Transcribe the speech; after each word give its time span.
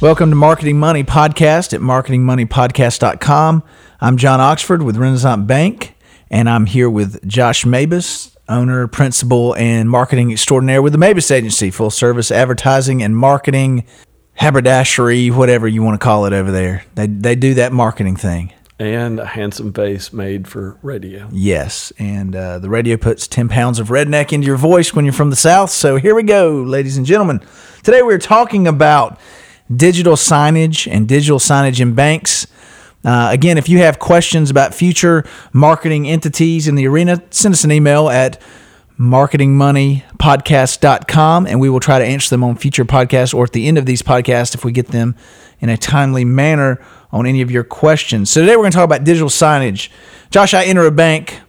Welcome 0.00 0.30
to 0.30 0.36
Marketing 0.36 0.78
Money 0.78 1.04
Podcast 1.04 1.74
at 1.74 1.82
marketingmoneypodcast.com. 1.82 3.62
I'm 4.00 4.16
John 4.16 4.40
Oxford 4.40 4.82
with 4.82 4.96
Renasant 4.96 5.46
Bank, 5.46 5.94
and 6.30 6.48
I'm 6.48 6.64
here 6.64 6.88
with 6.88 7.28
Josh 7.28 7.66
Mabus, 7.66 8.34
owner, 8.48 8.88
principal, 8.88 9.54
and 9.56 9.90
marketing 9.90 10.32
extraordinaire 10.32 10.80
with 10.80 10.94
the 10.94 10.98
Mabus 10.98 11.30
Agency, 11.30 11.70
full 11.70 11.90
service 11.90 12.30
advertising 12.30 13.02
and 13.02 13.14
marketing, 13.14 13.84
haberdashery, 14.32 15.30
whatever 15.30 15.68
you 15.68 15.82
want 15.82 16.00
to 16.00 16.02
call 16.02 16.24
it 16.24 16.32
over 16.32 16.50
there. 16.50 16.82
They, 16.94 17.06
they 17.06 17.34
do 17.34 17.52
that 17.54 17.74
marketing 17.74 18.16
thing. 18.16 18.54
And 18.78 19.20
a 19.20 19.26
handsome 19.26 19.74
face 19.74 20.14
made 20.14 20.48
for 20.48 20.78
radio. 20.80 21.28
Yes, 21.30 21.92
and 21.98 22.34
uh, 22.34 22.58
the 22.58 22.70
radio 22.70 22.96
puts 22.96 23.28
10 23.28 23.50
pounds 23.50 23.78
of 23.78 23.88
redneck 23.88 24.32
into 24.32 24.46
your 24.46 24.56
voice 24.56 24.94
when 24.94 25.04
you're 25.04 25.12
from 25.12 25.28
the 25.28 25.36
South. 25.36 25.68
So 25.68 25.96
here 25.96 26.14
we 26.14 26.22
go, 26.22 26.62
ladies 26.62 26.96
and 26.96 27.04
gentlemen. 27.04 27.42
Today 27.82 28.00
we're 28.00 28.16
talking 28.16 28.66
about 28.66 29.20
digital 29.74 30.14
signage 30.14 30.86
and 30.90 31.08
digital 31.08 31.38
signage 31.38 31.80
in 31.80 31.94
banks. 31.94 32.46
Uh, 33.04 33.28
again, 33.30 33.56
if 33.56 33.68
you 33.68 33.78
have 33.78 33.98
questions 33.98 34.50
about 34.50 34.74
future 34.74 35.24
marketing 35.52 36.06
entities 36.06 36.68
in 36.68 36.74
the 36.74 36.86
arena, 36.86 37.22
send 37.30 37.54
us 37.54 37.64
an 37.64 37.72
email 37.72 38.10
at 38.10 38.38
marketingmoneypodcast.com 38.98 41.46
and 41.46 41.58
we 41.58 41.70
will 41.70 41.80
try 41.80 41.98
to 41.98 42.04
answer 42.04 42.28
them 42.28 42.44
on 42.44 42.56
future 42.56 42.84
podcasts 42.84 43.32
or 43.32 43.44
at 43.44 43.52
the 43.52 43.66
end 43.66 43.78
of 43.78 43.86
these 43.86 44.02
podcasts 44.02 44.54
if 44.54 44.62
we 44.62 44.72
get 44.72 44.88
them 44.88 45.16
in 45.60 45.70
a 45.70 45.78
timely 45.78 46.26
manner 46.26 46.78
on 47.10 47.24
any 47.24 47.40
of 47.40 47.50
your 47.50 47.64
questions. 47.64 48.28
So 48.28 48.42
today 48.42 48.56
we're 48.56 48.64
going 48.64 48.72
to 48.72 48.76
talk 48.76 48.84
about 48.84 49.04
digital 49.04 49.30
signage. 49.30 49.88
Josh, 50.30 50.52
I 50.52 50.64
enter 50.64 50.84
a 50.84 50.90
bank 50.90 51.40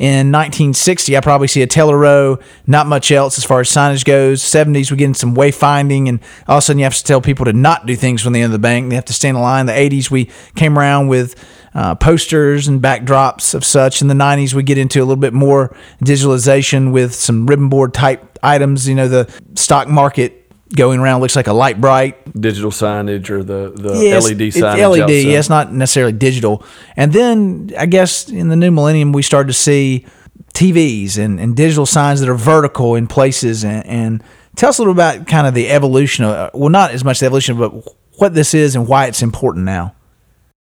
in 0.00 0.32
1960, 0.32 1.14
I 1.14 1.20
probably 1.20 1.46
see 1.46 1.60
a 1.60 1.66
teller 1.66 1.98
row, 1.98 2.38
not 2.66 2.86
much 2.86 3.12
else 3.12 3.36
as 3.36 3.44
far 3.44 3.60
as 3.60 3.68
signage 3.68 4.06
goes. 4.06 4.42
70s, 4.42 4.90
we 4.90 4.96
get 4.96 5.04
in 5.04 5.12
some 5.12 5.34
wayfinding, 5.34 6.08
and 6.08 6.20
all 6.48 6.56
of 6.56 6.60
a 6.60 6.62
sudden 6.62 6.78
you 6.78 6.84
have 6.84 6.94
to 6.94 7.04
tell 7.04 7.20
people 7.20 7.44
to 7.44 7.52
not 7.52 7.84
do 7.84 7.94
things 7.94 8.22
from 8.22 8.32
the 8.32 8.40
end 8.40 8.46
of 8.46 8.52
the 8.52 8.58
bank. 8.58 8.88
They 8.88 8.94
have 8.94 9.04
to 9.04 9.12
stand 9.12 9.36
in 9.36 9.42
line. 9.42 9.66
The 9.66 9.72
80s, 9.72 10.10
we 10.10 10.30
came 10.54 10.78
around 10.78 11.08
with 11.08 11.34
uh, 11.74 11.96
posters 11.96 12.66
and 12.66 12.80
backdrops 12.80 13.52
of 13.52 13.62
such. 13.62 14.00
In 14.00 14.08
the 14.08 14.14
90s, 14.14 14.54
we 14.54 14.62
get 14.62 14.78
into 14.78 15.00
a 15.00 15.04
little 15.04 15.16
bit 15.16 15.34
more 15.34 15.76
digitalization 16.02 16.92
with 16.92 17.14
some 17.14 17.46
ribbon 17.46 17.68
board 17.68 17.92
type 17.92 18.38
items. 18.42 18.88
You 18.88 18.94
know, 18.94 19.06
the 19.06 19.30
stock 19.54 19.86
market 19.86 20.39
going 20.74 21.00
around 21.00 21.20
looks 21.20 21.36
like 21.36 21.46
a 21.46 21.52
Lite-Brite 21.52 22.40
digital 22.40 22.70
signage 22.70 23.28
or 23.30 23.42
the, 23.42 23.72
the 23.74 23.98
Yes, 24.04 24.28
LED 24.28 24.40
it's 24.42 24.56
signage. 24.56 24.90
LED, 24.90 25.00
outside. 25.00 25.12
yeah, 25.12 25.38
it's 25.38 25.48
not 25.48 25.72
necessarily 25.72 26.12
digital. 26.12 26.64
And 26.96 27.12
then 27.12 27.72
I 27.78 27.86
guess 27.86 28.28
in 28.28 28.48
the 28.48 28.56
new 28.56 28.70
millennium, 28.70 29.12
we 29.12 29.22
started 29.22 29.48
to 29.48 29.58
see 29.58 30.06
TVs 30.54 31.18
and, 31.18 31.40
and 31.40 31.56
digital 31.56 31.86
signs 31.86 32.20
that 32.20 32.28
are 32.28 32.34
vertical 32.34 32.94
in 32.94 33.06
places. 33.06 33.64
And, 33.64 33.84
and 33.86 34.24
tell 34.56 34.68
us 34.70 34.78
a 34.78 34.82
little 34.82 34.92
about 34.92 35.26
kind 35.26 35.46
of 35.46 35.54
the 35.54 35.68
evolution 35.70 36.24
of, 36.24 36.50
well, 36.54 36.70
not 36.70 36.92
as 36.92 37.04
much 37.04 37.20
the 37.20 37.26
evolution, 37.26 37.58
but 37.58 37.70
what 38.18 38.34
this 38.34 38.54
is 38.54 38.76
and 38.76 38.86
why 38.86 39.06
it's 39.06 39.22
important 39.22 39.64
now. 39.64 39.94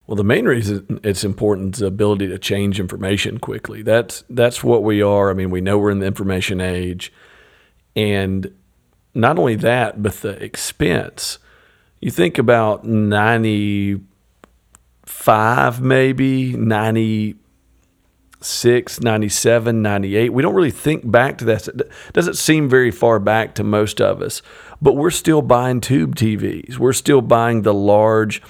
Well, 0.08 0.16
the 0.16 0.24
main 0.24 0.46
reason 0.46 1.00
it's 1.04 1.24
important 1.24 1.76
is 1.76 1.80
the 1.80 1.88
ability 1.88 2.28
to 2.28 2.38
change 2.38 2.80
information 2.80 3.40
quickly. 3.40 3.82
That's 3.82 4.24
that's 4.30 4.64
what 4.64 4.84
we 4.84 5.02
are. 5.02 5.32
I 5.32 5.34
mean, 5.34 5.50
we 5.50 5.62
know 5.62 5.80
we're 5.80 5.90
in 5.90 5.98
the 5.98 6.06
information 6.06 6.62
age, 6.62 7.12
and 7.96 8.54
not 9.16 9.40
only 9.40 9.56
that, 9.56 10.04
but 10.04 10.14
the 10.16 10.44
expense. 10.44 11.40
You 12.00 12.12
think 12.12 12.38
about 12.38 12.84
ninety 12.84 14.02
five, 15.06 15.82
maybe 15.82 16.56
ninety 16.56 17.36
six, 18.46 19.02
97, 19.02 19.82
98. 19.82 20.32
We 20.32 20.44
don't 20.44 20.54
really 20.54 20.72
think 20.72 21.10
back 21.10 21.40
to 21.40 21.46
that. 21.46 21.68
It 21.68 21.92
doesn't 22.14 22.36
seem 22.36 22.70
very 22.70 22.92
far 22.92 23.20
back 23.20 23.56
to 23.56 23.64
most 23.64 24.00
of 24.00 24.22
us, 24.22 24.42
but 24.82 24.94
we're 24.94 25.10
still 25.10 25.42
buying 25.42 25.82
tube 25.82 26.16
TVs. 26.16 26.78
We're 26.78 26.94
still 26.94 27.22
buying 27.22 27.64
the 27.64 27.74
large 27.74 28.42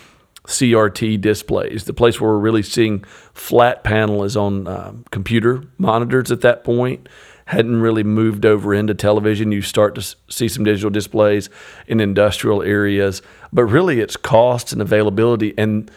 CRT 0.48 1.22
displays. 1.22 1.86
The 1.86 1.94
place 1.94 2.20
where 2.20 2.32
we're 2.32 2.40
really 2.40 2.64
seeing 2.64 3.04
flat 3.34 3.84
panel 3.84 4.24
is 4.24 4.38
on 4.38 4.68
um, 4.68 5.06
computer 5.12 5.64
monitors 5.78 6.32
at 6.32 6.42
that 6.42 6.64
point. 6.64 7.08
Hadn't 7.46 7.80
really 7.80 8.04
moved 8.04 8.46
over 8.46 8.74
into 8.74 8.96
television. 8.96 9.52
You 9.52 9.62
start 9.62 9.96
to 9.96 10.16
see 10.30 10.48
some 10.48 10.64
digital 10.64 10.90
displays 10.90 11.50
in 11.86 12.00
industrial 12.00 12.64
areas, 12.64 13.22
but 13.54 13.66
really 13.66 14.00
it's 14.00 14.18
cost 14.18 14.74
and 14.74 14.82
availability 14.82 15.54
and 15.58 15.92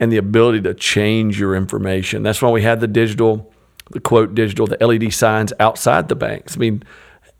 and 0.00 0.10
the 0.10 0.16
ability 0.16 0.60
to 0.62 0.74
change 0.74 1.38
your 1.38 1.54
information. 1.54 2.24
That's 2.24 2.42
why 2.42 2.50
we 2.50 2.62
had 2.62 2.80
the 2.80 2.88
digital, 2.88 3.52
the 3.92 4.00
quote 4.00 4.34
digital, 4.34 4.66
the 4.66 4.84
LED 4.84 5.12
signs 5.12 5.52
outside 5.60 6.08
the 6.08 6.16
banks. 6.16 6.56
I 6.56 6.58
mean, 6.58 6.82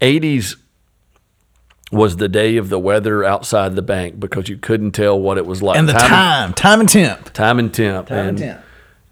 80s 0.01 0.57
was 1.91 2.17
the 2.17 2.29
day 2.29 2.57
of 2.57 2.71
the 2.71 2.79
weather 2.79 3.23
outside 3.25 3.77
the 3.77 3.83
bank 3.83 4.19
because 4.19 4.49
you 4.49 4.57
couldn't 4.57 4.93
tell 4.93 5.21
what 5.21 5.37
it 5.39 5.45
was 5.45 5.63
like. 5.63 5.77
And 5.77 5.89
the 5.89 5.93
time, 5.93 6.55
time 6.55 6.81
and 6.81 6.89
temp. 6.89 7.33
time 7.33 7.59
and 7.59 7.73
temp. 7.73 8.09
Time 8.09 8.19
and 8.19 8.29
and, 8.29 8.39
temp. 8.39 8.61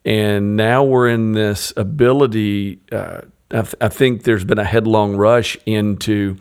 and 0.04 0.56
now 0.56 0.84
we're 0.84 1.08
in 1.08 1.32
this 1.32 1.72
ability. 1.76 2.80
Uh, 2.90 3.22
I, 3.52 3.62
th- 3.62 3.74
I 3.80 3.88
think 3.88 4.22
there's 4.24 4.44
been 4.44 4.58
a 4.58 4.64
headlong 4.64 5.16
rush 5.16 5.56
into. 5.66 6.36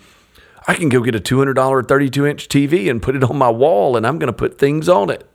I 0.68 0.76
can 0.76 0.90
go 0.90 1.02
get 1.02 1.16
a 1.16 1.20
two 1.20 1.38
hundred 1.38 1.54
dollar 1.56 1.82
thirty 1.82 2.10
two 2.10 2.26
inch 2.26 2.48
TV 2.48 2.90
and 2.90 3.02
put 3.02 3.16
it 3.16 3.24
on 3.24 3.38
my 3.38 3.50
wall, 3.50 3.98
and 3.98 4.06
I'm 4.06 4.20
going 4.20 4.28
to 4.28 4.34
put 4.38 4.58
things 4.60 4.88
on 4.88 5.10
it. 5.10 5.28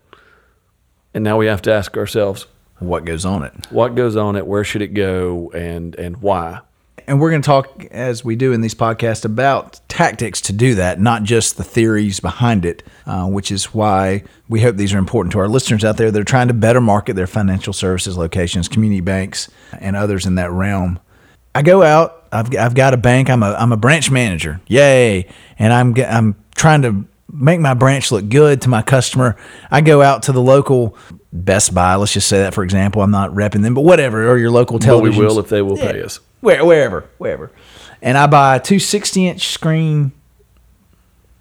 And 1.13 1.23
now 1.25 1.37
we 1.39 1.47
have 1.47 1.63
to 1.63 1.73
ask 1.73 1.97
ourselves, 1.97 2.47
What 2.79 3.05
goes 3.05 3.25
on 3.25 3.43
it? 3.45 3.53
what 3.71 3.95
goes 3.95 4.17
on 4.17 4.37
it? 4.37 4.47
Where 4.47 4.65
should 4.65 4.83
it 4.83 4.95
go? 4.95 5.51
And 5.55 5.95
and 5.97 6.19
why? 6.19 6.61
And 7.07 7.21
we're 7.21 7.29
going 7.31 7.43
to 7.43 7.47
talk, 7.47 7.85
as 7.91 8.25
we 8.25 8.35
do 8.35 8.53
in 8.55 8.63
these 8.63 8.75
podcasts, 8.75 9.27
about 9.27 9.79
tactics 9.89 10.41
to 10.43 10.55
do 10.55 10.75
that, 10.77 10.99
not 10.99 11.23
just 11.23 11.59
the 11.59 11.65
theories 11.65 12.19
behind 12.19 12.65
it, 12.65 12.83
uh, 13.05 13.27
which 13.27 13.53
is 13.53 13.75
why 13.75 14.23
we 14.49 14.63
hope 14.63 14.77
these 14.77 14.95
are 14.95 14.99
important 14.99 15.33
to 15.33 15.39
our 15.41 15.49
listeners 15.49 15.85
out 15.85 15.99
there 15.99 16.11
that 16.11 16.19
are 16.19 16.25
trying 16.25 16.49
to 16.49 16.55
better 16.55 16.81
market 16.81 17.15
their 17.15 17.27
financial 17.27 17.75
services 17.75 18.17
locations, 18.17 18.69
community 18.69 19.03
banks, 19.03 19.51
and 19.79 19.97
others 19.97 20.25
in 20.25 20.37
that 20.37 20.51
realm. 20.51 20.99
I 21.55 21.63
go 21.63 21.83
out. 21.83 22.27
I've, 22.33 22.55
I've 22.57 22.75
got 22.75 22.95
a 22.95 22.97
bank. 22.97 23.31
I'm 23.31 23.43
a 23.43 23.53
I'm 23.53 23.73
a 23.73 23.77
branch 23.77 24.11
manager. 24.11 24.61
Yay! 24.67 25.29
And 25.59 25.73
I'm 25.73 25.95
I'm 26.03 26.35
trying 26.57 26.83
to 26.83 27.05
make 27.33 27.61
my 27.61 27.75
branch 27.75 28.11
look 28.11 28.29
good 28.29 28.63
to 28.63 28.69
my 28.69 28.83
customer. 28.83 29.37
I 29.71 29.81
go 29.81 30.03
out 30.03 30.25
to 30.25 30.33
the 30.33 30.41
local 30.41 30.97
Best 31.33 31.75
Buy. 31.75 31.95
Let's 31.95 32.13
just 32.13 32.29
say 32.29 32.39
that 32.39 32.55
for 32.55 32.65
example. 32.65 33.03
I'm 33.03 33.11
not 33.11 33.31
repping 33.31 33.63
them, 33.63 33.75
but 33.75 33.83
whatever, 33.83 34.29
or 34.29 34.37
your 34.39 34.51
local 34.51 34.79
But 34.79 35.01
we 35.01 35.11
will 35.11 35.39
if 35.39 35.49
they 35.49 35.63
will 35.63 35.77
pay 35.77 36.03
us. 36.03 36.21
Where, 36.41 36.65
wherever, 36.65 37.09
wherever. 37.19 37.51
And 38.03 38.19
I 38.19 38.27
buy 38.27 38.59
two 38.59 38.79
60 38.79 39.29
inch 39.29 39.49
screen 39.49 40.13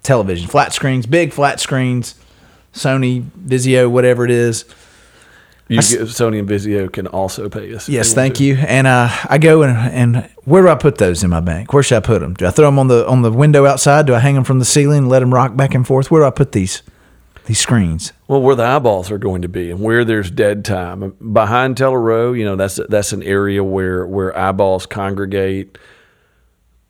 television, 0.02 0.48
flat 0.48 0.72
screens, 0.72 1.06
big 1.06 1.32
flat 1.32 1.60
screens, 1.60 2.14
Sony, 2.72 3.22
Vizio, 3.22 3.90
whatever 3.90 4.24
it 4.24 4.30
is. 4.30 4.64
You 5.68 5.76
get, 5.76 6.00
Sony 6.02 6.40
and 6.40 6.48
Vizio 6.48 6.92
can 6.92 7.06
also 7.06 7.48
pay 7.48 7.74
us. 7.74 7.88
Yes, 7.88 8.12
thank 8.12 8.36
to. 8.36 8.44
you. 8.44 8.56
And 8.56 8.86
uh, 8.86 9.08
I 9.30 9.38
go 9.38 9.62
and, 9.62 9.76
and 9.76 10.30
where 10.44 10.62
do 10.62 10.68
I 10.68 10.74
put 10.74 10.98
those 10.98 11.24
in 11.24 11.30
my 11.30 11.40
bank? 11.40 11.72
Where 11.72 11.82
should 11.82 11.96
I 11.96 12.00
put 12.00 12.20
them? 12.20 12.34
Do 12.34 12.46
I 12.46 12.50
throw 12.50 12.66
them 12.66 12.78
on 12.78 12.88
the 12.88 13.06
on 13.08 13.22
the 13.22 13.32
window 13.32 13.64
outside? 13.64 14.06
Do 14.06 14.14
I 14.14 14.18
hang 14.18 14.34
them 14.34 14.44
from 14.44 14.58
the 14.58 14.66
ceiling 14.66 14.98
and 14.98 15.08
let 15.08 15.20
them 15.20 15.32
rock 15.32 15.56
back 15.56 15.74
and 15.74 15.86
forth? 15.86 16.10
Where 16.10 16.22
do 16.22 16.26
I 16.26 16.30
put 16.30 16.52
these 16.52 16.82
these 17.46 17.58
screens? 17.58 18.12
Well, 18.28 18.42
where 18.42 18.54
the 18.54 18.64
eyeballs 18.64 19.10
are 19.10 19.18
going 19.18 19.42
to 19.42 19.48
be, 19.48 19.70
and 19.70 19.80
where 19.80 20.04
there's 20.04 20.30
dead 20.30 20.66
time 20.66 21.16
behind 21.32 21.78
Teller 21.78 22.00
Row, 22.00 22.34
you 22.34 22.44
know 22.44 22.56
that's 22.56 22.78
that's 22.90 23.14
an 23.14 23.22
area 23.22 23.64
where 23.64 24.06
where 24.06 24.36
eyeballs 24.36 24.84
congregate. 24.84 25.78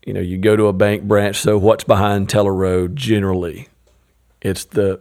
You 0.04 0.14
know, 0.14 0.20
you 0.20 0.36
go 0.36 0.56
to 0.56 0.66
a 0.66 0.72
bank 0.72 1.04
branch. 1.04 1.36
So 1.36 1.56
what's 1.58 1.84
behind 1.84 2.28
Teller 2.28 2.52
Row? 2.52 2.88
Generally, 2.88 3.68
it's 4.42 4.64
the 4.64 5.00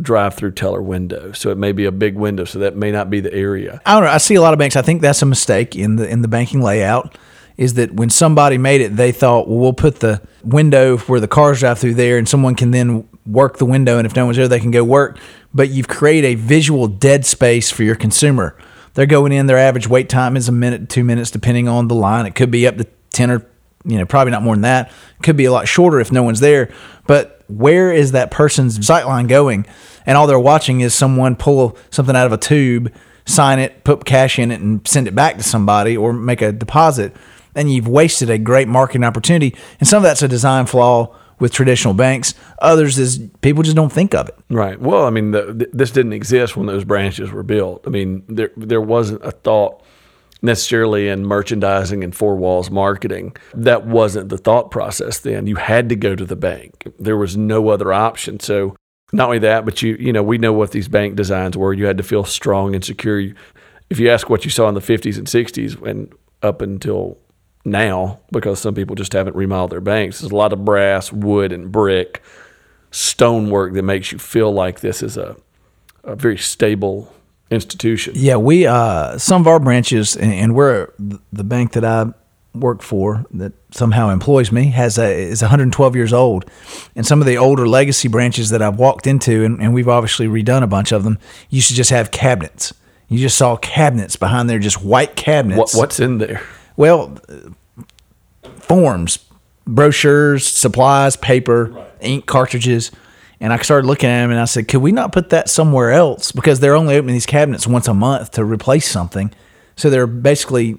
drive-through 0.00 0.52
teller 0.52 0.82
window. 0.82 1.32
So 1.32 1.50
it 1.50 1.58
may 1.58 1.72
be 1.72 1.84
a 1.84 1.92
big 1.92 2.16
window. 2.16 2.44
So 2.44 2.58
that 2.60 2.76
may 2.76 2.90
not 2.90 3.10
be 3.10 3.20
the 3.20 3.32
area. 3.32 3.80
I 3.86 3.94
don't 3.94 4.04
know. 4.04 4.10
I 4.10 4.18
see 4.18 4.34
a 4.34 4.40
lot 4.40 4.52
of 4.52 4.58
banks. 4.58 4.76
I 4.76 4.82
think 4.82 5.02
that's 5.02 5.22
a 5.22 5.26
mistake 5.26 5.76
in 5.76 5.96
the 5.96 6.08
in 6.08 6.22
the 6.22 6.28
banking 6.28 6.60
layout. 6.60 7.16
Is 7.56 7.74
that 7.74 7.92
when 7.92 8.10
somebody 8.10 8.58
made 8.58 8.80
it, 8.80 8.96
they 8.96 9.12
thought, 9.12 9.46
well, 9.46 9.58
we'll 9.58 9.72
put 9.72 10.00
the 10.00 10.20
window 10.42 10.96
where 10.98 11.20
the 11.20 11.28
cars 11.28 11.60
drive 11.60 11.78
through 11.78 11.94
there, 11.94 12.18
and 12.18 12.28
someone 12.28 12.56
can 12.56 12.72
then 12.72 13.08
work 13.24 13.58
the 13.58 13.64
window, 13.64 13.96
and 13.96 14.06
if 14.06 14.16
no 14.16 14.24
one's 14.24 14.36
there, 14.36 14.48
they 14.48 14.58
can 14.58 14.72
go 14.72 14.82
work. 14.82 15.18
But 15.54 15.70
you've 15.70 15.86
created 15.86 16.26
a 16.26 16.34
visual 16.34 16.88
dead 16.88 17.24
space 17.24 17.70
for 17.70 17.84
your 17.84 17.94
consumer. 17.94 18.56
They're 18.94 19.06
going 19.06 19.30
in. 19.30 19.46
Their 19.46 19.58
average 19.58 19.86
wait 19.86 20.08
time 20.08 20.36
is 20.36 20.48
a 20.48 20.52
minute, 20.52 20.88
two 20.88 21.04
minutes, 21.04 21.30
depending 21.30 21.68
on 21.68 21.86
the 21.86 21.94
line. 21.94 22.26
It 22.26 22.34
could 22.34 22.50
be 22.50 22.66
up 22.66 22.76
to 22.78 22.88
ten 23.10 23.30
or 23.30 23.46
you 23.84 23.98
know 23.98 24.06
probably 24.06 24.30
not 24.30 24.42
more 24.42 24.54
than 24.54 24.62
that. 24.62 24.92
Could 25.22 25.36
be 25.36 25.44
a 25.44 25.52
lot 25.52 25.68
shorter 25.68 26.00
if 26.00 26.10
no 26.12 26.22
one's 26.22 26.40
there. 26.40 26.72
But 27.06 27.44
where 27.48 27.92
is 27.92 28.12
that 28.12 28.30
person's 28.30 28.84
sight 28.84 29.06
line 29.06 29.26
going? 29.26 29.66
And 30.06 30.16
all 30.16 30.26
they're 30.26 30.38
watching 30.38 30.80
is 30.80 30.94
someone 30.94 31.36
pull 31.36 31.76
something 31.90 32.16
out 32.16 32.26
of 32.26 32.32
a 32.32 32.38
tube, 32.38 32.92
sign 33.26 33.58
it, 33.58 33.84
put 33.84 34.04
cash 34.04 34.38
in 34.38 34.50
it, 34.50 34.60
and 34.60 34.86
send 34.86 35.08
it 35.08 35.14
back 35.14 35.36
to 35.38 35.42
somebody 35.42 35.96
or 35.96 36.12
make 36.12 36.42
a 36.42 36.52
deposit. 36.52 37.14
And 37.54 37.72
you've 37.72 37.88
wasted 37.88 38.30
a 38.30 38.38
great 38.38 38.68
marketing 38.68 39.04
opportunity. 39.04 39.54
And 39.78 39.88
some 39.88 39.98
of 39.98 40.02
that's 40.02 40.22
a 40.22 40.28
design 40.28 40.66
flaw 40.66 41.14
with 41.38 41.52
traditional 41.52 41.94
banks. 41.94 42.34
Others 42.60 42.98
is 42.98 43.18
people 43.40 43.62
just 43.62 43.76
don't 43.76 43.92
think 43.92 44.14
of 44.14 44.28
it. 44.28 44.36
Right. 44.50 44.80
Well, 44.80 45.04
I 45.04 45.10
mean, 45.10 45.32
the, 45.32 45.54
th- 45.54 45.70
this 45.72 45.90
didn't 45.90 46.12
exist 46.12 46.56
when 46.56 46.66
those 46.66 46.84
branches 46.84 47.30
were 47.30 47.42
built. 47.42 47.84
I 47.86 47.90
mean, 47.90 48.24
there 48.28 48.50
there 48.56 48.80
wasn't 48.80 49.24
a 49.24 49.30
thought 49.30 49.82
necessarily 50.44 51.08
in 51.08 51.24
merchandising 51.24 52.04
and 52.04 52.14
four 52.14 52.36
walls 52.36 52.70
marketing. 52.70 53.34
That 53.54 53.86
wasn't 53.86 54.28
the 54.28 54.38
thought 54.38 54.70
process 54.70 55.18
then. 55.18 55.46
You 55.46 55.56
had 55.56 55.88
to 55.88 55.96
go 55.96 56.14
to 56.14 56.24
the 56.24 56.36
bank. 56.36 56.86
There 56.98 57.16
was 57.16 57.36
no 57.36 57.70
other 57.70 57.92
option. 57.92 58.38
So 58.38 58.76
Not 59.12 59.26
only 59.26 59.38
that, 59.40 59.64
but 59.64 59.82
you 59.82 59.96
you 59.98 60.12
know 60.12 60.22
we 60.22 60.38
know 60.38 60.52
what 60.52 60.70
these 60.72 60.88
bank 60.88 61.16
designs 61.16 61.56
were. 61.56 61.72
You 61.72 61.86
had 61.86 61.98
to 61.98 62.02
feel 62.04 62.24
strong 62.24 62.74
and 62.74 62.84
secure. 62.84 63.20
If 63.90 63.98
you 63.98 64.10
ask 64.10 64.28
what 64.28 64.44
you 64.44 64.50
saw 64.50 64.68
in 64.68 64.74
the 64.74 64.80
50s 64.80 65.18
and 65.18 65.26
60s 65.26 65.80
and 65.86 66.12
up 66.42 66.60
until 66.62 67.18
now, 67.64 68.20
because 68.32 68.58
some 68.60 68.74
people 68.74 68.96
just 68.96 69.12
haven't 69.12 69.36
remodeled 69.36 69.72
their 69.72 69.80
banks, 69.80 70.20
there's 70.20 70.32
a 70.32 70.36
lot 70.36 70.52
of 70.52 70.64
brass, 70.64 71.12
wood, 71.12 71.52
and 71.52 71.70
brick 71.72 72.22
stonework 72.90 73.72
that 73.74 73.82
makes 73.82 74.12
you 74.12 74.18
feel 74.18 74.52
like 74.52 74.80
this 74.80 75.02
is 75.02 75.16
a, 75.16 75.36
a 76.04 76.14
very 76.14 76.38
stable 76.38 77.12
institution. 77.50 78.14
Yeah, 78.16 78.36
we 78.36 78.66
uh, 78.66 79.18
some 79.18 79.40
of 79.40 79.46
our 79.46 79.60
branches, 79.60 80.16
and, 80.16 80.32
and 80.32 80.54
we're 80.54 80.92
the 80.98 81.44
bank 81.44 81.72
that 81.72 81.84
I 81.84 82.12
work 82.54 82.82
for 82.82 83.26
that 83.32 83.52
somehow 83.72 84.10
employs 84.10 84.52
me 84.52 84.66
has 84.66 84.96
a, 84.96 85.12
is 85.12 85.42
112 85.42 85.96
years 85.96 86.12
old, 86.12 86.44
and 86.94 87.06
some 87.06 87.20
of 87.20 87.26
the 87.26 87.36
older 87.36 87.66
legacy 87.66 88.08
branches 88.08 88.50
that 88.50 88.62
I've 88.62 88.78
walked 88.78 89.06
into, 89.06 89.44
and, 89.44 89.60
and 89.60 89.74
we've 89.74 89.88
obviously 89.88 90.26
redone 90.26 90.62
a 90.62 90.66
bunch 90.66 90.92
of 90.92 91.04
them, 91.04 91.18
used 91.50 91.68
to 91.68 91.74
just 91.74 91.90
have 91.90 92.10
cabinets. 92.10 92.72
You 93.08 93.18
just 93.18 93.36
saw 93.36 93.56
cabinets 93.56 94.16
behind 94.16 94.48
there, 94.48 94.58
just 94.58 94.82
white 94.82 95.16
cabinets. 95.16 95.74
What, 95.74 95.80
what's 95.80 96.00
in 96.00 96.18
there? 96.18 96.42
Well, 96.76 97.18
forms, 98.60 99.18
brochures, 99.66 100.46
supplies, 100.46 101.16
paper, 101.16 101.66
right. 101.66 101.86
ink 102.00 102.26
cartridges. 102.26 102.90
And 103.44 103.52
I 103.52 103.58
started 103.58 103.86
looking 103.86 104.08
at 104.08 104.22
them 104.22 104.30
and 104.30 104.40
I 104.40 104.46
said, 104.46 104.68
could 104.68 104.80
we 104.80 104.90
not 104.90 105.12
put 105.12 105.28
that 105.28 105.50
somewhere 105.50 105.92
else? 105.92 106.32
Because 106.32 106.60
they're 106.60 106.74
only 106.74 106.96
opening 106.96 107.14
these 107.14 107.26
cabinets 107.26 107.66
once 107.66 107.86
a 107.86 107.92
month 107.92 108.30
to 108.32 108.42
replace 108.42 108.90
something. 108.90 109.34
So 109.76 109.90
they're 109.90 110.06
basically 110.06 110.78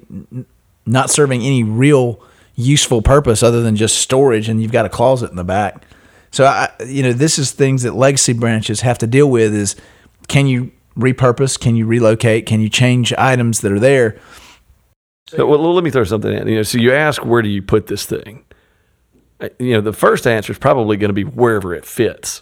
not 0.88 1.12
serving 1.12 1.44
any 1.44 1.64
real 1.64 2.20
useful 2.56 3.04
purpose 3.04 3.44
other 3.44 3.62
than 3.62 3.76
just 3.76 4.00
storage. 4.00 4.50
And 4.50 4.64
you've 4.64 4.72
got 4.72 4.88
a 4.88 4.90
closet 4.90 5.30
in 5.30 5.36
the 5.36 5.44
back. 5.44 5.84
So, 6.32 6.46
I, 6.46 6.72
you 6.88 7.04
know, 7.04 7.14
this 7.14 7.38
is 7.38 7.52
things 7.52 7.84
that 7.84 7.94
legacy 7.94 8.34
branches 8.34 8.82
have 8.82 8.98
to 8.98 9.06
deal 9.06 9.30
with 9.30 9.54
is 9.54 9.76
can 10.28 10.48
you 10.48 10.72
repurpose? 10.98 11.60
Can 11.60 11.76
you 11.76 11.86
relocate? 11.86 12.48
Can 12.48 12.62
you 12.62 12.70
change 12.70 13.14
items 13.14 13.62
that 13.62 13.74
are 13.74 13.80
there? 13.80 14.20
So, 15.28 15.46
well, 15.46 15.72
let 15.72 15.84
me 15.84 15.92
throw 15.92 16.04
something 16.04 16.34
in. 16.34 16.48
You 16.48 16.56
know, 16.56 16.64
so 16.64 16.80
you 16.80 16.94
ask, 16.94 17.24
where 17.24 17.44
do 17.44 17.50
you 17.50 17.62
put 17.62 17.86
this 17.86 18.08
thing? 18.08 18.44
You 19.60 19.74
know, 19.74 19.82
the 19.82 19.94
first 19.94 20.26
answer 20.26 20.52
is 20.52 20.58
probably 20.58 20.98
going 20.98 21.10
to 21.10 21.14
be 21.14 21.26
wherever 21.26 21.72
it 21.72 21.86
fits. 21.86 22.42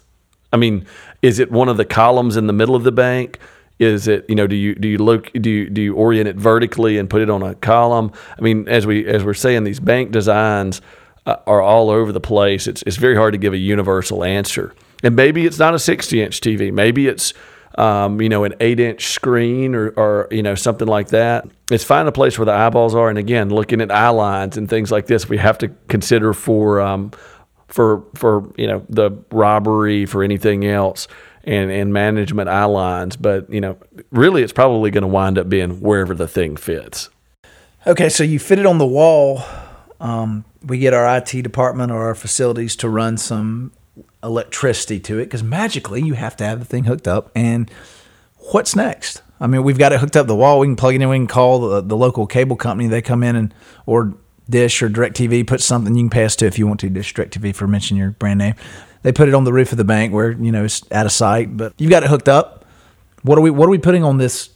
I 0.53 0.57
mean, 0.57 0.85
is 1.21 1.39
it 1.39 1.51
one 1.51 1.67
of 1.67 1.77
the 1.77 1.85
columns 1.85 2.37
in 2.37 2.47
the 2.47 2.53
middle 2.53 2.75
of 2.75 2.83
the 2.83 2.91
bank? 2.91 3.39
Is 3.79 4.07
it 4.07 4.25
you 4.29 4.35
know 4.35 4.47
do 4.47 4.55
you 4.55 4.75
do 4.75 4.87
you 4.87 4.99
look 4.99 5.33
do 5.33 5.49
you 5.49 5.69
do 5.69 5.81
you 5.81 5.95
orient 5.95 6.27
it 6.27 6.35
vertically 6.35 6.97
and 6.97 7.09
put 7.09 7.21
it 7.21 7.29
on 7.29 7.41
a 7.41 7.55
column? 7.55 8.11
I 8.37 8.41
mean, 8.41 8.69
as 8.69 8.85
we 8.85 9.05
as 9.05 9.23
we're 9.23 9.33
saying, 9.33 9.63
these 9.63 9.79
bank 9.79 10.11
designs 10.11 10.81
uh, 11.25 11.37
are 11.47 11.61
all 11.61 11.89
over 11.89 12.11
the 12.11 12.21
place. 12.21 12.67
It's 12.67 12.83
it's 12.83 12.97
very 12.97 13.15
hard 13.15 13.33
to 13.33 13.37
give 13.39 13.53
a 13.53 13.57
universal 13.57 14.23
answer. 14.23 14.73
And 15.01 15.17
maybe 15.17 15.45
it's 15.45 15.59
not 15.59 15.73
a 15.73 15.79
60 15.79 16.21
inch 16.21 16.39
TV. 16.39 16.71
Maybe 16.71 17.07
it's 17.07 17.33
um, 17.75 18.21
you 18.21 18.29
know, 18.29 18.43
an 18.43 18.53
eight 18.59 18.79
inch 18.79 19.07
screen 19.07 19.73
or, 19.73 19.89
or, 19.89 20.27
you 20.31 20.43
know, 20.43 20.55
something 20.55 20.87
like 20.87 21.09
that. 21.09 21.45
It's 21.71 21.83
find 21.83 22.07
a 22.07 22.11
place 22.11 22.37
where 22.37 22.45
the 22.45 22.53
eyeballs 22.53 22.93
are. 22.93 23.09
And 23.09 23.17
again, 23.17 23.49
looking 23.49 23.81
at 23.81 23.91
eye 23.91 24.09
lines 24.09 24.57
and 24.57 24.69
things 24.69 24.91
like 24.91 25.07
this, 25.07 25.27
we 25.27 25.37
have 25.37 25.57
to 25.59 25.69
consider 25.87 26.33
for, 26.33 26.81
um, 26.81 27.11
for, 27.73 28.03
for, 28.13 28.53
you 28.55 28.67
know, 28.67 28.85
the 28.87 29.09
robbery, 29.31 30.05
for 30.05 30.21
anything 30.21 30.63
else 30.63 31.07
and, 31.43 31.71
and 31.71 31.91
management 31.91 32.47
eye 32.47 32.65
lines. 32.65 33.15
But, 33.15 33.49
you 33.49 33.59
know, 33.59 33.77
really 34.11 34.43
it's 34.43 34.53
probably 34.53 34.91
going 34.91 35.01
to 35.01 35.07
wind 35.07 35.39
up 35.39 35.49
being 35.49 35.81
wherever 35.81 36.13
the 36.13 36.27
thing 36.27 36.55
fits. 36.55 37.09
Okay. 37.87 38.09
So 38.09 38.23
you 38.23 38.37
fit 38.37 38.59
it 38.59 38.67
on 38.67 38.77
the 38.77 38.85
wall. 38.85 39.41
Um, 39.99 40.45
we 40.63 40.77
get 40.77 40.93
our 40.93 41.17
IT 41.17 41.31
department 41.41 41.91
or 41.91 42.03
our 42.03 42.13
facilities 42.13 42.75
to 42.75 42.89
run 42.89 43.17
some 43.17 43.71
electricity 44.21 44.99
to 44.99 45.17
it 45.17 45.25
because 45.25 45.41
magically 45.41 46.03
you 46.03 46.13
have 46.13 46.37
to 46.37 46.45
have 46.45 46.59
the 46.59 46.65
thing 46.65 46.83
hooked 46.83 47.07
up. 47.07 47.31
And 47.33 47.71
what's 48.51 48.75
next? 48.75 49.23
I 49.39 49.47
mean, 49.47 49.63
we've 49.63 49.79
got 49.79 49.93
it 49.93 49.99
hooked 49.99 50.15
up 50.15 50.27
the 50.27 50.35
wall. 50.35 50.59
We 50.59 50.67
can 50.67 50.75
plug 50.75 50.93
it 50.93 51.01
in. 51.01 51.09
We 51.09 51.17
can 51.17 51.25
call 51.25 51.59
the, 51.59 51.81
the 51.81 51.97
local 51.97 52.27
cable 52.27 52.55
company. 52.55 52.87
They 52.87 53.01
come 53.01 53.23
in 53.23 53.35
and 53.35 53.53
or 53.87 54.13
Dish 54.49 54.81
or 54.81 54.89
DirecTV 54.89 55.47
put 55.47 55.61
something 55.61 55.95
you 55.95 56.03
can 56.03 56.09
pass 56.09 56.35
to 56.37 56.45
if 56.45 56.59
you 56.59 56.67
want 56.67 56.79
to. 56.81 56.89
Dish 56.89 57.13
DirecTV 57.13 57.55
for 57.55 57.67
mention 57.67 57.97
your 57.97 58.11
brand 58.11 58.39
name. 58.39 58.55
They 59.03 59.11
put 59.11 59.27
it 59.27 59.33
on 59.33 59.43
the 59.43 59.53
roof 59.53 59.71
of 59.71 59.77
the 59.77 59.83
bank 59.83 60.13
where 60.13 60.31
you 60.31 60.51
know 60.51 60.65
it's 60.65 60.81
out 60.91 61.05
of 61.05 61.11
sight, 61.11 61.55
but 61.55 61.73
you've 61.77 61.91
got 61.91 62.03
it 62.03 62.09
hooked 62.09 62.29
up. 62.29 62.65
What 63.23 63.37
are 63.37 63.41
we 63.41 63.49
What 63.49 63.67
are 63.67 63.71
we 63.71 63.77
putting 63.77 64.03
on 64.03 64.17
this 64.17 64.49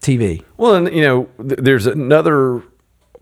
TV? 0.00 0.42
Well, 0.56 0.74
and 0.74 0.94
you 0.94 1.02
know, 1.02 1.28
th- 1.38 1.60
there's 1.60 1.86
another 1.86 2.62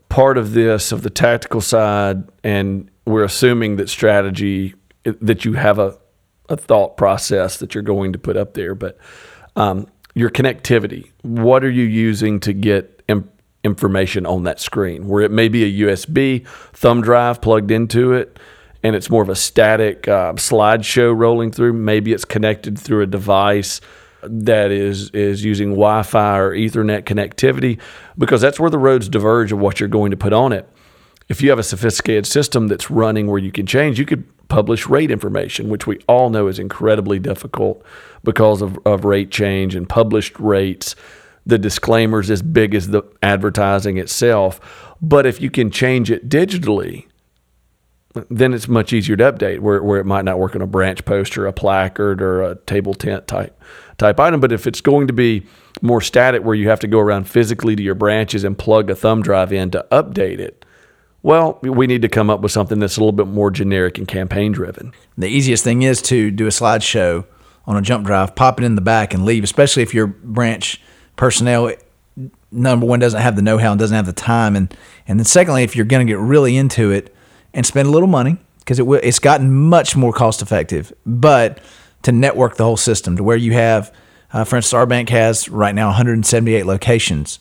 part 0.08 0.38
of 0.38 0.52
this 0.52 0.92
of 0.92 1.02
the 1.02 1.10
tactical 1.10 1.60
side, 1.60 2.24
and 2.42 2.90
we're 3.06 3.24
assuming 3.24 3.76
that 3.76 3.88
strategy 3.88 4.74
that 5.04 5.44
you 5.44 5.54
have 5.54 5.78
a, 5.78 5.98
a 6.48 6.56
thought 6.56 6.96
process 6.96 7.58
that 7.58 7.74
you're 7.74 7.82
going 7.82 8.12
to 8.12 8.18
put 8.18 8.36
up 8.36 8.54
there, 8.54 8.74
but 8.74 8.96
um, 9.56 9.86
your 10.14 10.30
connectivity. 10.30 11.10
What 11.22 11.64
are 11.64 11.70
you 11.70 11.84
using 11.84 12.40
to 12.40 12.52
get 12.52 12.93
information 13.64 14.26
on 14.26 14.44
that 14.44 14.60
screen? 14.60 15.08
Where 15.08 15.22
it 15.22 15.30
may 15.30 15.48
be 15.48 15.64
a 15.64 15.86
USB 15.86 16.46
thumb 16.72 17.02
drive 17.02 17.40
plugged 17.40 17.70
into 17.70 18.12
it, 18.12 18.38
and 18.82 18.94
it's 18.94 19.10
more 19.10 19.22
of 19.22 19.28
a 19.28 19.34
static 19.34 20.06
uh, 20.06 20.34
slideshow 20.34 21.16
rolling 21.16 21.50
through. 21.50 21.72
Maybe 21.72 22.12
it's 22.12 22.24
connected 22.24 22.78
through 22.78 23.02
a 23.02 23.06
device 23.06 23.80
that 24.22 24.70
is 24.70 25.10
is 25.10 25.44
using 25.44 25.70
Wi-Fi 25.70 26.38
or 26.38 26.54
Ethernet 26.54 27.02
connectivity, 27.02 27.80
because 28.16 28.40
that's 28.40 28.60
where 28.60 28.70
the 28.70 28.78
roads 28.78 29.08
diverge 29.08 29.52
of 29.52 29.58
what 29.58 29.80
you're 29.80 29.88
going 29.88 30.10
to 30.10 30.16
put 30.16 30.32
on 30.32 30.52
it. 30.52 30.68
If 31.28 31.40
you 31.40 31.48
have 31.50 31.58
a 31.58 31.64
sophisticated 31.64 32.26
system 32.26 32.68
that's 32.68 32.90
running 32.90 33.26
where 33.26 33.38
you 33.38 33.50
can 33.50 33.66
change, 33.66 33.98
you 33.98 34.04
could 34.04 34.24
publish 34.48 34.86
rate 34.86 35.10
information, 35.10 35.68
which 35.68 35.86
we 35.86 35.98
all 36.06 36.30
know 36.30 36.48
is 36.48 36.58
incredibly 36.58 37.18
difficult 37.18 37.82
because 38.22 38.62
of, 38.62 38.78
of 38.84 39.04
rate 39.04 39.30
change 39.30 39.74
and 39.74 39.88
published 39.88 40.38
rates. 40.38 40.94
The 41.46 41.58
disclaimers 41.58 42.30
as 42.30 42.42
big 42.42 42.74
as 42.74 42.88
the 42.88 43.02
advertising 43.22 43.98
itself. 43.98 44.94
But 45.02 45.26
if 45.26 45.40
you 45.40 45.50
can 45.50 45.70
change 45.70 46.10
it 46.10 46.28
digitally, 46.28 47.06
then 48.30 48.54
it's 48.54 48.68
much 48.68 48.92
easier 48.92 49.16
to 49.16 49.32
update 49.32 49.60
where, 49.60 49.82
where 49.82 50.00
it 50.00 50.06
might 50.06 50.24
not 50.24 50.38
work 50.38 50.54
on 50.54 50.62
a 50.62 50.66
branch 50.66 51.04
poster, 51.04 51.46
a 51.46 51.52
placard, 51.52 52.22
or 52.22 52.42
a 52.42 52.54
table 52.54 52.94
tent 52.94 53.26
type 53.26 53.60
type 53.98 54.20
item. 54.20 54.40
But 54.40 54.52
if 54.52 54.66
it's 54.66 54.80
going 54.80 55.08
to 55.08 55.12
be 55.12 55.46
more 55.82 56.00
static 56.00 56.42
where 56.44 56.54
you 56.54 56.68
have 56.68 56.80
to 56.80 56.86
go 56.86 57.00
around 57.00 57.28
physically 57.28 57.74
to 57.76 57.82
your 57.82 57.94
branches 57.94 58.44
and 58.44 58.56
plug 58.56 58.88
a 58.88 58.94
thumb 58.94 59.22
drive 59.22 59.52
in 59.52 59.70
to 59.72 59.86
update 59.90 60.38
it, 60.38 60.64
well, 61.22 61.58
we 61.62 61.86
need 61.86 62.02
to 62.02 62.08
come 62.08 62.28
up 62.28 62.40
with 62.40 62.52
something 62.52 62.78
that's 62.78 62.96
a 62.96 63.00
little 63.00 63.12
bit 63.12 63.26
more 63.26 63.50
generic 63.50 63.98
and 63.98 64.06
campaign 64.06 64.52
driven. 64.52 64.92
The 65.16 65.26
easiest 65.26 65.64
thing 65.64 65.82
is 65.82 66.02
to 66.02 66.30
do 66.30 66.46
a 66.46 66.50
slideshow 66.50 67.24
on 67.66 67.76
a 67.76 67.82
jump 67.82 68.06
drive, 68.06 68.34
pop 68.34 68.60
it 68.60 68.64
in 68.64 68.74
the 68.74 68.82
back, 68.82 69.14
and 69.14 69.24
leave, 69.24 69.42
especially 69.42 69.82
if 69.82 69.94
your 69.94 70.06
branch 70.06 70.82
personnel, 71.16 71.72
number 72.50 72.86
one, 72.86 73.00
doesn't 73.00 73.20
have 73.20 73.36
the 73.36 73.42
know 73.42 73.58
how 73.58 73.72
and 73.72 73.78
doesn't 73.78 73.94
have 73.94 74.06
the 74.06 74.12
time. 74.12 74.56
And, 74.56 74.74
and 75.06 75.18
then, 75.18 75.24
secondly, 75.24 75.62
if 75.62 75.76
you're 75.76 75.84
going 75.84 76.06
to 76.06 76.10
get 76.10 76.18
really 76.18 76.56
into 76.56 76.90
it 76.90 77.14
and 77.52 77.64
spend 77.64 77.88
a 77.88 77.90
little 77.90 78.08
money, 78.08 78.38
because 78.60 78.78
it, 78.78 78.86
it's 79.02 79.18
gotten 79.18 79.52
much 79.52 79.96
more 79.96 80.12
cost 80.12 80.42
effective, 80.42 80.92
but 81.04 81.60
to 82.02 82.12
network 82.12 82.56
the 82.56 82.64
whole 82.64 82.76
system 82.76 83.16
to 83.16 83.22
where 83.22 83.36
you 83.36 83.52
have, 83.52 83.92
uh, 84.32 84.44
for 84.44 84.56
instance, 84.56 84.74
our 84.74 84.86
bank 84.86 85.08
has 85.10 85.48
right 85.48 85.74
now 85.74 85.88
178 85.88 86.66
locations. 86.66 87.38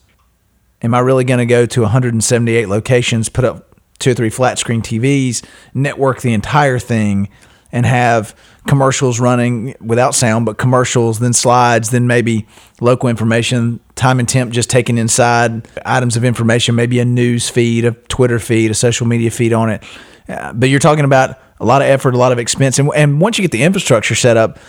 Am 0.81 0.93
I 0.93 0.99
really 0.99 1.23
going 1.23 1.39
to 1.39 1.45
go 1.45 1.65
to 1.65 1.81
178 1.81 2.67
locations, 2.67 3.29
put 3.29 3.45
up 3.45 3.73
two 3.99 4.11
or 4.11 4.13
three 4.13 4.29
flat 4.29 4.59
screen 4.59 4.81
TVs, 4.81 5.43
network 5.73 6.21
the 6.21 6.33
entire 6.33 6.77
thing, 6.77 7.29
and 7.73 7.87
have 7.87 8.35
commercials 8.67 9.19
running 9.19 9.75
without 9.81 10.13
sound, 10.15 10.45
but 10.45 10.57
commercials, 10.57 11.19
then 11.19 11.33
slides, 11.33 11.89
then 11.89 12.07
maybe 12.07 12.47
local 12.79 13.09
information, 13.09 13.79
time 13.95 14.19
and 14.19 14.29
temp 14.29 14.53
just 14.53 14.69
taken 14.69 14.97
inside, 14.97 15.67
items 15.83 16.15
of 16.15 16.23
information, 16.23 16.75
maybe 16.75 16.99
a 16.99 17.05
news 17.05 17.49
feed, 17.49 17.83
a 17.83 17.91
Twitter 17.91 18.39
feed, 18.39 18.69
a 18.69 18.75
social 18.75 19.07
media 19.07 19.31
feed 19.31 19.51
on 19.51 19.69
it. 19.69 19.83
Uh, 20.29 20.53
but 20.53 20.69
you're 20.69 20.79
talking 20.79 21.03
about 21.03 21.39
a 21.59 21.65
lot 21.65 21.81
of 21.81 21.87
effort, 21.87 22.13
a 22.13 22.17
lot 22.17 22.31
of 22.31 22.37
expense. 22.39 22.77
And, 22.77 22.89
and 22.95 23.19
once 23.19 23.37
you 23.37 23.41
get 23.41 23.51
the 23.51 23.63
infrastructure 23.63 24.15
set 24.15 24.37
up, 24.37 24.59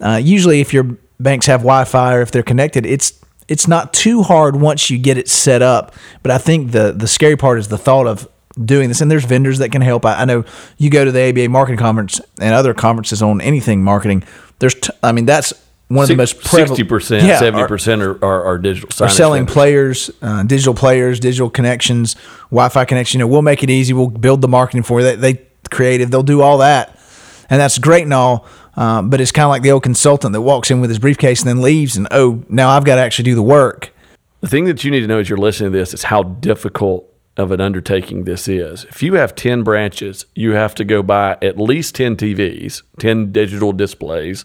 uh, 0.00 0.20
usually 0.22 0.60
if 0.60 0.74
your 0.74 0.98
banks 1.20 1.46
have 1.46 1.60
Wi 1.60 1.84
Fi 1.84 2.16
or 2.16 2.22
if 2.22 2.32
they're 2.32 2.42
connected, 2.42 2.84
it's 2.84 3.12
it's 3.46 3.66
not 3.66 3.94
too 3.94 4.22
hard 4.22 4.56
once 4.56 4.90
you 4.90 4.98
get 4.98 5.16
it 5.16 5.28
set 5.28 5.62
up. 5.62 5.94
But 6.22 6.32
I 6.32 6.38
think 6.38 6.72
the 6.72 6.92
the 6.92 7.08
scary 7.08 7.36
part 7.36 7.58
is 7.58 7.68
the 7.68 7.78
thought 7.78 8.06
of 8.06 8.28
doing 8.64 8.88
this. 8.88 9.00
And 9.00 9.10
there's 9.10 9.24
vendors 9.24 9.58
that 9.58 9.70
can 9.70 9.82
help. 9.82 10.04
I, 10.04 10.22
I 10.22 10.24
know 10.24 10.44
you 10.76 10.90
go 10.90 11.04
to 11.04 11.12
the 11.12 11.28
ABA 11.28 11.48
marketing 11.48 11.78
conference 11.78 12.20
and 12.40 12.54
other 12.54 12.74
conferences 12.74 13.22
on 13.22 13.40
anything 13.40 13.82
marketing. 13.82 14.24
There's, 14.58 14.74
t- 14.74 14.90
I 15.02 15.12
mean, 15.12 15.26
that's 15.26 15.52
one 15.88 16.02
of 16.02 16.08
the 16.08 16.16
most 16.16 16.44
sixty 16.44 16.84
percent, 16.84 17.24
seventy 17.38 17.66
percent 17.66 18.02
are, 18.02 18.22
are, 18.22 18.44
are 18.44 18.58
digital. 18.58 18.88
Are 19.04 19.08
selling 19.08 19.46
vendors. 19.46 19.54
players, 19.54 20.10
uh, 20.20 20.42
digital 20.42 20.74
players, 20.74 21.18
digital 21.18 21.48
connections, 21.48 22.14
Wi-Fi 22.50 22.84
connection. 22.84 23.18
You 23.20 23.24
know, 23.24 23.32
we'll 23.32 23.42
make 23.42 23.62
it 23.62 23.70
easy. 23.70 23.94
We'll 23.94 24.10
build 24.10 24.42
the 24.42 24.48
marketing 24.48 24.82
for 24.82 25.00
you. 25.00 25.06
They, 25.06 25.16
they 25.16 25.46
creative. 25.70 26.10
They'll 26.10 26.22
do 26.22 26.42
all 26.42 26.58
that, 26.58 27.00
and 27.48 27.58
that's 27.58 27.78
great 27.78 28.02
and 28.02 28.12
all. 28.12 28.46
Uh, 28.76 29.02
but 29.02 29.20
it's 29.20 29.32
kind 29.32 29.44
of 29.44 29.48
like 29.48 29.62
the 29.62 29.72
old 29.72 29.82
consultant 29.82 30.34
that 30.34 30.42
walks 30.42 30.70
in 30.70 30.80
with 30.80 30.90
his 30.90 30.98
briefcase 30.98 31.40
and 31.40 31.48
then 31.48 31.62
leaves, 31.62 31.96
and 31.96 32.06
oh, 32.10 32.44
now 32.48 32.68
I've 32.68 32.84
got 32.84 32.96
to 32.96 33.00
actually 33.00 33.24
do 33.24 33.34
the 33.34 33.42
work. 33.42 33.92
The 34.40 34.48
thing 34.48 34.66
that 34.66 34.84
you 34.84 34.90
need 34.90 35.00
to 35.00 35.06
know 35.06 35.18
as 35.18 35.28
you're 35.28 35.38
listening 35.38 35.72
to 35.72 35.78
this 35.78 35.94
is 35.94 36.04
how 36.04 36.22
difficult 36.22 37.07
of 37.38 37.52
an 37.52 37.60
undertaking 37.60 38.24
this 38.24 38.48
is. 38.48 38.84
If 38.86 39.02
you 39.02 39.14
have 39.14 39.34
10 39.34 39.62
branches, 39.62 40.26
you 40.34 40.52
have 40.52 40.74
to 40.76 40.84
go 40.84 41.02
buy 41.02 41.38
at 41.40 41.58
least 41.58 41.94
10 41.94 42.16
TVs, 42.16 42.82
10 42.98 43.32
digital 43.32 43.72
displays. 43.72 44.44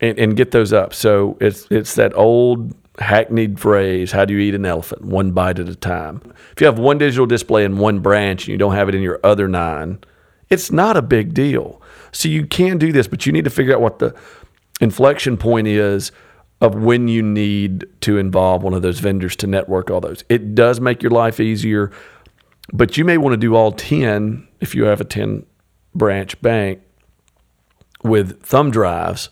and, 0.00 0.18
and 0.18 0.36
get 0.36 0.50
those 0.50 0.72
up. 0.72 0.94
So 0.94 1.36
it's 1.40 1.66
it's 1.70 1.94
that 1.94 2.14
old 2.16 2.74
hackneyed 2.98 3.60
phrase, 3.60 4.12
how 4.12 4.24
do 4.24 4.34
you 4.34 4.40
eat 4.40 4.54
an 4.54 4.64
elephant? 4.64 5.02
One 5.04 5.32
bite 5.32 5.58
at 5.58 5.68
a 5.68 5.74
time. 5.74 6.22
If 6.52 6.60
you 6.60 6.66
have 6.66 6.78
one 6.78 6.98
digital 6.98 7.26
display 7.26 7.64
in 7.64 7.78
one 7.78 8.00
branch 8.00 8.44
and 8.44 8.48
you 8.48 8.58
don't 8.58 8.74
have 8.74 8.88
it 8.88 8.94
in 8.94 9.02
your 9.02 9.20
other 9.22 9.48
nine, 9.48 9.98
it's 10.48 10.70
not 10.70 10.96
a 10.96 11.02
big 11.02 11.34
deal. 11.34 11.80
So 12.12 12.28
you 12.28 12.46
can 12.46 12.78
do 12.78 12.92
this, 12.92 13.06
but 13.06 13.26
you 13.26 13.32
need 13.32 13.44
to 13.44 13.50
figure 13.50 13.74
out 13.74 13.80
what 13.80 13.98
the 13.98 14.14
inflection 14.80 15.36
point 15.36 15.66
is 15.66 16.12
of 16.60 16.74
when 16.74 17.08
you 17.08 17.22
need 17.22 17.86
to 18.00 18.18
involve 18.18 18.62
one 18.62 18.74
of 18.74 18.82
those 18.82 18.98
vendors 18.98 19.36
to 19.36 19.46
network 19.46 19.90
all 19.90 20.00
those. 20.00 20.24
It 20.28 20.54
does 20.54 20.80
make 20.80 21.02
your 21.02 21.10
life 21.10 21.38
easier, 21.38 21.90
but 22.72 22.96
you 22.96 23.04
may 23.04 23.18
want 23.18 23.34
to 23.34 23.36
do 23.36 23.54
all 23.54 23.72
10 23.72 24.46
if 24.60 24.74
you 24.74 24.84
have 24.84 25.00
a 25.00 25.04
10 25.04 25.44
branch 25.94 26.40
bank 26.40 26.80
with 28.02 28.42
thumb 28.42 28.70
drives 28.70 29.28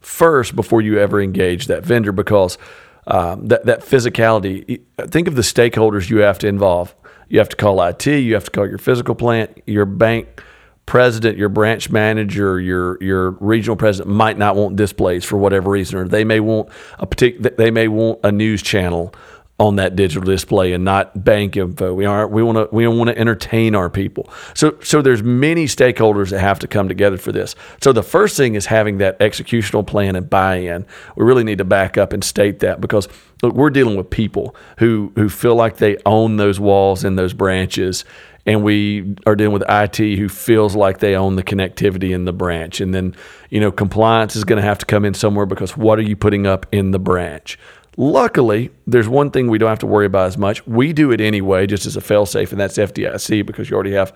first 0.00 0.56
before 0.56 0.80
you 0.80 0.98
ever 0.98 1.20
engage 1.20 1.66
that 1.66 1.84
vendor 1.84 2.12
because 2.12 2.58
um, 3.06 3.48
that, 3.48 3.64
that 3.66 3.80
physicality, 3.80 4.80
think 5.08 5.26
of 5.26 5.36
the 5.36 5.42
stakeholders 5.42 6.10
you 6.10 6.18
have 6.18 6.38
to 6.38 6.48
involve. 6.48 6.94
You 7.28 7.38
have 7.38 7.48
to 7.50 7.56
call 7.56 7.82
IT, 7.82 8.06
you 8.06 8.34
have 8.34 8.44
to 8.44 8.50
call 8.50 8.68
your 8.68 8.78
physical 8.78 9.14
plant, 9.14 9.62
your 9.66 9.86
bank 9.86 10.42
president, 10.90 11.38
your 11.38 11.48
branch 11.48 11.88
manager, 11.88 12.58
your 12.58 13.00
your 13.00 13.30
regional 13.38 13.76
president 13.76 14.12
might 14.12 14.36
not 14.36 14.56
want 14.56 14.74
displays 14.74 15.24
for 15.24 15.36
whatever 15.36 15.70
reason, 15.70 15.96
or 15.96 16.08
they 16.08 16.24
may 16.24 16.40
want 16.40 16.68
a 16.98 17.06
particular 17.06 17.48
they 17.50 17.70
may 17.70 17.86
want 17.86 18.18
a 18.24 18.32
news 18.32 18.60
channel 18.60 19.14
on 19.60 19.76
that 19.76 19.94
digital 19.94 20.24
display 20.24 20.72
and 20.72 20.84
not 20.84 21.22
bank 21.22 21.56
info. 21.56 21.94
We 21.94 22.06
are 22.06 22.26
we 22.26 22.42
want 22.42 22.58
to 22.58 22.74
we 22.74 22.88
want 22.88 23.08
to 23.08 23.16
entertain 23.16 23.76
our 23.76 23.88
people. 23.88 24.28
So 24.54 24.76
so 24.82 25.00
there's 25.00 25.22
many 25.22 25.66
stakeholders 25.66 26.30
that 26.30 26.40
have 26.40 26.58
to 26.58 26.66
come 26.66 26.88
together 26.88 27.18
for 27.18 27.30
this. 27.30 27.54
So 27.80 27.92
the 27.92 28.02
first 28.02 28.36
thing 28.36 28.56
is 28.56 28.66
having 28.66 28.98
that 28.98 29.16
executional 29.20 29.86
plan 29.86 30.16
and 30.16 30.28
buy-in. 30.28 30.86
We 31.14 31.24
really 31.24 31.44
need 31.44 31.58
to 31.58 31.64
back 31.64 31.98
up 31.98 32.12
and 32.12 32.24
state 32.24 32.58
that 32.60 32.80
because 32.80 33.06
look, 33.42 33.54
we're 33.54 33.70
dealing 33.70 33.96
with 33.96 34.10
people 34.10 34.56
who 34.78 35.12
who 35.14 35.28
feel 35.28 35.54
like 35.54 35.76
they 35.76 35.98
own 36.04 36.36
those 36.36 36.58
walls 36.58 37.04
and 37.04 37.16
those 37.16 37.32
branches 37.32 38.04
and 38.50 38.64
we 38.64 39.14
are 39.26 39.36
dealing 39.36 39.52
with 39.52 39.62
IT 39.68 39.96
who 39.96 40.28
feels 40.28 40.74
like 40.74 40.98
they 40.98 41.14
own 41.14 41.36
the 41.36 41.42
connectivity 41.44 42.12
in 42.12 42.24
the 42.24 42.32
branch. 42.32 42.80
And 42.80 42.92
then, 42.92 43.14
you 43.48 43.60
know, 43.60 43.70
compliance 43.70 44.34
is 44.34 44.42
going 44.42 44.60
to 44.60 44.66
have 44.66 44.78
to 44.78 44.86
come 44.86 45.04
in 45.04 45.14
somewhere 45.14 45.46
because 45.46 45.76
what 45.76 46.00
are 46.00 46.02
you 46.02 46.16
putting 46.16 46.48
up 46.48 46.66
in 46.72 46.90
the 46.90 46.98
branch? 46.98 47.60
Luckily, 47.96 48.72
there's 48.88 49.08
one 49.08 49.30
thing 49.30 49.46
we 49.46 49.58
don't 49.58 49.68
have 49.68 49.78
to 49.78 49.86
worry 49.86 50.04
about 50.04 50.26
as 50.26 50.36
much. 50.36 50.66
We 50.66 50.92
do 50.92 51.12
it 51.12 51.20
anyway, 51.20 51.68
just 51.68 51.86
as 51.86 51.96
a 51.96 52.00
failsafe, 52.00 52.50
and 52.50 52.60
that's 52.60 52.76
FDIC 52.76 53.46
because 53.46 53.70
you 53.70 53.76
already 53.76 53.92
have 53.92 54.12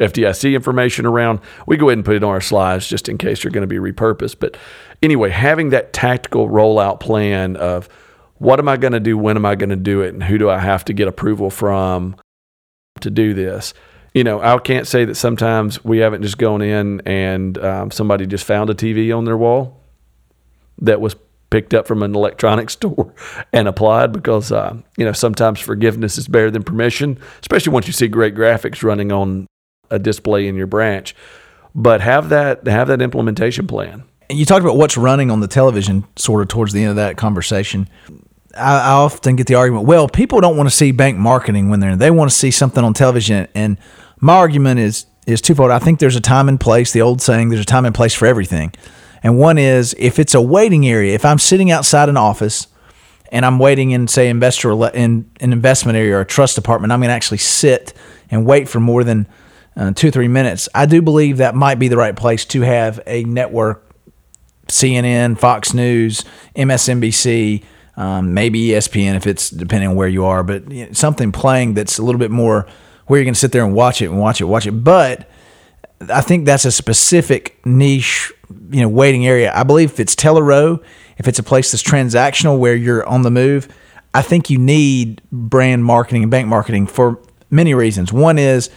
FDIC 0.00 0.52
information 0.52 1.06
around. 1.06 1.38
We 1.68 1.76
go 1.76 1.90
ahead 1.90 1.98
and 1.98 2.04
put 2.04 2.16
it 2.16 2.24
on 2.24 2.30
our 2.30 2.40
slides 2.40 2.88
just 2.88 3.08
in 3.08 3.18
case 3.18 3.44
you're 3.44 3.52
going 3.52 3.68
to 3.68 3.68
be 3.68 3.78
repurposed. 3.78 4.40
But 4.40 4.56
anyway, 5.00 5.30
having 5.30 5.70
that 5.70 5.92
tactical 5.92 6.48
rollout 6.48 6.98
plan 6.98 7.54
of 7.54 7.88
what 8.38 8.58
am 8.58 8.68
I 8.68 8.78
going 8.78 8.94
to 8.94 9.00
do, 9.00 9.16
when 9.16 9.36
am 9.36 9.46
I 9.46 9.54
going 9.54 9.70
to 9.70 9.76
do 9.76 10.00
it, 10.00 10.12
and 10.12 10.24
who 10.24 10.38
do 10.38 10.50
I 10.50 10.58
have 10.58 10.84
to 10.86 10.92
get 10.92 11.06
approval 11.06 11.50
from 11.50 12.16
to 13.02 13.10
do 13.10 13.34
this. 13.34 13.74
You 14.14 14.24
know, 14.24 14.40
I 14.40 14.58
can't 14.58 14.88
say 14.88 15.04
that 15.04 15.14
sometimes 15.14 15.84
we 15.84 15.98
haven't 15.98 16.22
just 16.22 16.38
gone 16.38 16.62
in 16.62 17.00
and 17.06 17.56
um, 17.58 17.90
somebody 17.90 18.26
just 18.26 18.44
found 18.44 18.68
a 18.68 18.74
TV 18.74 19.16
on 19.16 19.24
their 19.24 19.36
wall 19.36 19.80
that 20.78 21.00
was 21.00 21.14
picked 21.50 21.74
up 21.74 21.86
from 21.86 22.02
an 22.02 22.14
electronics 22.14 22.72
store 22.74 23.12
and 23.52 23.68
applied 23.68 24.12
because 24.12 24.50
uh, 24.52 24.76
you 24.96 25.04
know 25.04 25.12
sometimes 25.12 25.60
forgiveness 25.60 26.18
is 26.18 26.28
better 26.28 26.50
than 26.50 26.62
permission, 26.62 27.18
especially 27.40 27.72
once 27.72 27.86
you 27.86 27.92
see 27.92 28.08
great 28.08 28.34
graphics 28.34 28.82
running 28.82 29.12
on 29.12 29.46
a 29.90 29.98
display 29.98 30.46
in 30.46 30.54
your 30.54 30.66
branch. 30.66 31.14
But 31.74 32.00
have 32.00 32.30
that 32.30 32.66
have 32.66 32.88
that 32.88 33.02
implementation 33.02 33.66
plan. 33.66 34.04
And 34.28 34.38
you 34.38 34.44
talked 34.44 34.62
about 34.64 34.76
what's 34.76 34.96
running 34.96 35.30
on 35.30 35.40
the 35.40 35.48
television, 35.48 36.04
sort 36.16 36.40
of 36.42 36.48
towards 36.48 36.72
the 36.72 36.82
end 36.82 36.90
of 36.90 36.96
that 36.96 37.16
conversation. 37.16 37.88
I, 38.56 38.92
often 38.92 39.36
get 39.36 39.46
the 39.46 39.54
argument, 39.54 39.86
well, 39.86 40.08
people 40.08 40.40
don't 40.40 40.56
want 40.56 40.68
to 40.68 40.74
see 40.74 40.92
bank 40.92 41.16
marketing 41.16 41.68
when 41.68 41.80
they're 41.80 41.96
they 41.96 42.10
want 42.10 42.30
to 42.30 42.36
see 42.36 42.50
something 42.50 42.82
on 42.82 42.94
television. 42.94 43.46
And 43.54 43.78
my 44.18 44.36
argument 44.36 44.80
is 44.80 45.06
is 45.26 45.40
twofold. 45.40 45.70
I 45.70 45.78
think 45.78 46.00
there's 46.00 46.16
a 46.16 46.20
time 46.20 46.48
and 46.48 46.58
place. 46.58 46.92
The 46.92 47.02
old 47.02 47.22
saying, 47.22 47.50
there's 47.50 47.62
a 47.62 47.66
time 47.66 47.84
and 47.84 47.94
place 47.94 48.14
for 48.14 48.26
everything. 48.26 48.72
And 49.22 49.38
one 49.38 49.58
is 49.58 49.94
if 49.98 50.18
it's 50.18 50.34
a 50.34 50.40
waiting 50.40 50.88
area, 50.88 51.14
if 51.14 51.24
I'm 51.24 51.38
sitting 51.38 51.70
outside 51.70 52.08
an 52.08 52.16
office 52.16 52.66
and 53.30 53.44
I'm 53.44 53.58
waiting 53.58 53.90
in, 53.90 54.08
say, 54.08 54.28
investor 54.28 54.72
in 54.88 55.30
an 55.40 55.52
investment 55.52 55.96
area 55.96 56.16
or 56.16 56.20
a 56.20 56.26
trust 56.26 56.56
department, 56.56 56.92
I'm 56.92 57.00
going 57.00 57.10
to 57.10 57.14
actually 57.14 57.38
sit 57.38 57.92
and 58.30 58.46
wait 58.46 58.68
for 58.68 58.80
more 58.80 59.04
than 59.04 59.26
uh, 59.76 59.92
two 59.92 60.10
three 60.10 60.28
minutes. 60.28 60.68
I 60.74 60.86
do 60.86 61.00
believe 61.02 61.36
that 61.36 61.54
might 61.54 61.78
be 61.78 61.88
the 61.88 61.96
right 61.96 62.16
place 62.16 62.44
to 62.46 62.62
have 62.62 63.00
a 63.06 63.24
network, 63.24 63.94
CNN, 64.66 65.38
Fox 65.38 65.74
News, 65.74 66.24
MSNBC, 66.56 67.62
um, 67.96 68.34
maybe 68.34 68.68
ESPN 68.68 69.16
if 69.16 69.26
it's 69.26 69.50
depending 69.50 69.90
on 69.90 69.96
where 69.96 70.08
you 70.08 70.24
are, 70.24 70.42
but 70.42 70.70
you 70.70 70.86
know, 70.86 70.92
something 70.92 71.32
playing 71.32 71.74
that's 71.74 71.98
a 71.98 72.02
little 72.02 72.18
bit 72.18 72.30
more 72.30 72.66
where 73.06 73.18
you're 73.18 73.24
going 73.24 73.34
to 73.34 73.40
sit 73.40 73.52
there 73.52 73.64
and 73.64 73.74
watch 73.74 74.00
it 74.00 74.06
and 74.06 74.18
watch 74.18 74.40
it, 74.40 74.44
watch 74.44 74.66
it. 74.66 74.72
But 74.72 75.28
I 76.08 76.20
think 76.20 76.46
that's 76.46 76.64
a 76.64 76.72
specific 76.72 77.64
niche, 77.66 78.32
you 78.70 78.80
know, 78.80 78.88
waiting 78.88 79.26
area. 79.26 79.52
I 79.54 79.64
believe 79.64 79.90
if 79.90 80.00
it's 80.00 80.24
Row, 80.24 80.80
if 81.18 81.28
it's 81.28 81.38
a 81.38 81.42
place 81.42 81.72
that's 81.72 81.82
transactional 81.82 82.58
where 82.58 82.74
you're 82.74 83.06
on 83.06 83.22
the 83.22 83.30
move, 83.30 83.68
I 84.14 84.22
think 84.22 84.48
you 84.48 84.58
need 84.58 85.20
brand 85.30 85.84
marketing 85.84 86.22
and 86.22 86.30
bank 86.30 86.48
marketing 86.48 86.86
for 86.86 87.20
many 87.50 87.74
reasons. 87.74 88.12
One 88.12 88.38
is 88.38 88.70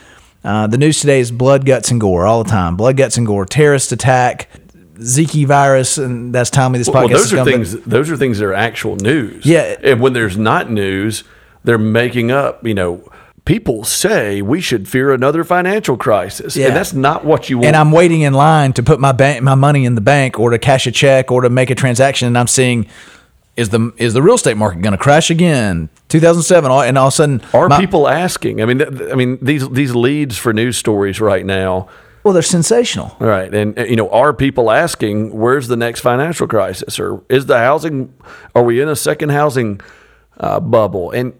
uh, 0.43 0.67
the 0.67 0.77
news 0.77 0.99
today 0.99 1.19
is 1.19 1.31
blood, 1.31 1.65
guts, 1.65 1.89
and 1.89 2.01
gore 2.01 2.25
all 2.25 2.43
the 2.43 2.49
time. 2.49 2.75
Blood, 2.75 2.97
guts, 2.97 3.17
and 3.17 3.25
gore. 3.25 3.45
Terrorist 3.45 3.91
attack, 3.91 4.49
Zika 4.95 5.45
virus, 5.47 5.97
and 5.97 6.33
that's 6.33 6.49
timely 6.49 6.77
this 6.77 6.89
podcast. 6.89 6.93
Well, 6.93 7.07
those 7.09 7.33
are 7.33 7.45
things. 7.45 7.73
Those 7.83 8.11
are 8.11 8.17
things 8.17 8.39
that 8.39 8.45
are 8.45 8.53
actual 8.53 8.95
news. 8.95 9.45
Yeah, 9.45 9.75
and 9.81 9.99
when 9.99 10.13
there's 10.13 10.37
not 10.37 10.69
news, 10.69 11.23
they're 11.63 11.77
making 11.77 12.31
up. 12.31 12.65
You 12.65 12.75
know, 12.75 13.11
people 13.45 13.83
say 13.83 14.41
we 14.41 14.61
should 14.61 14.87
fear 14.87 15.11
another 15.11 15.43
financial 15.43 15.97
crisis, 15.97 16.55
yeah. 16.55 16.67
and 16.67 16.75
that's 16.75 16.93
not 16.93 17.25
what 17.25 17.49
you 17.49 17.57
want. 17.57 17.67
And 17.67 17.75
I'm 17.75 17.91
waiting 17.91 18.21
in 18.21 18.33
line 18.33 18.73
to 18.73 18.83
put 18.83 18.99
my 18.99 19.11
bank, 19.11 19.41
my 19.41 19.55
money 19.55 19.85
in 19.85 19.95
the 19.95 20.01
bank, 20.01 20.39
or 20.39 20.51
to 20.51 20.59
cash 20.59 20.85
a 20.85 20.91
check, 20.91 21.31
or 21.31 21.41
to 21.41 21.49
make 21.49 21.69
a 21.69 21.75
transaction, 21.75 22.27
and 22.27 22.37
I'm 22.37 22.47
seeing. 22.47 22.87
Is 23.55 23.69
the 23.69 23.93
is 23.97 24.15
the 24.15 24.21
real 24.23 24.33
estate 24.33 24.57
market 24.57 24.81
going 24.81 24.93
to 24.93 24.97
crash 24.97 25.29
again? 25.29 25.89
2007, 26.09 26.71
and 26.71 26.97
all 26.97 27.07
of 27.07 27.13
a 27.13 27.15
sudden, 27.15 27.39
are 27.53 27.69
my, 27.69 27.79
people 27.79 28.07
asking? 28.07 28.63
I 28.63 28.65
mean, 28.65 28.81
I 29.11 29.13
mean 29.13 29.37
these 29.43 29.69
these 29.69 29.93
leads 29.93 30.39
for 30.39 30.53
news 30.53 30.75
stories 30.75 31.21
right 31.21 31.45
now 31.45 31.87
well, 32.23 32.33
they're 32.33 32.41
sensational. 32.41 33.15
Right. 33.19 33.53
And, 33.53 33.77
you 33.77 33.95
know, 33.95 34.09
are 34.09 34.33
people 34.33 34.71
asking, 34.71 35.37
where's 35.37 35.67
the 35.67 35.75
next 35.75 36.01
financial 36.01 36.47
crisis? 36.47 36.99
Or 36.99 37.23
is 37.29 37.45
the 37.45 37.57
housing, 37.57 38.13
are 38.55 38.63
we 38.63 38.81
in 38.81 38.89
a 38.89 38.95
second 38.95 39.29
housing 39.29 39.81
uh, 40.37 40.59
bubble? 40.59 41.11
And 41.11 41.33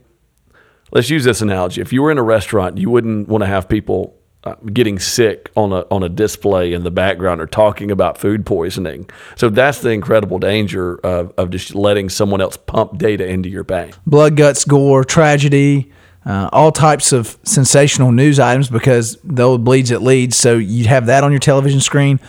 let's 0.92 1.10
use 1.10 1.24
this 1.24 1.42
analogy. 1.42 1.82
If 1.82 1.94
you 1.94 2.02
were 2.02 2.12
in 2.12 2.18
a 2.18 2.24
restaurant, 2.24 2.78
you 2.78 2.90
wouldn't 2.90 3.28
want 3.30 3.44
to 3.44 3.48
have 3.48 3.70
people 3.70 4.16
uh, 4.44 4.56
getting 4.74 5.00
sick 5.00 5.50
on 5.56 5.72
a, 5.72 5.86
on 5.90 6.04
a 6.04 6.10
display 6.10 6.74
in 6.74 6.84
the 6.84 6.92
background 6.92 7.40
or 7.40 7.48
talking 7.48 7.90
about 7.90 8.18
food 8.18 8.46
poisoning. 8.46 9.10
So 9.38 9.50
that's 9.50 9.80
the 9.80 9.92
incredible 9.92 10.38
danger 10.38 10.96
of, 10.98 11.34
of 11.38 11.50
just 11.50 11.76
letting 11.76 12.10
someone 12.10 12.42
else 12.42 12.58
pump 12.58 12.98
data 12.98 13.26
into 13.26 13.48
your 13.48 13.64
bank. 13.64 13.96
Blood, 14.06 14.36
guts, 14.36 14.66
gore, 14.66 15.06
tragedy 15.06 15.94
uh, 16.26 16.50
all 16.54 16.72
types 16.72 17.12
of 17.12 17.38
sensational 17.44 18.12
news 18.12 18.40
items 18.40 18.70
because 18.70 19.18
though 19.24 19.56
it 19.56 19.60
bleeds, 19.60 19.92
it 19.92 20.02
leads. 20.02 20.38
So 20.38 20.58
you'd 20.58 20.88
have 20.88 21.08
that 21.08 21.24
on 21.24 21.32
your 21.32 21.40
television 21.40 21.82
screen. 21.82 22.20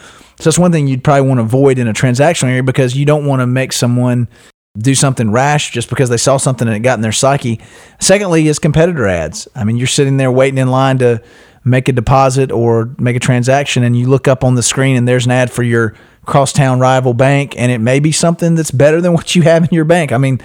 So 0.41 0.45
that's 0.45 0.59
one 0.59 0.73
thing 0.73 0.89
you'd 0.89 1.05
probably 1.05 1.29
want 1.29 1.39
to 1.39 1.45
avoid 1.45 1.79
in 1.79 1.87
a 1.87 1.93
transactional 1.93 2.49
area 2.49 2.63
because 2.63 2.97
you 2.97 3.07
don't 3.07 3.25
want 3.25 3.41
to 3.41 3.47
make 3.47 3.73
someone 3.73 4.29
do 4.77 4.95
something 4.95 5.31
rash 5.31 5.71
just 5.71 5.89
because 5.89 6.09
they 6.09 6.17
saw 6.17 6.37
something 6.37 6.67
and 6.67 6.77
it 6.77 6.81
got 6.81 6.99
in 6.99 7.03
their 7.03 7.13
psyche. 7.13 7.61
Secondly, 8.01 8.49
is 8.49 8.59
competitor 8.59 9.07
ads. 9.07 9.47
I 9.55 9.63
mean, 9.63 9.77
you're 9.77 9.87
sitting 9.87 10.17
there 10.17 10.33
waiting 10.33 10.59
in 10.59 10.69
line 10.69 10.99
to 10.99 11.23
make 11.65 11.89
a 11.89 11.93
deposit 11.93 12.51
or 12.51 12.95
make 12.99 13.17
a 13.17 13.21
transaction, 13.21 13.85
and 13.85 13.97
you 13.97 14.07
look 14.09 14.29
up 14.29 14.45
on 14.45 14.55
the 14.55 14.63
screen 14.63 14.97
and 14.97 15.09
there's 15.09 15.27
an 15.27 15.33
ad 15.33 15.51
for 15.51 15.63
your 15.63 15.95
crosstown 16.27 16.81
rival 16.81 17.15
bank, 17.15 17.55
and 17.57 17.71
it 17.71 17.79
may 17.79 18.01
be 18.01 18.11
something 18.13 18.57
that's 18.57 18.71
better 18.71 19.01
than 19.01 19.13
what 19.15 19.35
you 19.35 19.43
have 19.43 19.63
in 19.63 19.71
your 19.71 19.85
bank. 19.85 20.11
I 20.13 20.19
mean, 20.19 20.41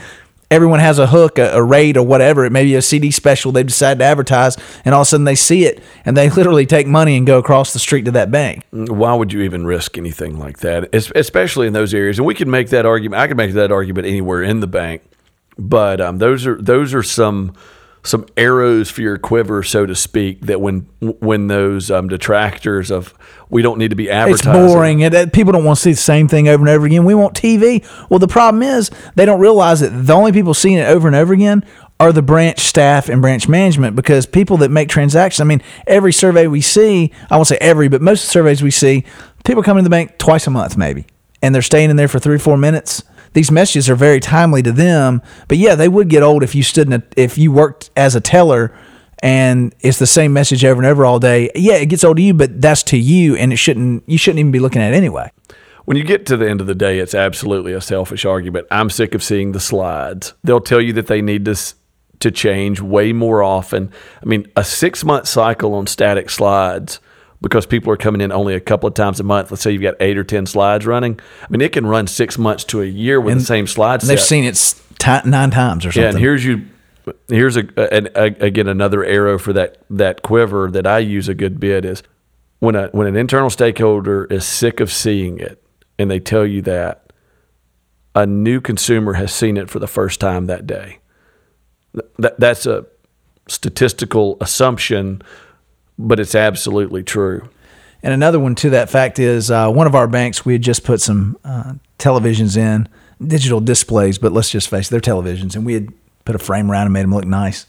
everyone 0.52 0.80
has 0.80 1.00
a 1.00 1.08
hook, 1.08 1.38
a, 1.38 1.52
a 1.54 1.64
rate, 1.64 1.98
or 1.98 2.04
whatever. 2.04 2.46
It 2.46 2.52
may 2.52 2.64
be 2.64 2.76
a 2.76 2.82
CD 2.82 3.12
special 3.12 3.52
they 3.52 3.64
decide 3.64 4.00
to 4.00 4.06
advertise, 4.06 4.58
and 4.86 4.94
all 4.94 5.02
of 5.02 5.06
a 5.06 5.10
sudden 5.10 5.26
they 5.26 5.36
see 5.36 5.66
it 5.66 5.82
and 6.06 6.16
they 6.16 6.30
literally 6.40 6.66
take 6.66 6.88
money 6.88 7.18
and 7.18 7.26
go 7.26 7.38
across 7.38 7.74
the 7.74 7.80
street 7.80 8.06
to 8.06 8.12
that 8.12 8.32
bank. 8.32 8.64
Why 8.72 9.14
would 9.14 9.34
you 9.34 9.42
even 9.42 9.66
risk 9.66 9.98
anything 9.98 10.38
like 10.38 10.60
that, 10.60 10.94
especially 10.94 11.68
in 11.68 11.74
those 11.74 11.94
areas? 11.94 12.18
And 12.18 12.26
we 12.26 12.36
can 12.36 12.50
make 12.50 12.70
that 12.70 12.86
argument. 12.86 13.22
I 13.22 13.28
can 13.28 13.38
make 13.38 13.54
that 13.54 13.72
argument 13.72 14.08
anywhere 14.08 14.44
in 14.44 14.60
the 14.60 14.68
bank, 14.68 15.04
but 15.58 16.02
um, 16.02 16.18
those 16.18 16.46
are 16.48 16.62
those 16.62 16.94
are 16.94 17.04
some 17.04 17.54
some 18.04 18.26
arrows 18.38 18.90
for 18.90 19.02
your 19.02 19.18
quiver, 19.18 19.62
so 19.64 19.86
to 19.86 19.96
speak, 19.96 20.42
that 20.42 20.62
when 20.62 20.82
when 21.00 21.48
those 21.48 21.92
um, 21.92 22.08
detractors 22.08 22.92
of 22.92 23.14
we 23.50 23.62
don't 23.62 23.78
need 23.78 23.90
to 23.90 23.96
be 23.96 24.10
advertising. 24.10 24.52
It's 24.52 24.74
boring. 24.74 25.00
It, 25.02 25.14
it, 25.14 25.34
people 25.34 25.52
don't 25.52 25.66
want 25.66 25.78
to 25.78 25.84
see 25.84 25.92
the 25.92 25.98
same 25.98 26.28
thing 26.28 26.48
over 26.48 26.62
and 26.62 26.70
over 26.70 26.86
again. 26.86 27.04
We 27.04 27.16
want 27.16 27.36
TV. 27.36 27.86
Well, 28.10 28.20
the 28.20 28.28
problem 28.28 28.64
is 28.64 28.92
they 29.16 29.26
don't 29.26 29.40
realize 29.40 29.80
that 29.82 29.90
the 29.90 30.14
only 30.14 30.32
people 30.32 30.54
seeing 30.54 30.78
it 30.78 30.88
over 30.88 31.08
and 31.08 31.16
over 31.16 31.34
again 31.34 31.66
are 32.00 32.14
the 32.14 32.22
branch 32.22 32.60
staff 32.60 33.10
and 33.10 33.22
branch 33.22 33.50
management 33.50 33.96
because 33.96 34.26
people 34.26 34.58
that 34.58 34.70
make 34.70 34.88
transactions. 34.88 35.42
I 35.42 35.46
mean, 35.46 35.62
every 35.86 36.14
survey 36.14 36.48
we 36.48 36.62
see, 36.62 37.12
I 37.30 37.36
won't 37.36 37.48
say 37.48 37.58
every, 37.60 37.90
but 37.90 38.02
most 38.02 38.24
of 38.24 38.28
the 38.28 38.32
surveys 38.32 38.64
we 38.64 38.72
see, 38.72 39.04
people 39.44 39.64
come 39.64 39.78
into 39.78 39.88
the 39.88 39.92
bank 39.92 40.18
twice 40.18 40.48
a 40.48 40.50
month, 40.50 40.78
maybe 40.78 41.06
and 41.42 41.54
they're 41.54 41.62
staying 41.62 41.90
in 41.90 41.96
there 41.96 42.08
for 42.08 42.20
three 42.20 42.38
four 42.38 42.58
minutes, 42.58 43.04
these 43.34 43.52
messages 43.52 43.90
are 43.90 43.96
very 43.96 44.20
timely 44.20 44.62
to 44.64 44.72
them. 44.72 45.22
But 45.48 45.58
yeah, 45.58 45.76
they 45.76 45.88
would 45.88 46.10
get 46.10 46.24
old 46.24 46.44
if 46.44 46.56
you 46.56 46.64
stood 46.64 46.88
in 46.88 46.94
a, 46.94 47.04
if 47.16 47.38
you 47.38 47.52
worked 47.52 47.92
as 47.96 48.16
a 48.16 48.22
teller 48.22 48.74
and 49.22 49.76
it's 49.82 50.00
the 50.00 50.08
same 50.08 50.34
message 50.34 50.64
over 50.64 50.82
and 50.82 50.88
over 50.88 51.06
all 51.06 51.20
day. 51.20 51.50
Yeah, 51.56 51.76
it 51.76 51.88
gets 51.88 52.04
old 52.04 52.18
to 52.18 52.24
you, 52.24 52.34
but 52.34 52.62
that's 52.62 52.84
to 52.84 52.98
you, 52.98 53.36
and 53.36 53.52
it 53.52 53.58
shouldn't. 53.58 54.04
You 54.08 54.18
shouldn't 54.18 54.40
even 54.40 54.52
be 54.52 54.60
looking 54.60 54.82
at 54.82 54.94
it 54.94 54.96
anyway. 54.96 55.32
When 55.86 55.98
you 55.98 56.04
get 56.04 56.26
to 56.28 56.38
the 56.38 56.48
end 56.48 56.62
of 56.62 56.68
the 56.68 56.76
day, 56.76 57.00
it's 57.00 57.16
absolutely 57.16 57.74
a 57.74 57.82
selfish 57.82 58.24
argument. 58.24 58.68
I'm 58.70 58.90
sick 58.90 59.16
of 59.16 59.24
seeing 59.24 59.52
the 59.52 59.60
slides. 59.60 60.34
They'll 60.44 60.62
tell 60.62 60.82
you 60.82 60.94
that 60.94 61.08
they 61.08 61.22
need 61.22 61.46
to 61.46 61.56
to 62.20 62.32
change 62.32 62.82
way 62.82 63.14
more 63.14 63.42
often. 63.42 63.92
I 64.22 64.26
mean, 64.26 64.46
a 64.56 64.64
six 64.64 65.04
month 65.04 65.28
cycle 65.28 65.74
on 65.74 65.88
static 65.88 66.30
slides 66.30 67.00
because 67.42 67.66
people 67.66 67.92
are 67.94 67.98
coming 67.98 68.22
in 68.22 68.32
only 68.32 68.54
a 68.54 68.60
couple 68.60 68.88
of 68.88 68.94
times 68.94 69.20
a 69.20 69.24
month. 69.24 69.52
Let's 69.52 69.64
say 69.64 69.72
you've 69.72 69.82
got 69.82 69.96
eight 70.00 70.18
or 70.18 70.24
ten 70.24 70.46
slides 70.46 70.86
running. 70.86 71.20
I 71.42 71.48
mean, 71.50 71.62
it 71.62 71.72
can 71.72 71.86
run 71.86 72.08
six 72.08 72.38
months 72.38 72.64
to 72.66 72.82
a 72.82 72.86
year 72.86 73.20
with 73.22 73.34
And- 73.34 73.42
the 73.42 73.46
same 73.46 73.68
slides. 73.68 74.04
And 74.04 74.10
they've 74.10 74.20
seen 74.24 74.44
it 74.44 74.56
ti 75.00 75.20
nine 75.30 75.52
times 75.52 75.86
or 75.86 75.92
something. 75.92 76.04
Yeah, 76.04 76.10
and 76.10 76.20
here's 76.20 76.44
you. 76.46 76.66
Here's 77.28 77.58
a, 77.58 77.64
an 77.94 78.10
a 78.16 78.26
again 78.46 78.68
another 78.68 79.04
arrow 79.04 79.40
for 79.40 79.52
that 79.54 79.78
that 79.90 80.22
quiver 80.22 80.70
that 80.72 80.86
I 80.86 81.00
use 81.00 81.28
a 81.28 81.34
good 81.34 81.60
bit 81.60 81.84
is 81.84 82.04
when 82.60 82.76
a 82.76 82.90
when 82.90 83.08
an 83.08 83.16
internal 83.16 83.50
stakeholder 83.50 84.26
is 84.26 84.46
sick 84.46 84.80
of 84.80 84.92
seeing 84.92 85.40
it 85.40 85.64
and 85.98 86.12
they 86.12 86.20
tell 86.20 86.46
you 86.46 86.62
that 86.64 87.12
a 88.14 88.28
new 88.28 88.62
consumer 88.62 89.14
has 89.14 89.34
seen 89.34 89.58
it 89.58 89.72
for 89.72 89.80
the 89.80 89.88
first 89.88 90.20
time 90.20 90.46
that 90.48 90.68
day. 90.68 91.00
That 92.20 92.40
that's 92.40 92.68
a 92.68 92.86
statistical 93.48 94.38
assumption, 94.40 95.22
but 96.00 96.20
it's 96.20 96.34
absolutely 96.34 97.04
true. 97.04 97.48
And 98.02 98.14
another 98.14 98.40
one 98.40 98.56
to 98.56 98.70
that 98.72 98.90
fact 98.90 99.20
is 99.20 99.52
uh, 99.52 99.70
one 99.70 99.86
of 99.86 99.94
our 99.94 100.08
banks, 100.08 100.46
we 100.46 100.54
had 100.54 100.62
just 100.62 100.86
put 100.86 101.02
some 101.02 101.38
uh, 101.44 101.74
televisions 102.00 102.56
in, 102.56 102.88
digital 103.22 103.60
displays, 103.60 104.18
but 104.18 104.32
let's 104.32 104.50
just 104.50 104.70
face 104.70 104.88
it, 104.88 104.92
they're 104.92 105.02
televisions. 105.02 105.56
And 105.56 105.66
we 105.66 105.74
had 105.74 105.90
put 106.24 106.34
a 106.34 106.40
frame 106.40 106.72
around 106.72 106.84
and 106.84 106.94
made 106.94 107.04
them 107.04 107.14
look 107.14 107.26
nice. 107.26 107.66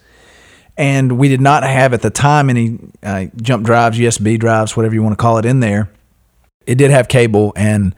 And 0.76 1.18
we 1.18 1.28
did 1.28 1.40
not 1.40 1.64
have 1.64 1.92
at 1.92 2.02
the 2.02 2.10
time 2.10 2.48
any 2.48 2.78
uh, 3.02 3.26
jump 3.42 3.66
drives, 3.66 3.98
USB 3.98 4.38
drives, 4.38 4.76
whatever 4.76 4.94
you 4.94 5.02
want 5.02 5.12
to 5.12 5.20
call 5.20 5.38
it, 5.38 5.44
in 5.44 5.58
there. 5.58 5.90
It 6.66 6.76
did 6.76 6.92
have 6.92 7.08
cable. 7.08 7.52
And 7.56 7.94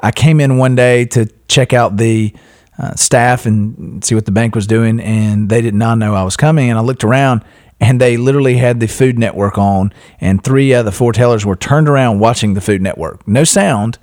I 0.00 0.10
came 0.10 0.40
in 0.40 0.56
one 0.56 0.74
day 0.74 1.04
to 1.06 1.26
check 1.48 1.74
out 1.74 1.98
the 1.98 2.34
uh, 2.78 2.94
staff 2.94 3.44
and 3.44 4.02
see 4.02 4.14
what 4.14 4.24
the 4.24 4.32
bank 4.32 4.54
was 4.54 4.66
doing. 4.66 4.98
And 4.98 5.50
they 5.50 5.60
did 5.60 5.74
not 5.74 5.98
know 5.98 6.14
I 6.14 6.24
was 6.24 6.36
coming. 6.36 6.70
And 6.70 6.78
I 6.78 6.82
looked 6.82 7.04
around 7.04 7.44
and 7.80 8.00
they 8.00 8.16
literally 8.16 8.56
had 8.56 8.80
the 8.80 8.86
Food 8.86 9.18
Network 9.18 9.58
on, 9.58 9.92
and 10.20 10.42
three 10.42 10.72
of 10.72 10.84
the 10.84 10.92
four 10.92 11.12
tellers 11.12 11.44
were 11.44 11.56
turned 11.56 11.88
around 11.88 12.18
watching 12.18 12.54
the 12.54 12.60
Food 12.60 12.82
Network. 12.82 13.26
No 13.26 13.44
sound, 13.44 13.98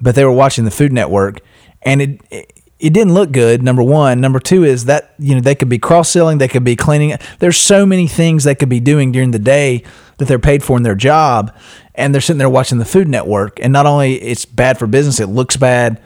but 0.00 0.14
they 0.14 0.24
were 0.24 0.32
watching 0.32 0.64
the 0.64 0.70
Food 0.70 0.92
Network, 0.92 1.40
and 1.82 2.02
it 2.02 2.20
it, 2.30 2.60
it 2.80 2.94
didn't 2.94 3.12
look 3.12 3.30
good. 3.30 3.62
Number 3.62 3.82
one, 3.82 4.20
number 4.20 4.40
two 4.40 4.64
is 4.64 4.86
that 4.86 5.14
you 5.18 5.34
know 5.34 5.40
they 5.40 5.54
could 5.54 5.68
be 5.68 5.78
cross 5.78 6.10
selling, 6.10 6.38
they 6.38 6.48
could 6.48 6.64
be 6.64 6.76
cleaning. 6.76 7.16
There's 7.38 7.58
so 7.58 7.84
many 7.84 8.08
things 8.08 8.44
they 8.44 8.54
could 8.54 8.70
be 8.70 8.80
doing 8.80 9.12
during 9.12 9.32
the 9.32 9.38
day 9.38 9.84
that 10.16 10.26
they're 10.26 10.38
paid 10.38 10.62
for 10.62 10.76
in 10.76 10.82
their 10.82 10.94
job, 10.94 11.54
and 11.94 12.14
they're 12.14 12.20
sitting 12.20 12.38
there 12.38 12.48
watching 12.48 12.78
the 12.78 12.84
Food 12.84 13.06
Network. 13.06 13.60
And 13.60 13.72
not 13.72 13.86
only 13.86 14.14
it's 14.14 14.46
bad 14.46 14.78
for 14.78 14.86
business, 14.86 15.20
it 15.20 15.26
looks 15.26 15.56
bad. 15.56 16.00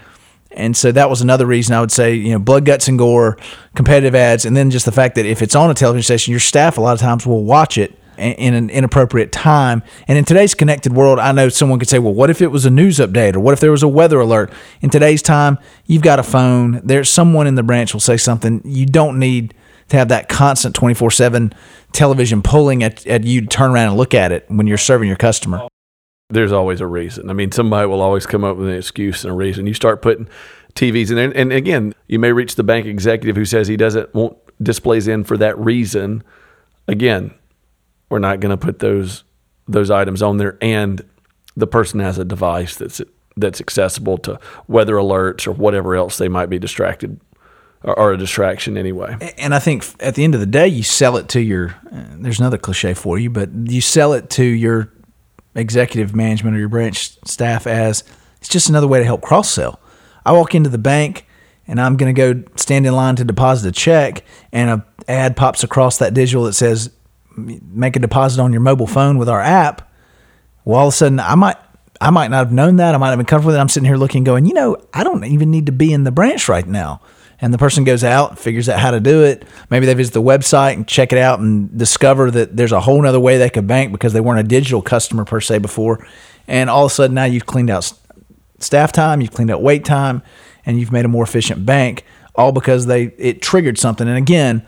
And 0.56 0.76
so 0.76 0.92
that 0.92 1.10
was 1.10 1.20
another 1.20 1.46
reason 1.46 1.74
I 1.74 1.80
would 1.80 1.92
say, 1.92 2.14
you 2.14 2.32
know, 2.32 2.38
blood, 2.38 2.64
guts, 2.64 2.88
and 2.88 2.98
gore, 2.98 3.36
competitive 3.74 4.14
ads, 4.14 4.44
and 4.44 4.56
then 4.56 4.70
just 4.70 4.84
the 4.84 4.92
fact 4.92 5.14
that 5.16 5.26
if 5.26 5.42
it's 5.42 5.54
on 5.54 5.70
a 5.70 5.74
television 5.74 6.04
station, 6.04 6.30
your 6.32 6.40
staff 6.40 6.78
a 6.78 6.80
lot 6.80 6.94
of 6.94 7.00
times 7.00 7.26
will 7.26 7.44
watch 7.44 7.78
it 7.78 7.98
in 8.16 8.54
an 8.54 8.70
inappropriate 8.70 9.32
time. 9.32 9.82
And 10.06 10.16
in 10.16 10.24
today's 10.24 10.54
connected 10.54 10.92
world, 10.92 11.18
I 11.18 11.32
know 11.32 11.48
someone 11.48 11.78
could 11.78 11.88
say, 11.88 11.98
well, 11.98 12.14
what 12.14 12.30
if 12.30 12.40
it 12.40 12.48
was 12.48 12.64
a 12.64 12.70
news 12.70 12.98
update 12.98 13.34
or 13.34 13.40
what 13.40 13.52
if 13.52 13.60
there 13.60 13.70
was 13.70 13.82
a 13.82 13.88
weather 13.88 14.20
alert? 14.20 14.52
In 14.80 14.90
today's 14.90 15.22
time, 15.22 15.58
you've 15.86 16.02
got 16.02 16.18
a 16.18 16.22
phone. 16.22 16.80
There's 16.84 17.08
someone 17.08 17.46
in 17.46 17.54
the 17.54 17.62
branch 17.62 17.92
will 17.92 18.00
say 18.00 18.16
something. 18.16 18.62
You 18.64 18.86
don't 18.86 19.18
need 19.18 19.54
to 19.88 19.96
have 19.96 20.08
that 20.08 20.28
constant 20.28 20.74
24 20.74 21.10
7 21.10 21.52
television 21.92 22.42
pulling 22.42 22.82
at, 22.82 23.06
at 23.06 23.24
you 23.24 23.42
to 23.42 23.46
turn 23.46 23.72
around 23.72 23.88
and 23.88 23.96
look 23.96 24.14
at 24.14 24.32
it 24.32 24.44
when 24.48 24.66
you're 24.66 24.78
serving 24.78 25.08
your 25.08 25.16
customer. 25.16 25.68
There's 26.34 26.52
always 26.52 26.80
a 26.80 26.86
reason. 26.86 27.30
I 27.30 27.32
mean, 27.32 27.52
somebody 27.52 27.86
will 27.86 28.00
always 28.00 28.26
come 28.26 28.44
up 28.44 28.56
with 28.56 28.68
an 28.68 28.74
excuse 28.74 29.24
and 29.24 29.30
a 29.30 29.34
reason. 29.34 29.66
You 29.66 29.74
start 29.74 30.02
putting 30.02 30.28
TVs 30.74 31.10
in 31.10 31.16
there, 31.16 31.32
and 31.34 31.52
again, 31.52 31.94
you 32.08 32.18
may 32.18 32.32
reach 32.32 32.56
the 32.56 32.64
bank 32.64 32.86
executive 32.86 33.36
who 33.36 33.44
says 33.44 33.68
he 33.68 33.76
doesn't 33.76 34.12
want 34.14 34.36
displays 34.62 35.08
in 35.08 35.24
for 35.24 35.36
that 35.38 35.58
reason. 35.58 36.22
Again, 36.88 37.32
we're 38.08 38.18
not 38.18 38.40
going 38.40 38.50
to 38.50 38.56
put 38.56 38.80
those 38.80 39.24
those 39.66 39.90
items 39.90 40.20
on 40.22 40.36
there, 40.36 40.58
and 40.60 41.02
the 41.56 41.66
person 41.66 42.00
has 42.00 42.18
a 42.18 42.24
device 42.24 42.76
that's 42.76 43.00
that's 43.36 43.60
accessible 43.60 44.18
to 44.18 44.38
weather 44.68 44.94
alerts 44.94 45.46
or 45.46 45.52
whatever 45.52 45.96
else 45.96 46.18
they 46.18 46.28
might 46.28 46.46
be 46.46 46.58
distracted 46.58 47.20
or, 47.82 48.12
a 48.12 48.16
distraction 48.16 48.78
anyway. 48.78 49.16
and 49.36 49.54
I 49.54 49.58
think 49.58 49.84
at 50.00 50.14
the 50.14 50.24
end 50.24 50.34
of 50.34 50.40
the 50.40 50.46
day, 50.46 50.66
you 50.66 50.82
sell 50.82 51.16
it 51.16 51.28
to 51.30 51.40
your. 51.40 51.76
There's 51.92 52.40
another 52.40 52.58
cliche 52.58 52.94
for 52.94 53.18
you, 53.18 53.30
but 53.30 53.50
you 53.52 53.80
sell 53.80 54.12
it 54.14 54.30
to 54.30 54.44
your 54.44 54.90
executive 55.54 56.14
management 56.14 56.56
or 56.56 56.58
your 56.58 56.68
branch 56.68 57.18
staff 57.24 57.66
as 57.66 58.04
it's 58.40 58.48
just 58.48 58.68
another 58.68 58.88
way 58.88 58.98
to 58.98 59.04
help 59.04 59.22
cross 59.22 59.50
sell. 59.50 59.80
I 60.26 60.32
walk 60.32 60.54
into 60.54 60.70
the 60.70 60.78
bank 60.78 61.26
and 61.66 61.80
I'm 61.80 61.96
going 61.96 62.14
to 62.14 62.32
go 62.32 62.42
stand 62.56 62.86
in 62.86 62.94
line 62.94 63.16
to 63.16 63.24
deposit 63.24 63.68
a 63.68 63.72
check, 63.72 64.24
and 64.52 64.70
a 64.70 64.86
ad 65.08 65.36
pops 65.36 65.64
across 65.64 65.98
that 65.98 66.12
digital 66.12 66.44
that 66.44 66.52
says, 66.52 66.90
"Make 67.36 67.96
a 67.96 68.00
deposit 68.00 68.40
on 68.42 68.52
your 68.52 68.60
mobile 68.60 68.86
phone 68.86 69.16
with 69.16 69.28
our 69.28 69.40
app." 69.40 69.90
Well, 70.64 70.78
all 70.78 70.88
of 70.88 70.94
a 70.94 70.96
sudden, 70.96 71.20
I 71.20 71.34
might. 71.34 71.56
I 72.00 72.10
might 72.10 72.28
not 72.28 72.38
have 72.38 72.52
known 72.52 72.76
that. 72.76 72.94
I 72.94 72.98
might 72.98 73.10
have 73.10 73.18
been 73.18 73.24
comfortable 73.24 73.52
with 73.52 73.56
it. 73.56 73.60
I'm 73.60 73.68
sitting 73.68 73.86
here 73.86 73.96
looking, 73.96 74.24
going, 74.24 74.44
you 74.44 74.52
know, 74.52 74.76
I 74.92 75.04
don't 75.04 75.24
even 75.24 75.50
need 75.50 75.66
to 75.66 75.72
be 75.72 75.92
in 75.92 76.04
the 76.04 76.10
branch 76.10 76.48
right 76.48 76.66
now 76.66 77.00
and 77.44 77.52
the 77.52 77.58
person 77.58 77.84
goes 77.84 78.02
out, 78.02 78.38
figures 78.38 78.70
out 78.70 78.80
how 78.80 78.90
to 78.90 79.00
do 79.00 79.22
it. 79.22 79.44
Maybe 79.68 79.84
they 79.84 79.92
visit 79.92 80.14
the 80.14 80.22
website 80.22 80.72
and 80.72 80.88
check 80.88 81.12
it 81.12 81.18
out 81.18 81.40
and 81.40 81.76
discover 81.76 82.30
that 82.30 82.56
there's 82.56 82.72
a 82.72 82.80
whole 82.80 83.02
nother 83.02 83.20
way 83.20 83.36
they 83.36 83.50
could 83.50 83.66
bank 83.66 83.92
because 83.92 84.14
they 84.14 84.20
weren't 84.22 84.40
a 84.40 84.48
digital 84.48 84.80
customer 84.80 85.26
per 85.26 85.42
se 85.42 85.58
before. 85.58 86.08
And 86.48 86.70
all 86.70 86.86
of 86.86 86.90
a 86.90 86.94
sudden 86.94 87.14
now 87.14 87.24
you've 87.24 87.44
cleaned 87.44 87.68
out 87.68 87.92
staff 88.60 88.92
time, 88.92 89.20
you've 89.20 89.32
cleaned 89.32 89.50
out 89.50 89.60
wait 89.60 89.84
time, 89.84 90.22
and 90.64 90.80
you've 90.80 90.90
made 90.90 91.04
a 91.04 91.08
more 91.08 91.22
efficient 91.22 91.66
bank, 91.66 92.06
all 92.34 92.50
because 92.50 92.86
they 92.86 93.12
it 93.18 93.42
triggered 93.42 93.76
something. 93.76 94.08
And 94.08 94.16
again, 94.16 94.64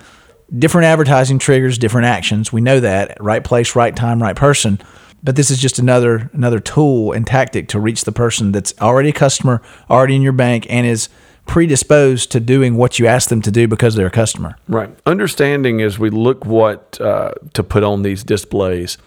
different 0.54 0.84
advertising 0.84 1.38
triggers 1.38 1.78
different 1.78 2.08
actions. 2.08 2.52
We 2.52 2.60
know 2.60 2.78
that. 2.80 3.16
Right 3.22 3.42
place, 3.42 3.74
right 3.74 3.96
time, 3.96 4.22
right 4.22 4.36
person. 4.36 4.78
But 5.22 5.34
this 5.34 5.50
is 5.50 5.58
just 5.58 5.78
another 5.78 6.30
another 6.34 6.60
tool 6.60 7.12
and 7.12 7.26
tactic 7.26 7.68
to 7.68 7.80
reach 7.80 8.04
the 8.04 8.12
person 8.12 8.52
that's 8.52 8.74
already 8.82 9.08
a 9.08 9.14
customer, 9.14 9.62
already 9.88 10.14
in 10.14 10.20
your 10.20 10.34
bank, 10.34 10.66
and 10.68 10.86
is 10.86 11.08
predisposed 11.46 12.30
to 12.32 12.40
doing 12.40 12.76
what 12.76 12.98
you 12.98 13.06
ask 13.06 13.28
them 13.28 13.40
to 13.42 13.50
do 13.50 13.66
because 13.66 13.94
they're 13.94 14.08
a 14.08 14.10
customer. 14.10 14.56
Right. 14.68 14.90
Understanding 15.06 15.80
as 15.80 15.98
we 15.98 16.10
look 16.10 16.44
what 16.44 17.00
uh, 17.00 17.32
to 17.54 17.62
put 17.62 17.82
on 17.82 18.02
these 18.02 18.24
displays. 18.24 18.98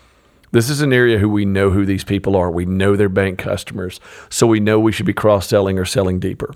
This 0.52 0.70
is 0.70 0.82
an 0.82 0.92
area 0.92 1.20
who 1.20 1.30
we 1.30 1.46
know 1.46 1.70
who 1.70 1.86
these 1.86 2.04
people 2.04 2.36
are. 2.36 2.50
We 2.50 2.66
know 2.66 2.96
their 2.96 3.10
bank 3.10 3.38
customers, 3.38 4.00
so 4.30 4.48
we 4.48 4.60
know 4.60 4.80
we 4.80 4.92
should 4.92 5.06
be 5.06 5.14
cross 5.14 5.48
selling 5.48 5.78
or 5.78 5.86
selling 5.86 6.20
deeper. 6.20 6.54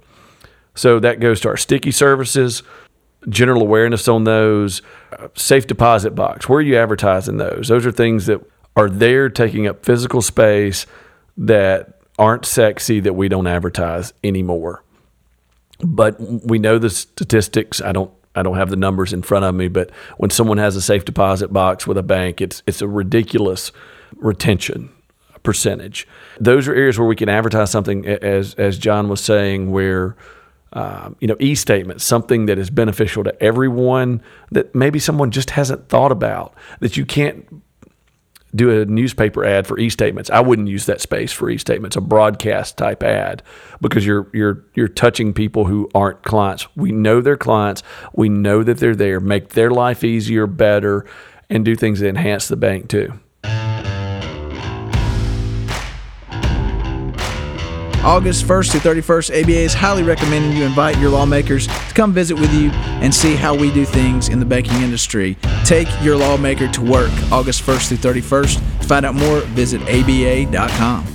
So 0.73 0.99
that 0.99 1.19
goes 1.19 1.39
to 1.41 1.49
our 1.49 1.57
sticky 1.57 1.91
services, 1.91 2.63
general 3.29 3.61
awareness 3.61 4.07
on 4.07 4.23
those, 4.23 4.81
uh, 5.19 5.27
safe 5.35 5.67
deposit 5.67 6.15
box. 6.15 6.49
Where 6.49 6.57
are 6.57 6.63
you 6.63 6.75
advertising 6.75 7.37
those? 7.37 7.67
Those 7.67 7.85
are 7.85 7.91
things 7.91 8.25
that 8.25 8.41
are 8.75 8.89
there 8.89 9.29
taking 9.29 9.67
up 9.67 9.85
physical 9.85 10.23
space 10.23 10.87
that 11.37 12.01
aren't 12.17 12.45
sexy 12.45 12.99
that 13.01 13.13
we 13.13 13.27
don't 13.27 13.45
advertise 13.45 14.13
anymore 14.23 14.83
but 15.79 16.19
we 16.19 16.59
know 16.59 16.77
the 16.77 16.89
statistics. 16.89 17.81
I 17.81 17.91
don't 17.91 18.11
I 18.35 18.43
don't 18.43 18.57
have 18.57 18.69
the 18.69 18.75
numbers 18.75 19.13
in 19.13 19.21
front 19.21 19.45
of 19.45 19.53
me, 19.53 19.67
but 19.67 19.91
when 20.17 20.29
someone 20.29 20.57
has 20.57 20.75
a 20.75 20.81
safe 20.81 21.05
deposit 21.05 21.53
box 21.53 21.85
with 21.85 21.97
a 21.97 22.03
bank, 22.03 22.41
it's 22.41 22.63
it's 22.65 22.81
a 22.81 22.87
ridiculous 22.87 23.71
retention 24.17 24.89
percentage. 25.43 26.07
Those 26.39 26.67
are 26.67 26.73
areas 26.73 26.97
where 26.97 27.07
we 27.07 27.15
can 27.15 27.29
advertise 27.29 27.69
something, 27.69 28.05
as 28.07 28.53
as 28.55 28.77
John 28.77 29.09
was 29.09 29.21
saying, 29.21 29.71
where 29.71 30.15
um, 30.73 31.15
you 31.19 31.27
know 31.27 31.37
e-statements, 31.39 32.03
something 32.03 32.47
that 32.47 32.57
is 32.57 32.69
beneficial 32.69 33.23
to 33.23 33.43
everyone 33.43 34.21
that 34.51 34.73
maybe 34.73 34.99
someone 34.99 35.31
just 35.31 35.51
hasn't 35.51 35.89
thought 35.89 36.11
about 36.11 36.55
that 36.79 36.97
you 36.97 37.05
can't 37.05 37.45
do 38.55 38.81
a 38.81 38.85
newspaper 38.85 39.43
ad 39.43 39.65
for 39.65 39.79
e-statements. 39.79 40.29
I 40.29 40.39
wouldn't 40.39 40.67
use 40.67 40.85
that 40.85 41.01
space 41.01 41.31
for 41.31 41.49
e-statements, 41.49 41.95
a 41.95 42.01
broadcast 42.01 42.77
type 42.77 43.03
ad, 43.03 43.41
because 43.81 44.05
you're 44.05 44.27
you're 44.33 44.63
you're 44.75 44.87
touching 44.87 45.33
people 45.33 45.65
who 45.65 45.89
aren't 45.95 46.23
clients. 46.23 46.67
We 46.75 46.91
know 46.91 47.21
they're 47.21 47.37
clients. 47.37 47.83
We 48.13 48.29
know 48.29 48.63
that 48.63 48.77
they're 48.77 48.95
there. 48.95 49.19
Make 49.19 49.49
their 49.49 49.71
life 49.71 50.03
easier, 50.03 50.47
better, 50.47 51.05
and 51.49 51.65
do 51.65 51.75
things 51.75 51.99
that 51.99 52.09
enhance 52.09 52.47
the 52.47 52.55
bank 52.55 52.89
too. 52.89 53.13
August 58.03 58.43
1st 58.43 58.71
to 58.73 58.77
31st, 58.79 59.43
ABA 59.43 59.59
is 59.59 59.73
highly 59.73 60.03
recommending 60.03 60.51
you 60.57 60.65
invite 60.65 60.97
your 60.99 61.09
lawmakers 61.09 61.67
to 61.67 61.93
come 61.93 62.11
visit 62.11 62.37
with 62.37 62.53
you 62.53 62.69
and 62.71 63.15
see 63.15 63.33
how 63.33 63.55
we 63.55 63.71
do 63.71 63.85
things 63.85 64.27
in 64.27 64.39
the 64.39 64.45
banking 64.45 64.81
industry. 64.81 65.37
Take 65.63 65.87
your 66.01 66.17
lawmaker 66.17 66.67
to 66.67 66.81
work 66.81 67.11
August 67.31 67.63
1st 67.63 67.87
through 67.87 68.13
31st. 68.13 68.79
To 68.81 68.87
find 68.87 69.05
out 69.05 69.15
more, 69.15 69.39
visit 69.39 69.81
aba.com. 69.83 71.05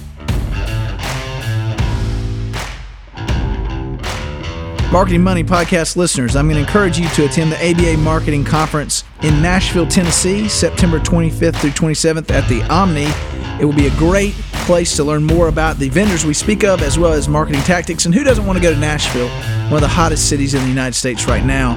Marketing 4.91 5.23
Money 5.23 5.45
podcast 5.45 5.99
listeners, 5.99 6.35
I'm 6.35 6.47
going 6.47 6.57
to 6.57 6.67
encourage 6.67 6.99
you 6.99 7.07
to 7.11 7.27
attend 7.27 7.53
the 7.53 7.71
ABA 7.71 7.99
Marketing 7.99 8.43
Conference 8.43 9.05
in 9.23 9.43
Nashville, 9.43 9.87
Tennessee, 9.87 10.49
September 10.49 10.99
25th 10.99 11.57
through 11.57 11.71
27th 11.73 12.31
at 12.31 12.49
the 12.49 12.63
Omni. 12.73 13.38
It 13.61 13.65
will 13.65 13.75
be 13.75 13.87
a 13.89 13.97
great 13.97 14.35
place 14.69 14.95
to 14.97 15.05
learn 15.05 15.25
more 15.25 15.49
about 15.49 15.79
the 15.79 15.89
vendors 15.89 16.25
we 16.25 16.35
speak 16.35 16.63
of 16.63 16.81
as 16.83 16.99
well 16.99 17.13
as 17.13 17.29
marketing 17.29 17.63
tactics. 17.63 18.07
And 18.07 18.15
who 18.15 18.23
doesn't 18.23 18.47
want 18.47 18.57
to 18.57 18.63
go 18.63 18.73
to 18.73 18.79
Nashville, 18.79 19.29
one 19.65 19.75
of 19.75 19.81
the 19.81 19.89
hottest 19.89 20.29
cities 20.29 20.55
in 20.55 20.63
the 20.63 20.69
United 20.69 20.95
States 20.95 21.27
right 21.27 21.45
now, 21.45 21.75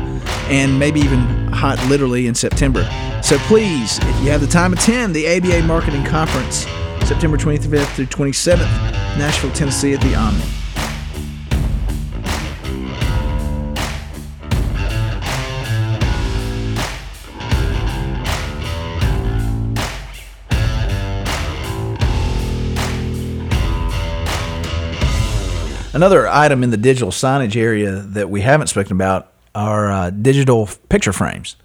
and 0.48 0.78
maybe 0.78 1.00
even 1.00 1.22
hot 1.48 1.84
literally 1.88 2.28
in 2.28 2.36
September? 2.36 2.84
So 3.24 3.38
please, 3.40 3.98
if 3.98 4.24
you 4.24 4.30
have 4.30 4.42
the 4.42 4.48
time, 4.48 4.74
attend 4.74 5.16
the 5.16 5.28
ABA 5.28 5.64
Marketing 5.64 6.04
Conference, 6.06 6.68
September 7.08 7.38
25th 7.38 7.96
through 7.96 8.06
27th, 8.08 8.60
Nashville, 9.18 9.52
Tennessee 9.52 9.94
at 9.94 10.02
the 10.02 10.14
Omni. 10.14 10.61
Another 26.02 26.28
item 26.28 26.64
in 26.64 26.72
the 26.72 26.78
digital 26.78 27.12
signage 27.12 27.56
area 27.56 27.92
that 27.92 28.28
we 28.28 28.42
haven't 28.42 28.66
spoken 28.66 28.94
about 28.94 29.34
are 29.54 29.92
uh, 29.92 30.10
digital 30.10 30.68
picture 30.90 31.14
frames. 31.14 31.58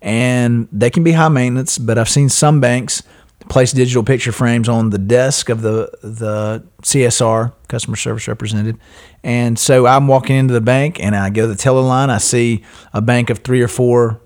And 0.00 0.68
they 0.72 0.88
can 0.88 1.04
be 1.04 1.12
high 1.12 1.28
maintenance, 1.28 1.76
but 1.76 1.98
I've 1.98 2.08
seen 2.08 2.30
some 2.30 2.62
banks 2.62 3.02
place 3.50 3.72
digital 3.72 4.02
picture 4.02 4.32
frames 4.32 4.70
on 4.70 4.88
the 4.88 4.96
desk 4.96 5.50
of 5.50 5.60
the 5.60 5.90
the 6.02 6.64
CSR, 6.80 7.52
customer 7.68 7.96
service 7.96 8.26
representative. 8.26 8.80
And 9.22 9.58
so 9.58 9.84
I'm 9.84 10.08
walking 10.08 10.36
into 10.36 10.54
the 10.54 10.62
bank 10.62 10.98
and 10.98 11.14
I 11.14 11.28
go 11.28 11.42
to 11.42 11.48
the 11.48 11.54
teller 11.54 11.82
line. 11.82 12.08
I 12.08 12.16
see 12.16 12.64
a 12.94 13.02
bank 13.02 13.28
of 13.28 13.40
three 13.40 13.60
or 13.60 13.68
four 13.68 14.18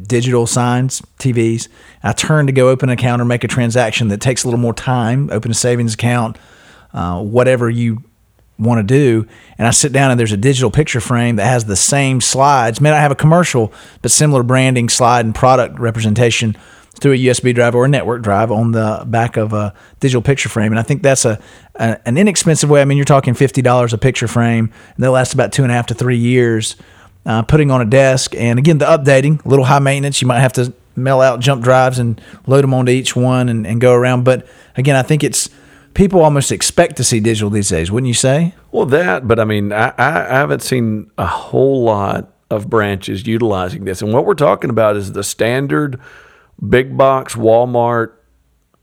digital 0.00 0.46
signs, 0.46 1.02
TVs. 1.18 1.68
I 2.02 2.12
turn 2.12 2.46
to 2.46 2.52
go 2.52 2.70
open 2.70 2.88
an 2.88 2.94
account 2.94 3.20
or 3.20 3.26
make 3.26 3.44
a 3.44 3.48
transaction 3.48 4.08
that 4.08 4.22
takes 4.22 4.44
a 4.44 4.46
little 4.46 4.58
more 4.58 4.72
time, 4.72 5.28
open 5.30 5.50
a 5.50 5.54
savings 5.54 5.92
account, 5.92 6.38
uh, 6.94 7.20
whatever 7.20 7.68
you 7.68 8.02
want 8.58 8.78
to 8.78 8.82
do. 8.82 9.26
And 9.56 9.66
I 9.66 9.70
sit 9.70 9.92
down 9.92 10.10
and 10.10 10.18
there's 10.18 10.32
a 10.32 10.36
digital 10.36 10.70
picture 10.70 11.00
frame 11.00 11.36
that 11.36 11.46
has 11.46 11.64
the 11.64 11.76
same 11.76 12.20
slides. 12.20 12.80
May 12.80 12.90
not 12.90 13.00
have 13.00 13.12
a 13.12 13.16
commercial, 13.16 13.72
but 14.02 14.10
similar 14.10 14.42
branding, 14.42 14.88
slide, 14.88 15.24
and 15.24 15.34
product 15.34 15.78
representation 15.78 16.56
through 16.98 17.12
a 17.12 17.16
USB 17.16 17.54
drive 17.54 17.74
or 17.74 17.84
a 17.84 17.88
network 17.88 18.22
drive 18.22 18.50
on 18.50 18.72
the 18.72 19.04
back 19.06 19.36
of 19.36 19.52
a 19.52 19.72
digital 20.00 20.22
picture 20.22 20.48
frame. 20.48 20.72
And 20.72 20.78
I 20.78 20.82
think 20.82 21.02
that's 21.02 21.24
a, 21.24 21.40
a 21.76 21.98
an 22.06 22.18
inexpensive 22.18 22.68
way. 22.68 22.82
I 22.82 22.84
mean, 22.84 22.98
you're 22.98 23.04
talking 23.04 23.34
fifty 23.34 23.62
dollars 23.62 23.92
a 23.92 23.98
picture 23.98 24.28
frame, 24.28 24.72
and 24.94 25.04
they'll 25.04 25.12
last 25.12 25.34
about 25.34 25.52
two 25.52 25.62
and 25.62 25.70
a 25.70 25.74
half 25.74 25.86
to 25.86 25.94
three 25.94 26.18
years. 26.18 26.76
Uh, 27.26 27.42
putting 27.42 27.70
on 27.70 27.82
a 27.82 27.84
desk, 27.84 28.34
and 28.36 28.58
again, 28.58 28.78
the 28.78 28.86
updating, 28.86 29.44
a 29.44 29.48
little 29.48 29.64
high 29.64 29.80
maintenance. 29.80 30.22
You 30.22 30.28
might 30.28 30.40
have 30.40 30.54
to 30.54 30.72
mail 30.96 31.20
out 31.20 31.40
jump 31.40 31.62
drives 31.62 31.98
and 31.98 32.20
load 32.46 32.62
them 32.62 32.72
onto 32.72 32.90
each 32.90 33.14
one 33.14 33.48
and, 33.48 33.66
and 33.66 33.80
go 33.80 33.92
around. 33.92 34.24
But 34.24 34.46
again, 34.76 34.96
I 34.96 35.02
think 35.02 35.22
it's 35.22 35.50
people 35.94 36.22
almost 36.22 36.52
expect 36.52 36.96
to 36.96 37.04
see 37.04 37.20
digital 37.20 37.50
these 37.50 37.68
days, 37.68 37.90
wouldn't 37.90 38.08
you 38.08 38.14
say? 38.14 38.54
Well, 38.72 38.86
that, 38.86 39.26
but 39.26 39.40
I 39.40 39.44
mean, 39.44 39.72
I, 39.72 39.92
I 39.96 40.36
haven't 40.38 40.62
seen 40.62 41.10
a 41.18 41.26
whole 41.26 41.82
lot 41.84 42.32
of 42.50 42.70
branches 42.70 43.26
utilizing 43.26 43.84
this. 43.84 44.02
And 44.02 44.12
what 44.12 44.24
we're 44.24 44.34
talking 44.34 44.70
about 44.70 44.96
is 44.96 45.12
the 45.12 45.24
standard 45.24 46.00
big 46.66 46.96
box 46.96 47.34
Walmart 47.34 48.12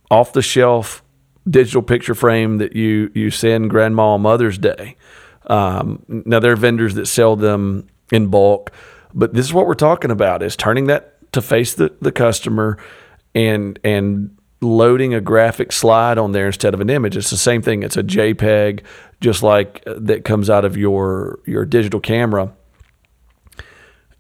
off 0.10 0.34
the 0.34 0.42
shelf 0.42 1.04
digital 1.50 1.82
picture 1.82 2.16
frame 2.16 2.58
that 2.58 2.76
you 2.76 3.12
you 3.14 3.32
send 3.32 3.70
grandma 3.70 4.14
on 4.14 4.22
Mother's 4.22 4.58
Day. 4.58 4.98
Um, 5.48 6.04
now 6.08 6.40
there 6.40 6.54
are 6.54 6.58
vendors 6.58 6.96
that 6.96 7.06
sell 7.06 7.36
them 7.36 7.88
in 8.12 8.28
bulk, 8.28 8.72
but 9.14 9.34
this 9.34 9.46
is 9.46 9.54
what 9.54 9.68
we're 9.68 9.74
talking 9.74 10.12
about: 10.12 10.42
is 10.42 10.56
turning 10.56 10.88
that 10.88 11.32
to 11.34 11.42
face 11.42 11.74
the, 11.74 11.94
the 12.02 12.12
customer 12.12 12.78
and 13.34 13.80
and 13.84 14.35
loading 14.66 15.14
a 15.14 15.22
graphic 15.22 15.72
slide 15.72 16.18
on 16.18 16.32
there 16.32 16.48
instead 16.48 16.74
of 16.74 16.82
an 16.82 16.90
image. 16.90 17.16
It's 17.16 17.30
the 17.30 17.38
same 17.38 17.62
thing. 17.62 17.84
It's 17.84 17.98
a 17.98 18.04
JPEG, 18.04 18.82
just 19.22 19.44
like 19.44 19.84
uh, 19.88 19.96
that 19.98 20.26
comes 20.26 20.50
out 20.50 20.66
of 20.66 20.76
your 20.76 21.40
your 21.46 21.66
digital 21.66 22.00
camera, 22.00 22.54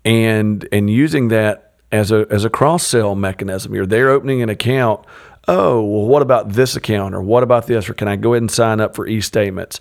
and 0.04 0.68
and 0.72 0.90
using 0.90 1.28
that 1.30 1.74
as 1.92 2.12
a 2.12 2.26
as 2.30 2.46
a 2.46 2.50
cross 2.50 2.86
sell 2.86 3.16
mechanism. 3.16 3.74
You're 3.74 3.86
there 3.86 4.10
opening 4.10 4.42
an 4.42 4.50
account. 4.50 5.06
Oh, 5.48 5.84
well, 5.84 6.06
what 6.06 6.22
about 6.24 6.54
this 6.54 6.76
account 6.76 7.14
or 7.14 7.22
what 7.22 7.44
about 7.44 7.68
this? 7.68 7.88
Or 7.88 7.94
can 7.94 8.08
I 8.08 8.16
go 8.16 8.34
ahead 8.34 8.42
and 8.42 8.50
sign 8.50 8.80
up 8.80 8.96
for 8.96 9.06
e 9.08 9.22
statements? 9.22 9.80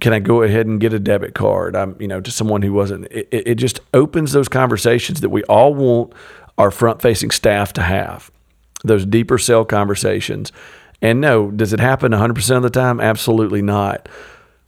Can 0.00 0.12
I 0.12 0.20
go 0.20 0.42
ahead 0.42 0.66
and 0.66 0.80
get 0.80 0.92
a 0.92 1.00
debit 1.00 1.34
card? 1.34 1.74
I'm, 1.74 2.00
you 2.00 2.06
know, 2.06 2.20
to 2.20 2.30
someone 2.30 2.62
who 2.62 2.72
wasn't. 2.72 3.06
It, 3.06 3.28
it 3.32 3.54
just 3.56 3.80
opens 3.92 4.30
those 4.32 4.48
conversations 4.48 5.20
that 5.22 5.30
we 5.30 5.42
all 5.44 5.74
want 5.74 6.12
our 6.58 6.70
front 6.70 7.02
facing 7.02 7.32
staff 7.32 7.72
to 7.72 7.82
have 7.82 8.30
those 8.84 9.04
deeper 9.06 9.38
sell 9.38 9.64
conversations. 9.64 10.52
And 11.00 11.20
no, 11.20 11.50
does 11.50 11.72
it 11.72 11.80
happen 11.80 12.12
100% 12.12 12.56
of 12.56 12.62
the 12.62 12.70
time? 12.70 13.00
Absolutely 13.00 13.62
not. 13.62 14.08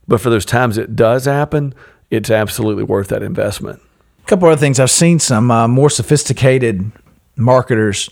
But 0.07 0.21
for 0.21 0.31
those 0.31 0.45
times 0.45 0.79
it 0.79 0.97
does 0.97 1.25
happen, 1.25 1.75
it's 2.11 2.31
absolutely 2.31 2.85
worth 2.85 3.09
that 3.09 3.23
investment. 3.23 3.81
A 4.25 4.27
couple 4.27 4.49
other 4.49 4.61
things 4.61 4.79
I've 4.79 4.91
seen 4.91 5.19
some 5.19 5.51
uh, 5.51 5.69
more 5.69 5.91
sophisticated 5.91 6.91
marketers 7.37 8.11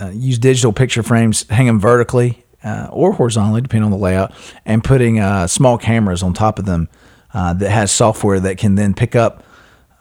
uh, 0.00 0.10
use 0.10 0.38
digital 0.38 0.72
picture 0.72 1.02
frames, 1.02 1.46
hang 1.48 1.66
them 1.66 1.80
vertically 1.80 2.44
uh, 2.64 2.88
or 2.90 3.12
horizontally, 3.12 3.60
depending 3.60 3.84
on 3.84 3.90
the 3.90 3.96
layout, 3.96 4.32
and 4.64 4.82
putting 4.82 5.18
uh, 5.18 5.46
small 5.46 5.78
cameras 5.78 6.22
on 6.22 6.32
top 6.32 6.58
of 6.58 6.66
them 6.66 6.88
uh, 7.34 7.52
that 7.54 7.70
has 7.70 7.90
software 7.90 8.40
that 8.40 8.58
can 8.58 8.74
then 8.74 8.94
pick 8.94 9.14
up 9.14 9.44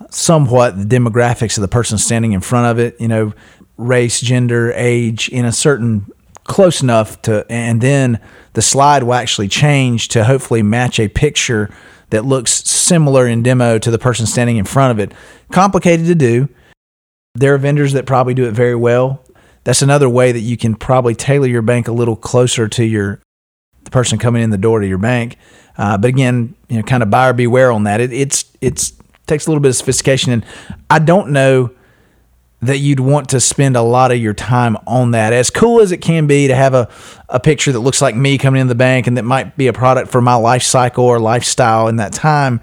somewhat 0.09 0.77
the 0.77 0.85
demographics 0.85 1.57
of 1.57 1.61
the 1.61 1.67
person 1.67 1.97
standing 1.97 2.31
in 2.31 2.41
front 2.41 2.67
of 2.67 2.79
it. 2.79 2.99
You 2.99 3.07
know, 3.07 3.33
race, 3.79 4.19
gender, 4.19 4.71
age 4.75 5.29
in 5.29 5.45
a 5.45 5.51
certain 5.51 6.11
close 6.43 6.81
enough 6.81 7.21
to, 7.21 7.45
and 7.49 7.79
then 7.79 8.19
the 8.53 8.61
slide 8.61 9.03
will 9.03 9.13
actually 9.13 9.47
change 9.47 10.09
to 10.09 10.23
hopefully 10.25 10.61
match 10.61 10.99
a 10.99 11.07
picture 11.07 11.69
that 12.09 12.25
looks 12.25 12.51
similar 12.51 13.27
in 13.27 13.43
demo 13.43 13.77
to 13.77 13.91
the 13.91 13.99
person 13.99 14.25
standing 14.25 14.57
in 14.57 14.65
front 14.65 14.91
of 14.91 14.99
it. 14.99 15.15
Complicated 15.51 16.07
to 16.07 16.15
do. 16.15 16.49
There 17.35 17.53
are 17.53 17.57
vendors 17.57 17.93
that 17.93 18.05
probably 18.05 18.33
do 18.33 18.45
it 18.45 18.51
very 18.51 18.75
well. 18.75 19.23
That's 19.63 19.81
another 19.81 20.09
way 20.09 20.31
that 20.31 20.39
you 20.39 20.57
can 20.57 20.75
probably 20.75 21.13
tailor 21.13 21.47
your 21.47 21.61
bank 21.61 21.87
a 21.87 21.91
little 21.91 22.15
closer 22.15 22.67
to 22.67 22.83
your 22.83 23.21
the 23.83 23.91
person 23.91 24.17
coming 24.17 24.41
in 24.41 24.49
the 24.49 24.57
door 24.57 24.79
to 24.79 24.87
your 24.87 24.97
bank. 24.97 25.37
Uh, 25.77 25.97
but 25.97 26.09
again, 26.09 26.55
you 26.67 26.77
know, 26.77 26.83
kind 26.83 27.03
of 27.03 27.09
buyer 27.09 27.33
beware 27.33 27.71
on 27.71 27.83
that. 27.83 28.01
It, 28.01 28.11
it's 28.11 28.45
it's 28.59 28.93
takes 29.27 29.45
a 29.45 29.51
little 29.51 29.61
bit 29.61 29.69
of 29.69 29.75
sophistication, 29.75 30.33
and 30.33 30.45
I 30.89 30.99
don't 30.99 31.29
know 31.29 31.71
that 32.61 32.79
you'd 32.79 32.99
want 32.99 33.29
to 33.29 33.39
spend 33.39 33.77
a 33.77 33.81
lot 33.81 34.11
of 34.11 34.17
your 34.17 34.33
time 34.33 34.75
on 34.85 35.11
that. 35.11 35.31
As 35.31 35.49
cool 35.49 35.81
as 35.81 35.91
it 35.91 35.97
can 35.97 36.27
be 36.27 36.47
to 36.47 36.55
have 36.55 36.73
a, 36.73 36.89
a 37.29 37.39
picture 37.39 37.71
that 37.71 37.79
looks 37.79 38.01
like 38.01 38.15
me 38.15 38.37
coming 38.37 38.61
in 38.61 38.67
the 38.67 38.75
bank 38.75 39.07
and 39.07 39.17
that 39.17 39.23
might 39.23 39.55
be 39.55 39.67
a 39.67 39.73
product 39.73 40.11
for 40.11 40.21
my 40.21 40.35
life 40.35 40.63
cycle 40.63 41.05
or 41.05 41.19
lifestyle 41.19 41.87
in 41.87 41.97
that 41.97 42.11
time, 42.11 42.59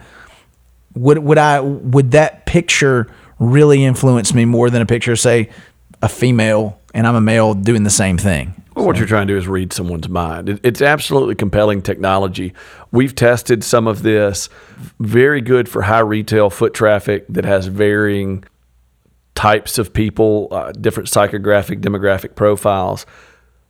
would 0.94 1.18
would 1.18 1.38
I 1.38 1.60
would 1.60 2.12
that 2.12 2.46
picture 2.46 3.06
really 3.38 3.84
influence 3.84 4.34
me 4.34 4.44
more 4.44 4.70
than 4.70 4.82
a 4.82 4.86
picture 4.86 5.16
say 5.16 5.50
a 6.02 6.08
female 6.08 6.78
and 6.94 7.06
I'm 7.06 7.14
a 7.14 7.20
male 7.20 7.54
doing 7.54 7.82
the 7.82 7.90
same 7.90 8.18
thing? 8.18 8.54
Well, 8.74 8.84
what 8.84 8.98
you're 8.98 9.06
trying 9.06 9.26
to 9.26 9.32
do 9.32 9.38
is 9.38 9.48
read 9.48 9.72
someone's 9.72 10.08
mind. 10.08 10.60
it's 10.62 10.82
absolutely 10.82 11.34
compelling 11.34 11.80
technology. 11.80 12.52
We've 12.92 13.14
tested 13.14 13.64
some 13.64 13.86
of 13.86 14.02
this. 14.02 14.50
Very 15.00 15.40
good 15.40 15.66
for 15.66 15.82
high 15.82 16.00
retail 16.00 16.50
foot 16.50 16.74
traffic 16.74 17.24
that 17.30 17.46
has 17.46 17.68
varying 17.68 18.44
types 19.36 19.78
of 19.78 19.92
people, 19.92 20.48
uh, 20.50 20.72
different 20.72 21.08
psychographic, 21.08 21.80
demographic 21.80 22.34
profiles. 22.34 23.06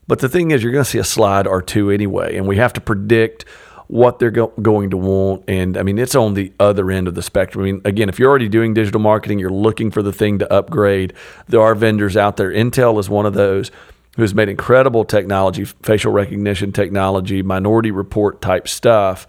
But 0.06 0.20
the 0.20 0.28
thing 0.28 0.52
is, 0.52 0.62
you're 0.62 0.72
going 0.72 0.84
to 0.84 0.90
see 0.90 0.98
a 0.98 1.04
slide 1.04 1.46
or 1.46 1.60
two 1.60 1.90
anyway, 1.90 2.36
and 2.36 2.46
we 2.46 2.56
have 2.56 2.72
to 2.74 2.80
predict 2.80 3.44
what 3.88 4.18
they're 4.18 4.30
go- 4.30 4.52
going 4.62 4.90
to 4.90 4.96
want. 4.96 5.44
And 5.48 5.76
I 5.76 5.82
mean, 5.82 5.98
it's 5.98 6.14
on 6.14 6.34
the 6.34 6.52
other 6.58 6.90
end 6.90 7.08
of 7.08 7.14
the 7.14 7.22
spectrum. 7.22 7.64
I 7.64 7.72
mean, 7.72 7.80
again, 7.84 8.08
if 8.08 8.18
you're 8.18 8.30
already 8.30 8.48
doing 8.48 8.74
digital 8.74 9.00
marketing, 9.00 9.38
you're 9.38 9.50
looking 9.50 9.90
for 9.90 10.02
the 10.02 10.12
thing 10.12 10.38
to 10.38 10.52
upgrade. 10.52 11.12
There 11.48 11.60
are 11.60 11.74
vendors 11.74 12.16
out 12.16 12.36
there. 12.36 12.50
Intel 12.50 12.98
is 12.98 13.10
one 13.10 13.26
of 13.26 13.34
those 13.34 13.70
who's 14.16 14.34
made 14.34 14.48
incredible 14.48 15.04
technology, 15.04 15.64
facial 15.64 16.12
recognition 16.12 16.72
technology, 16.72 17.42
minority 17.42 17.90
report 17.90 18.40
type 18.40 18.66
stuff. 18.66 19.26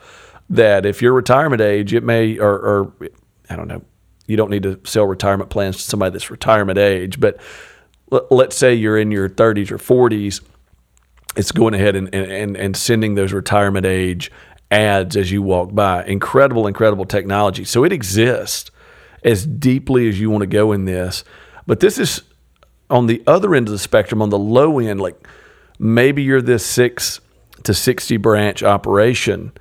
That 0.50 0.86
if 0.86 1.02
you're 1.02 1.13
retirement 1.13 1.62
age, 1.62 1.93
it 1.93 2.04
may, 2.04 2.38
or, 2.38 2.54
or 2.54 2.93
I 3.50 3.56
don't 3.56 3.67
know, 3.67 3.84
you 4.27 4.37
don't 4.37 4.51
need 4.51 4.63
to 4.63 4.79
sell 4.83 5.05
retirement 5.05 5.49
plans 5.49 5.77
to 5.77 5.81
somebody 5.81 6.11
that's 6.11 6.29
retirement 6.29 6.77
age. 6.77 7.19
But 7.19 7.39
let's 8.29 8.55
say 8.55 8.73
you're 8.73 8.97
in 8.97 9.11
your 9.11 9.29
30s 9.29 9.71
or 9.71 9.77
40s, 9.77 10.41
it's 11.35 11.51
going 11.51 11.73
ahead 11.73 11.95
and, 11.95 12.13
and, 12.13 12.55
and 12.55 12.75
sending 12.75 13.15
those 13.15 13.33
retirement 13.33 13.85
age 13.85 14.31
ads 14.69 15.15
as 15.15 15.31
you 15.31 15.41
walk 15.41 15.73
by. 15.73 16.03
Incredible, 16.05 16.67
incredible 16.67 17.05
technology. 17.05 17.63
So 17.63 17.83
it 17.83 17.93
exists 17.93 18.71
as 19.23 19.45
deeply 19.45 20.09
as 20.09 20.19
you 20.19 20.29
want 20.29 20.41
to 20.41 20.47
go 20.47 20.71
in 20.71 20.85
this. 20.85 21.23
But 21.65 21.79
this 21.79 21.97
is 21.97 22.21
on 22.89 23.07
the 23.07 23.23
other 23.27 23.55
end 23.55 23.67
of 23.67 23.71
the 23.71 23.79
spectrum, 23.79 24.21
on 24.21 24.29
the 24.29 24.39
low 24.39 24.79
end, 24.79 25.01
like 25.01 25.27
maybe 25.79 26.23
you're 26.23 26.41
this 26.41 26.65
six 26.65 27.19
to 27.63 27.73
60 27.73 28.17
branch 28.17 28.63
operation 28.63 29.51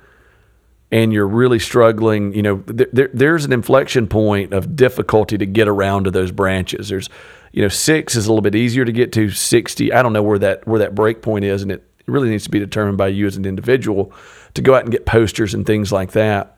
and 0.91 1.11
you're 1.11 1.27
really 1.27 1.59
struggling, 1.59 2.33
you 2.33 2.41
know, 2.41 2.63
there, 2.65 3.09
there's 3.13 3.43
an 3.45 3.51
inflection 3.51 4.07
point 4.07 4.53
of 4.53 4.75
difficulty 4.75 5.37
to 5.37 5.45
get 5.45 5.67
around 5.67 6.05
to 6.05 6.11
those 6.11 6.31
branches. 6.31 6.89
There's, 6.89 7.09
you 7.51 7.61
know, 7.61 7.67
six 7.67 8.15
is 8.15 8.25
a 8.25 8.31
little 8.31 8.41
bit 8.41 8.55
easier 8.55 8.85
to 8.85 8.91
get 8.91 9.11
to. 9.13 9.29
Sixty, 9.29 9.91
I 9.91 10.01
don't 10.01 10.13
know 10.13 10.23
where 10.23 10.39
that 10.39 10.65
where 10.67 10.79
that 10.79 10.95
break 10.95 11.21
point 11.21 11.43
is, 11.43 11.61
and 11.61 11.71
it 11.71 11.83
really 12.05 12.29
needs 12.29 12.45
to 12.45 12.49
be 12.49 12.59
determined 12.59 12.97
by 12.97 13.07
you 13.07 13.27
as 13.27 13.35
an 13.35 13.45
individual 13.45 14.13
to 14.53 14.61
go 14.61 14.75
out 14.75 14.83
and 14.83 14.91
get 14.91 15.05
posters 15.05 15.53
and 15.53 15.65
things 15.65 15.91
like 15.91 16.11
that. 16.11 16.57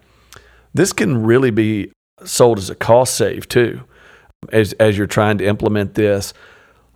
This 0.74 0.94
can 0.94 1.24
really 1.24 1.52
be 1.52 1.92
sold 2.24 2.60
as 2.60 2.70
a 2.70 2.76
cost 2.76 3.16
save 3.16 3.48
too, 3.48 3.82
as 4.52 4.74
as 4.74 4.98
you're 4.98 5.08
trying 5.08 5.40
to 5.40 5.46
implement 5.46 5.96
this. 5.96 6.34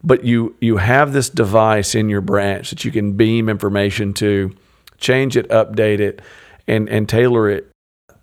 But 0.04 0.24
you 0.24 0.56
you 0.60 0.78
have 0.78 1.14
this 1.14 1.30
device 1.30 1.96
in 1.96 2.10
your 2.10 2.22
branch 2.22 2.70
that 2.70 2.86
you 2.86 2.92
can 2.92 3.14
beam 3.14 3.50
information 3.50 4.14
to, 4.16 4.56
change 4.98 5.36
it, 5.38 5.50
update 5.50 6.00
it 6.00 6.22
and 6.68 6.90
and 6.90 7.08
tailor 7.08 7.50
it 7.50 7.72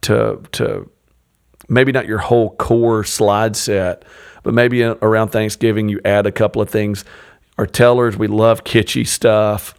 to 0.02 0.42
to 0.52 0.90
maybe 1.68 1.92
not 1.92 2.06
your 2.06 2.18
whole 2.18 2.50
core 2.56 3.04
slide 3.04 3.56
set, 3.56 4.04
but 4.42 4.54
maybe 4.54 4.82
around 4.82 5.28
Thanksgiving 5.28 5.88
you 5.88 6.00
add 6.04 6.26
a 6.26 6.32
couple 6.32 6.60
of 6.60 6.68
things. 6.68 7.04
Our 7.58 7.66
tellers, 7.66 8.16
we 8.16 8.26
love 8.26 8.64
kitschy 8.64 9.06
stuff, 9.06 9.74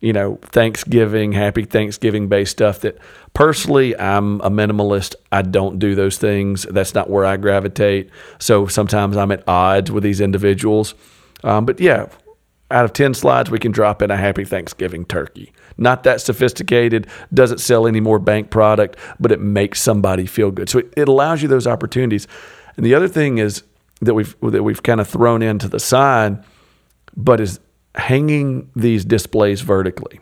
you 0.00 0.12
know, 0.12 0.38
Thanksgiving, 0.42 1.32
happy 1.32 1.64
Thanksgiving 1.64 2.28
based 2.28 2.52
stuff 2.52 2.80
that 2.80 2.98
personally 3.34 3.96
I'm 3.98 4.40
a 4.40 4.50
minimalist. 4.50 5.14
I 5.30 5.42
don't 5.42 5.78
do 5.78 5.94
those 5.94 6.18
things. 6.18 6.64
That's 6.64 6.94
not 6.94 7.08
where 7.08 7.24
I 7.24 7.36
gravitate. 7.36 8.10
So 8.38 8.66
sometimes 8.66 9.16
I'm 9.16 9.30
at 9.30 9.46
odds 9.46 9.90
with 9.90 10.02
these 10.02 10.20
individuals. 10.20 10.94
Um, 11.44 11.66
but 11.66 11.80
yeah, 11.80 12.08
out 12.70 12.84
of 12.84 12.92
10 12.92 13.14
slides, 13.14 13.50
we 13.50 13.58
can 13.58 13.72
drop 13.72 14.02
in 14.02 14.10
a 14.10 14.16
happy 14.16 14.44
Thanksgiving 14.44 15.04
turkey. 15.04 15.52
Not 15.76 16.04
that 16.04 16.20
sophisticated, 16.20 17.06
doesn't 17.32 17.58
sell 17.58 17.86
any 17.86 18.00
more 18.00 18.18
bank 18.18 18.50
product, 18.50 18.96
but 19.18 19.32
it 19.32 19.40
makes 19.40 19.80
somebody 19.80 20.26
feel 20.26 20.50
good. 20.50 20.68
So 20.68 20.78
it, 20.80 20.92
it 20.96 21.08
allows 21.08 21.42
you 21.42 21.48
those 21.48 21.66
opportunities. 21.66 22.28
And 22.76 22.86
the 22.86 22.94
other 22.94 23.08
thing 23.08 23.38
is 23.38 23.62
that 24.00 24.14
we've 24.14 24.34
that 24.40 24.62
we've 24.62 24.82
kind 24.82 25.00
of 25.00 25.08
thrown 25.08 25.42
into 25.42 25.68
the 25.68 25.80
side, 25.80 26.42
but 27.16 27.40
is 27.40 27.60
hanging 27.94 28.70
these 28.76 29.04
displays 29.04 29.60
vertically. 29.60 30.20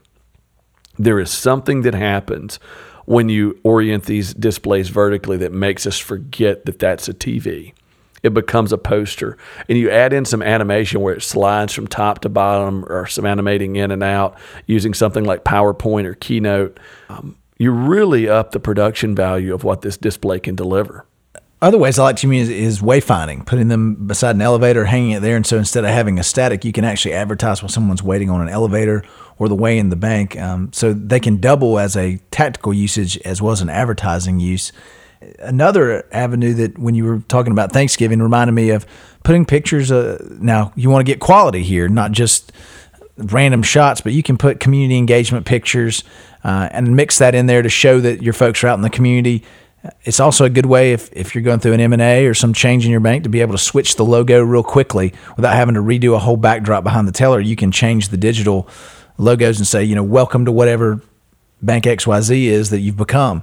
There 0.99 1.21
is 1.21 1.31
something 1.31 1.83
that 1.83 1.95
happens 1.95 2.59
when 3.05 3.29
you 3.29 3.59
orient 3.63 4.05
these 4.05 4.35
displays 4.35 4.89
vertically 4.89 5.37
that 5.39 5.53
makes 5.53 5.87
us 5.87 5.99
forget 5.99 6.67
that 6.67 6.79
that's 6.79 7.09
a 7.09 7.15
TV 7.15 7.73
it 8.23 8.35
becomes 8.35 8.73
a 8.73 8.79
poster. 8.79 9.37
And 9.69 9.79
you 9.79 9.91
add 9.91 10.13
in 10.13 10.25
some 10.25 10.43
animation 10.43 11.01
where 11.01 11.15
it 11.15 11.23
slides 11.23 11.73
from 11.73 11.87
top 11.87 12.21
to 12.21 12.29
bottom 12.29 12.85
or 12.89 13.07
some 13.07 13.27
animating 13.27 13.77
in 13.77 13.91
and 13.91 14.03
out 14.03 14.39
using 14.67 14.95
something 14.95 15.25
like 15.25 15.45
PowerPoint 15.45 16.05
or 16.05 16.15
Keynote. 16.15 16.79
Um, 17.09 17.37
you 17.59 17.73
really 17.73 18.29
up 18.29 18.53
the 18.53 18.61
production 18.61 19.15
value 19.15 19.53
of 19.53 19.65
what 19.65 19.83
this 19.83 19.97
display 19.97 20.41
can 20.41 20.55
deliver. 20.55 21.05
Other 21.61 21.77
ways 21.77 21.99
I 21.99 22.05
like 22.05 22.17
to 22.19 22.31
use 22.31 22.49
is 22.49 22.81
wayfinding, 22.81 23.45
putting 23.45 23.67
them 23.67 24.07
beside 24.07 24.37
an 24.37 24.43
elevator, 24.43 24.85
hanging 24.85 25.11
it 25.11 25.23
there. 25.23 25.35
And 25.35 25.45
so 25.45 25.59
instead 25.59 25.85
of 25.85 25.91
having 25.91 26.17
a 26.21 26.23
static, 26.23 26.65
you 26.65 26.71
can 26.71 26.85
actually 26.85 27.15
advertise 27.15 27.63
while 27.63 27.69
someone's 27.69 28.03
waiting 28.03 28.31
on 28.31 28.41
an 28.41 28.49
elevator 28.49 29.03
or 29.39 29.49
the 29.49 29.57
way 29.57 29.77
in 29.77 29.89
the 29.89 29.97
bank. 29.97 30.39
Um, 30.39 30.73
so 30.73 30.93
they 30.93 31.19
can 31.19 31.39
double 31.39 31.81
as 31.81 31.97
a 31.97 32.19
tactical 32.31 32.73
usage 32.73 33.19
as 33.19 33.43
well 33.43 33.51
as 33.51 33.61
an 33.61 33.71
advertising 33.71 34.39
use 34.39 34.71
another 35.41 36.07
avenue 36.13 36.55
that 36.55 36.79
when 36.79 36.95
you 36.95 37.05
were 37.05 37.19
talking 37.29 37.53
about 37.53 37.73
Thanksgiving 37.73 38.21
reminded 38.21 38.53
me 38.53 38.71
of 38.71 38.87
putting 39.25 39.45
pictures. 39.45 39.91
Uh, 39.91 40.25
now 40.41 40.73
you 40.77 40.91
want 40.91 41.07
to 41.07 41.13
get 41.13 41.21
quality 41.21 41.63
here, 41.63 41.89
not 41.89 42.13
just 42.13 42.53
random 43.17 43.63
shots, 43.63 44.01
but 44.01 44.13
you 44.13 44.23
can 44.23 44.39
put 44.39 44.61
community 44.61 44.97
engagement 44.97 45.45
pictures 45.45 46.05
uh, 46.45 46.69
and 46.71 46.95
mix 46.95 47.19
that 47.19 47.35
in 47.35 47.47
there 47.47 47.63
to 47.63 47.69
show 47.69 48.01
that 48.01 48.23
your 48.23 48.33
folks 48.33 48.63
are 48.63 48.69
out 48.69 48.75
in 48.75 48.83
the 48.83 48.91
community. 48.91 49.45
It's 50.03 50.21
also 50.21 50.45
a 50.45 50.51
good 50.51 50.67
way 50.67 50.93
if, 50.93 51.13
if 51.13 51.35
you're 51.35 51.43
going 51.43 51.61
through 51.61 51.73
an 51.73 51.81
M&A 51.81 52.27
or 52.27 52.35
some 52.35 52.53
change 52.53 52.85
in 52.85 52.91
your 52.91 53.01
bank 53.01 53.25
to 53.25 53.29
be 53.29 53.41
able 53.41 53.53
to 53.53 53.59
switch 53.59 53.97
the 53.97 54.05
logo 54.05 54.43
real 54.43 54.63
quickly 54.63 55.15
without 55.37 55.55
having 55.55 55.75
to 55.75 55.81
redo 55.81 56.15
a 56.15 56.19
whole 56.19 56.37
backdrop 56.37 56.85
behind 56.85 57.07
the 57.07 57.13
teller. 57.13 57.41
You 57.41 57.57
can 57.57 57.71
change 57.71 58.09
the 58.09 58.17
digital 58.17 58.69
logos 59.19 59.59
and 59.59 59.67
say, 59.67 59.85
you 59.85 59.95
know, 59.95 60.03
welcome 60.03 60.45
to 60.45 60.53
whatever 60.53 61.01
bank 61.63 61.85
XYZ 61.85 62.45
is 62.45 62.71
that 62.71 62.81
you've 62.81 62.97
become. 62.97 63.43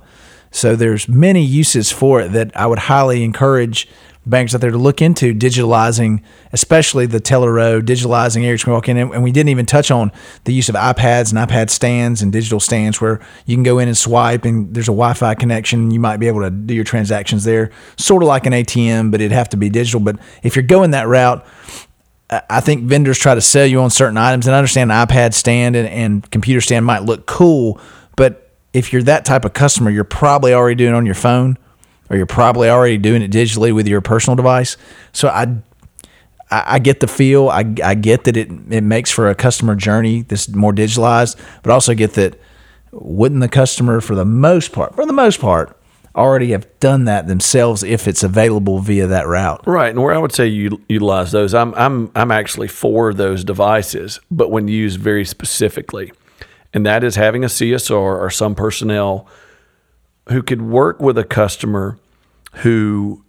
So 0.51 0.75
there's 0.75 1.07
many 1.07 1.43
uses 1.43 1.91
for 1.91 2.21
it 2.21 2.29
that 2.29 2.55
I 2.55 2.67
would 2.67 2.79
highly 2.79 3.23
encourage 3.23 3.87
banks 4.25 4.55
out 4.55 4.61
there 4.61 4.71
to 4.71 4.77
look 4.77 5.01
into 5.01 5.33
digitalizing, 5.33 6.21
especially 6.51 7.05
the 7.05 7.19
teller 7.19 7.53
row, 7.53 7.81
digitalizing 7.81 8.43
areas 8.43 8.63
can 8.63 8.73
walk 8.73 8.89
in. 8.89 8.97
And 8.97 9.23
we 9.23 9.31
didn't 9.31 9.49
even 9.49 9.65
touch 9.65 9.91
on 9.91 10.11
the 10.45 10.53
use 10.53 10.69
of 10.69 10.75
iPads 10.75 11.33
and 11.33 11.49
iPad 11.49 11.69
stands 11.69 12.21
and 12.21 12.31
digital 12.31 12.59
stands 12.59 12.99
where 12.99 13.21
you 13.45 13.55
can 13.55 13.63
go 13.63 13.79
in 13.79 13.87
and 13.87 13.97
swipe 13.97 14.45
and 14.45 14.73
there's 14.73 14.87
a 14.87 14.91
Wi-Fi 14.91 15.35
connection. 15.35 15.91
You 15.91 15.99
might 15.99 16.17
be 16.17 16.27
able 16.27 16.41
to 16.41 16.49
do 16.49 16.73
your 16.73 16.83
transactions 16.83 17.43
there, 17.43 17.71
sort 17.97 18.23
of 18.23 18.27
like 18.27 18.45
an 18.45 18.53
ATM, 18.53 19.11
but 19.11 19.21
it'd 19.21 19.31
have 19.31 19.49
to 19.49 19.57
be 19.57 19.69
digital. 19.69 19.99
But 19.99 20.17
if 20.43 20.55
you're 20.55 20.63
going 20.63 20.91
that 20.91 21.07
route, 21.07 21.45
I 22.29 22.59
think 22.59 22.85
vendors 22.85 23.19
try 23.19 23.35
to 23.35 23.41
sell 23.41 23.67
you 23.67 23.79
on 23.81 23.91
certain 23.91 24.17
items, 24.17 24.47
and 24.47 24.55
I 24.55 24.57
understand 24.57 24.91
an 24.91 25.07
iPad 25.07 25.35
stand 25.35 25.75
and, 25.75 25.87
and 25.87 26.31
computer 26.31 26.59
stand 26.59 26.83
might 26.83 27.03
look 27.03 27.27
cool, 27.27 27.79
but 28.15 28.44
if 28.75 28.91
you're 28.91 29.03
that 29.03 29.23
type 29.23 29.45
of 29.45 29.53
customer, 29.53 29.89
you're 29.89 30.03
probably 30.03 30.53
already 30.53 30.75
doing 30.75 30.93
it 30.93 30.97
on 30.97 31.05
your 31.05 31.15
phone 31.15 31.57
or 32.09 32.17
you're 32.17 32.25
probably 32.25 32.69
already 32.69 32.97
doing 32.97 33.21
it 33.21 33.31
digitally 33.31 33.73
with 33.73 33.87
your 33.87 34.01
personal 34.01 34.35
device. 34.35 34.75
So 35.13 35.29
I 35.29 35.57
I, 36.51 36.79
get 36.79 36.99
the 36.99 37.07
feel. 37.07 37.49
I, 37.49 37.73
I 37.83 37.95
get 37.95 38.25
that 38.25 38.37
it 38.37 38.49
it 38.69 38.81
makes 38.81 39.09
for 39.09 39.29
a 39.29 39.35
customer 39.35 39.75
journey 39.75 40.21
that's 40.21 40.47
more 40.49 40.73
digitalized, 40.73 41.41
but 41.63 41.71
also 41.71 41.95
get 41.95 42.13
that 42.13 42.39
wouldn't 42.91 43.41
the 43.41 43.49
customer, 43.49 43.99
for 43.99 44.13
the 44.13 44.25
most 44.25 44.71
part, 44.71 44.93
for 44.95 45.05
the 45.05 45.13
most 45.13 45.39
part, 45.39 45.75
already 46.15 46.51
have 46.51 46.67
done 46.79 47.05
that 47.05 47.27
themselves 47.27 47.81
if 47.81 48.07
it's 48.07 48.23
available 48.23 48.79
via 48.79 49.07
that 49.07 49.27
route. 49.27 49.65
Right, 49.65 49.89
and 49.89 50.01
where 50.01 50.13
I 50.13 50.17
would 50.17 50.31
say 50.33 50.47
you 50.47 50.81
utilize 50.87 51.31
those, 51.31 51.53
I'm 51.53 51.73
I'm 51.75 52.11
I'm 52.13 52.31
actually 52.31 52.67
for 52.67 53.13
those 53.13 53.43
devices, 53.43 54.19
but 54.29 54.51
when 54.51 54.67
used 54.67 54.99
very 54.99 55.25
specifically 55.25 56.11
and 56.75 56.85
that 56.85 57.03
is 57.05 57.15
having 57.15 57.43
a 57.43 57.47
CSR 57.47 57.97
or 57.97 58.29
some 58.29 58.53
personnel 58.53 59.27
who 60.27 60.43
could 60.43 60.61
work 60.61 61.01
with 61.01 61.17
a 61.17 61.23
customer 61.23 61.97
who 62.55 63.23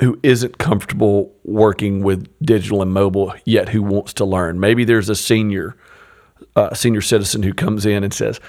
who 0.00 0.18
isn't 0.22 0.58
comfortable 0.58 1.34
working 1.44 2.02
with 2.02 2.26
digital 2.44 2.82
and 2.82 2.92
mobile 2.92 3.34
yet 3.44 3.68
who 3.68 3.82
wants 3.82 4.12
to 4.14 4.24
learn. 4.24 4.58
Maybe 4.58 4.84
there's 4.84 5.08
a 5.08 5.14
senior 5.14 5.76
uh, 6.54 6.74
senior 6.74 7.02
citizen 7.02 7.42
who 7.42 7.52
comes 7.52 7.84
in 7.84 8.02
and 8.02 8.12
says, 8.12 8.40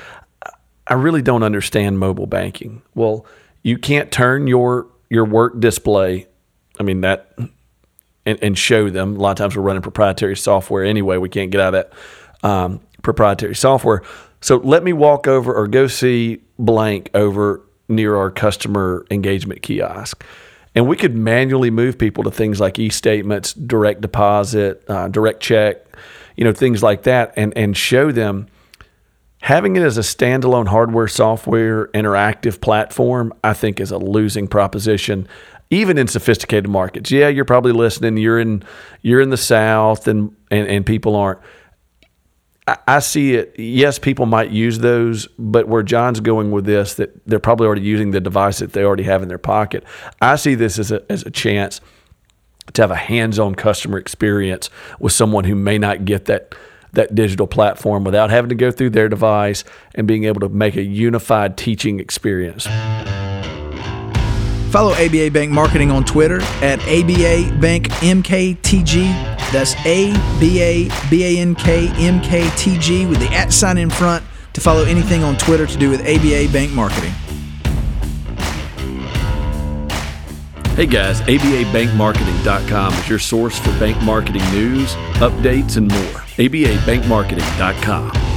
"I 0.88 0.93
really 0.93 1.21
don't 1.21 1.43
understand 1.43 1.99
mobile 1.99 2.27
banking." 2.27 2.82
Well, 2.95 3.25
you 3.63 3.77
can't 3.77 4.12
turn 4.12 4.47
your 4.47 4.88
your 5.10 5.25
work 5.25 5.60
display. 5.60 6.27
I 6.80 6.84
mean 6.84 7.01
that 7.01 7.38
and, 8.25 8.58
show 8.58 8.89
them. 8.89 9.15
A 9.15 9.19
lot 9.19 9.32
of 9.32 9.38
times 9.38 9.56
we're 9.56 9.63
running 9.63 9.82
proprietary 9.82 10.36
software 10.36 10.84
anyway. 10.84 11.17
We 11.17 11.30
can't 11.30 11.49
get 11.49 11.62
out 11.62 11.73
of 11.73 11.86
that. 12.41 12.47
Um, 12.47 12.82
proprietary 13.08 13.56
software. 13.56 14.02
So 14.41 14.58
let 14.58 14.84
me 14.84 14.91
walk 14.91 15.28
over 15.28 15.54
or 15.54 15.65
go 15.65 15.88
see 15.88 16.41
blank 16.60 17.10
over 17.13 17.62
near 17.88 18.17
our 18.17 18.30
customer 18.30 19.06
engagement 19.10 19.62
kiosk. 19.62 20.26
And 20.76 20.89
we 20.89 20.98
could 20.98 21.15
manually 21.15 21.72
move 21.72 21.98
people 21.98 22.26
to 22.26 22.32
things 22.32 22.60
like 22.60 22.78
e-statements, 22.78 23.54
direct 23.54 24.02
deposit, 24.02 24.84
uh, 24.89 25.08
direct 25.08 25.39
check, 25.39 25.78
you 26.36 26.43
know, 26.43 26.52
things 26.52 26.84
like 26.84 27.04
that, 27.04 27.34
and 27.38 27.58
and 27.58 27.76
show 27.78 28.12
them 28.12 28.48
having 29.41 29.78
it 29.78 29.84
as 29.84 29.98
a 29.98 30.02
standalone 30.02 30.67
hardware, 30.67 31.08
software, 31.08 31.88
interactive 31.93 32.60
platform. 32.60 33.34
I 33.43 33.54
think 33.54 33.80
is 33.80 33.91
a 33.91 33.98
losing 33.98 34.50
proposition, 34.50 35.28
even 35.70 35.98
in 35.98 36.08
sophisticated 36.08 36.70
markets. 36.70 37.10
Yeah, 37.10 37.30
you're 37.30 37.46
probably 37.46 37.72
listening. 37.72 38.17
You're 38.17 38.39
in 38.39 38.63
you're 39.02 39.22
in 39.22 39.30
the 39.30 39.38
South, 39.38 40.08
and 40.08 40.36
and, 40.52 40.67
and 40.67 40.86
people 40.86 41.15
aren't. 41.15 41.39
I 42.67 42.99
see 42.99 43.36
it. 43.36 43.56
Yes, 43.58 43.97
people 43.97 44.25
might 44.25 44.51
use 44.51 44.80
those, 44.80 45.27
but 45.39 45.69
where 45.69 45.84
John's 45.84 46.19
going 46.19 46.51
with 46.51 46.65
this, 46.65 46.95
that 46.95 47.25
they're 47.25 47.39
probably 47.39 47.65
already 47.65 47.82
using 47.82 48.12
the 48.12 48.19
device 48.19 48.60
that 48.60 48.73
they 48.73 48.84
already 48.84 49.03
have 49.03 49.21
in 49.21 49.30
their 49.30 49.38
pocket. 49.38 49.86
I 50.21 50.36
see 50.36 50.56
this 50.56 50.77
as 50.77 50.91
a 50.91 51.10
as 51.10 51.23
a 51.23 51.32
chance 51.32 51.80
to 52.73 52.82
have 52.82 52.91
a 52.91 52.95
hands-on 52.95 53.56
customer 53.56 53.97
experience 53.97 54.69
with 54.99 55.13
someone 55.13 55.45
who 55.45 55.56
may 55.56 55.77
not 55.77 56.03
get 56.03 56.25
that 56.25 56.56
that 56.93 57.15
digital 57.15 57.47
platform 57.47 58.03
without 58.03 58.30
having 58.30 58.49
to 58.49 58.56
go 58.56 58.71
through 58.71 58.89
their 58.89 59.08
device 59.08 59.63
and 59.95 60.08
being 60.08 60.25
able 60.25 60.41
to 60.41 60.49
make 60.49 60.75
a 60.75 60.84
unified 60.84 61.58
teaching 61.58 61.99
experience. 61.99 62.67
Follow 64.71 64.91
ABA 64.93 65.32
Bank 65.32 65.51
Marketing 65.51 65.91
on 65.91 66.03
Twitter 66.03 66.41
at 66.62 66.80
ABA 66.82 67.58
Bank 67.60 67.88
MKTG. 68.01 69.08
That's 69.51 69.75
A 69.86 70.12
B 70.39 70.62
A 70.62 70.89
B 71.10 71.23
A 71.23 71.41
N 71.41 71.56
K 71.56 71.88
M 71.97 72.21
K 72.21 72.49
T 72.58 72.77
G 72.77 73.06
with 73.06 73.19
the 73.19 73.34
at 73.34 73.53
sign 73.53 73.77
in 73.77 73.89
front 73.89 74.23
to 74.53 74.62
follow 74.62 74.84
anything 74.84 75.23
on 75.23 75.38
Twitter 75.38 75.65
to 75.65 75.77
do 75.77 75.89
with 75.89 76.01
ABA 76.01 76.51
Bank 76.51 76.73
Marketing. 76.73 77.12
Hey 80.75 80.86
guys, 80.86 81.21
ABABankMarketing.com 81.21 82.93
is 82.93 83.10
your 83.10 83.17
source 83.17 83.58
for 83.58 83.71
bank 83.80 83.99
marketing 84.03 84.43
news, 84.51 84.93
updates, 85.15 85.77
and 85.77 85.88
more. 85.88 86.21
ABABankMarketing.com. 86.38 88.37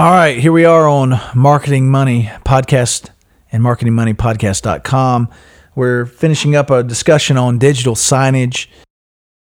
All 0.00 0.12
right, 0.12 0.38
here 0.38 0.50
we 0.50 0.64
are 0.64 0.88
on 0.88 1.20
Marketing 1.34 1.90
Money 1.90 2.30
Podcast 2.42 3.10
and 3.52 3.62
marketingmoneypodcast.com. 3.62 5.28
We're 5.74 6.06
finishing 6.06 6.56
up 6.56 6.70
a 6.70 6.82
discussion 6.82 7.36
on 7.36 7.58
digital 7.58 7.94
signage 7.94 8.68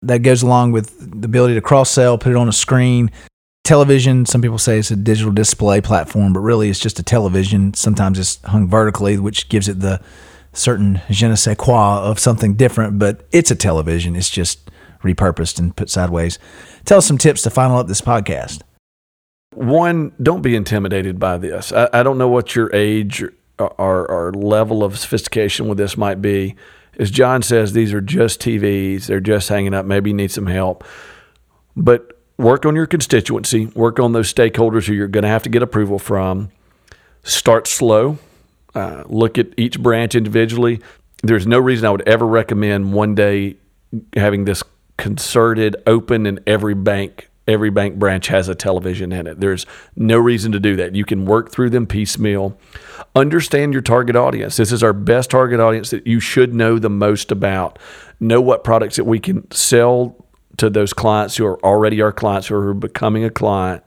that 0.00 0.20
goes 0.20 0.42
along 0.42 0.72
with 0.72 1.20
the 1.20 1.26
ability 1.26 1.56
to 1.56 1.60
cross 1.60 1.90
sell, 1.90 2.16
put 2.16 2.32
it 2.32 2.36
on 2.36 2.48
a 2.48 2.54
screen. 2.54 3.10
Television, 3.64 4.24
some 4.24 4.40
people 4.40 4.56
say 4.56 4.78
it's 4.78 4.90
a 4.90 4.96
digital 4.96 5.30
display 5.30 5.82
platform, 5.82 6.32
but 6.32 6.40
really 6.40 6.70
it's 6.70 6.80
just 6.80 6.98
a 6.98 7.02
television. 7.02 7.74
Sometimes 7.74 8.18
it's 8.18 8.42
hung 8.46 8.66
vertically, 8.66 9.18
which 9.18 9.50
gives 9.50 9.68
it 9.68 9.80
the 9.80 10.00
certain 10.54 11.02
je 11.10 11.28
ne 11.28 11.34
sais 11.34 11.58
quoi 11.58 11.98
of 11.98 12.18
something 12.18 12.54
different, 12.54 12.98
but 12.98 13.26
it's 13.30 13.50
a 13.50 13.56
television. 13.56 14.16
It's 14.16 14.30
just 14.30 14.70
repurposed 15.02 15.58
and 15.58 15.76
put 15.76 15.90
sideways. 15.90 16.38
Tell 16.86 16.96
us 16.96 17.06
some 17.06 17.18
tips 17.18 17.42
to 17.42 17.50
final 17.50 17.76
up 17.76 17.88
this 17.88 18.00
podcast. 18.00 18.62
One, 19.56 20.12
don't 20.22 20.42
be 20.42 20.54
intimidated 20.54 21.18
by 21.18 21.38
this. 21.38 21.72
I, 21.72 21.88
I 21.90 22.02
don't 22.02 22.18
know 22.18 22.28
what 22.28 22.54
your 22.54 22.70
age 22.74 23.24
or, 23.58 24.10
or 24.10 24.32
level 24.34 24.84
of 24.84 24.98
sophistication 24.98 25.66
with 25.66 25.78
this 25.78 25.96
might 25.96 26.20
be. 26.20 26.56
As 26.98 27.10
John 27.10 27.40
says, 27.40 27.72
these 27.72 27.94
are 27.94 28.02
just 28.02 28.38
TVs. 28.40 29.06
They're 29.06 29.18
just 29.18 29.48
hanging 29.48 29.72
up. 29.72 29.86
Maybe 29.86 30.10
you 30.10 30.16
need 30.16 30.30
some 30.30 30.46
help. 30.46 30.84
But 31.74 32.20
work 32.36 32.66
on 32.66 32.76
your 32.76 32.86
constituency, 32.86 33.64
work 33.68 33.98
on 33.98 34.12
those 34.12 34.30
stakeholders 34.32 34.86
who 34.88 34.92
you're 34.92 35.08
going 35.08 35.22
to 35.22 35.28
have 35.28 35.42
to 35.44 35.48
get 35.48 35.62
approval 35.62 35.98
from. 35.98 36.50
Start 37.22 37.66
slow, 37.66 38.18
uh, 38.74 39.04
look 39.06 39.38
at 39.38 39.48
each 39.56 39.80
branch 39.80 40.14
individually. 40.14 40.82
There's 41.22 41.46
no 41.46 41.58
reason 41.58 41.86
I 41.86 41.90
would 41.90 42.06
ever 42.06 42.26
recommend 42.26 42.92
one 42.92 43.14
day 43.14 43.56
having 44.14 44.44
this 44.44 44.62
concerted, 44.98 45.76
open, 45.86 46.26
in 46.26 46.40
every 46.46 46.74
bank. 46.74 47.30
Every 47.48 47.70
bank 47.70 47.96
branch 47.96 48.26
has 48.26 48.48
a 48.48 48.54
television 48.54 49.12
in 49.12 49.26
it. 49.26 49.38
There's 49.38 49.66
no 49.94 50.18
reason 50.18 50.50
to 50.52 50.60
do 50.60 50.74
that. 50.76 50.96
You 50.96 51.04
can 51.04 51.26
work 51.26 51.52
through 51.52 51.70
them 51.70 51.86
piecemeal. 51.86 52.58
Understand 53.14 53.72
your 53.72 53.82
target 53.82 54.16
audience. 54.16 54.56
This 54.56 54.72
is 54.72 54.82
our 54.82 54.92
best 54.92 55.30
target 55.30 55.60
audience 55.60 55.90
that 55.90 56.06
you 56.06 56.18
should 56.18 56.54
know 56.54 56.78
the 56.78 56.90
most 56.90 57.30
about. 57.30 57.78
Know 58.18 58.40
what 58.40 58.64
products 58.64 58.96
that 58.96 59.04
we 59.04 59.20
can 59.20 59.48
sell 59.52 60.16
to 60.56 60.70
those 60.70 60.92
clients 60.92 61.36
who 61.36 61.46
are 61.46 61.64
already 61.64 62.00
our 62.00 62.12
clients 62.12 62.48
who 62.48 62.56
are 62.56 62.74
becoming 62.74 63.24
a 63.24 63.30
client, 63.30 63.82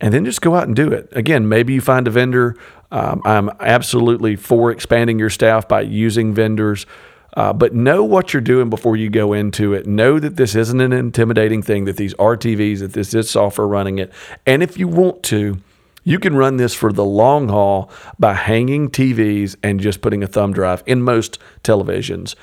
and 0.00 0.14
then 0.14 0.24
just 0.24 0.40
go 0.40 0.54
out 0.54 0.66
and 0.66 0.74
do 0.74 0.90
it. 0.90 1.08
Again, 1.12 1.48
maybe 1.48 1.74
you 1.74 1.80
find 1.80 2.08
a 2.08 2.10
vendor. 2.10 2.56
Um, 2.90 3.20
I'm 3.24 3.50
absolutely 3.60 4.36
for 4.36 4.70
expanding 4.70 5.18
your 5.18 5.30
staff 5.30 5.68
by 5.68 5.82
using 5.82 6.32
vendors. 6.32 6.86
Uh, 7.36 7.52
but 7.52 7.74
know 7.74 8.02
what 8.02 8.32
you're 8.32 8.40
doing 8.40 8.70
before 8.70 8.96
you 8.96 9.10
go 9.10 9.32
into 9.32 9.74
it. 9.74 9.86
Know 9.86 10.18
that 10.18 10.36
this 10.36 10.54
isn't 10.54 10.80
an 10.80 10.92
intimidating 10.92 11.62
thing, 11.62 11.84
that 11.84 11.96
these 11.96 12.14
are 12.14 12.36
TVs, 12.36 12.80
that 12.80 12.94
this 12.94 13.14
is 13.14 13.30
software 13.30 13.66
running 13.66 13.98
it. 13.98 14.12
And 14.46 14.62
if 14.62 14.78
you 14.78 14.88
want 14.88 15.22
to, 15.24 15.58
you 16.04 16.18
can 16.18 16.36
run 16.36 16.56
this 16.56 16.74
for 16.74 16.92
the 16.92 17.04
long 17.04 17.48
haul 17.48 17.90
by 18.18 18.34
hanging 18.34 18.88
TVs 18.88 19.56
and 19.62 19.78
just 19.78 20.00
putting 20.00 20.22
a 20.22 20.26
thumb 20.26 20.52
drive 20.52 20.82
in 20.86 21.02
most 21.02 21.38
televisions 21.62 22.34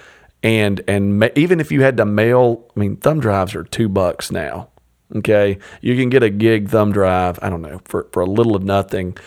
and 0.45 0.81
and 0.87 1.19
ma- 1.19 1.29
even 1.35 1.59
if 1.59 1.71
you 1.71 1.81
had 1.81 1.97
to 1.97 2.05
mail, 2.05 2.71
I 2.77 2.79
mean, 2.79 2.97
thumb 2.97 3.19
drives 3.19 3.55
are 3.55 3.63
two 3.63 3.89
bucks 3.89 4.31
now. 4.31 4.69
Okay, 5.15 5.57
you 5.81 5.95
can 5.95 6.09
get 6.09 6.21
a 6.21 6.29
gig 6.29 6.69
thumb 6.69 6.91
drive. 6.91 7.39
I 7.41 7.49
don't 7.49 7.63
know 7.63 7.81
for 7.85 8.07
for 8.11 8.21
a 8.21 8.27
little 8.27 8.55
of 8.55 8.63
nothing. 8.63 9.17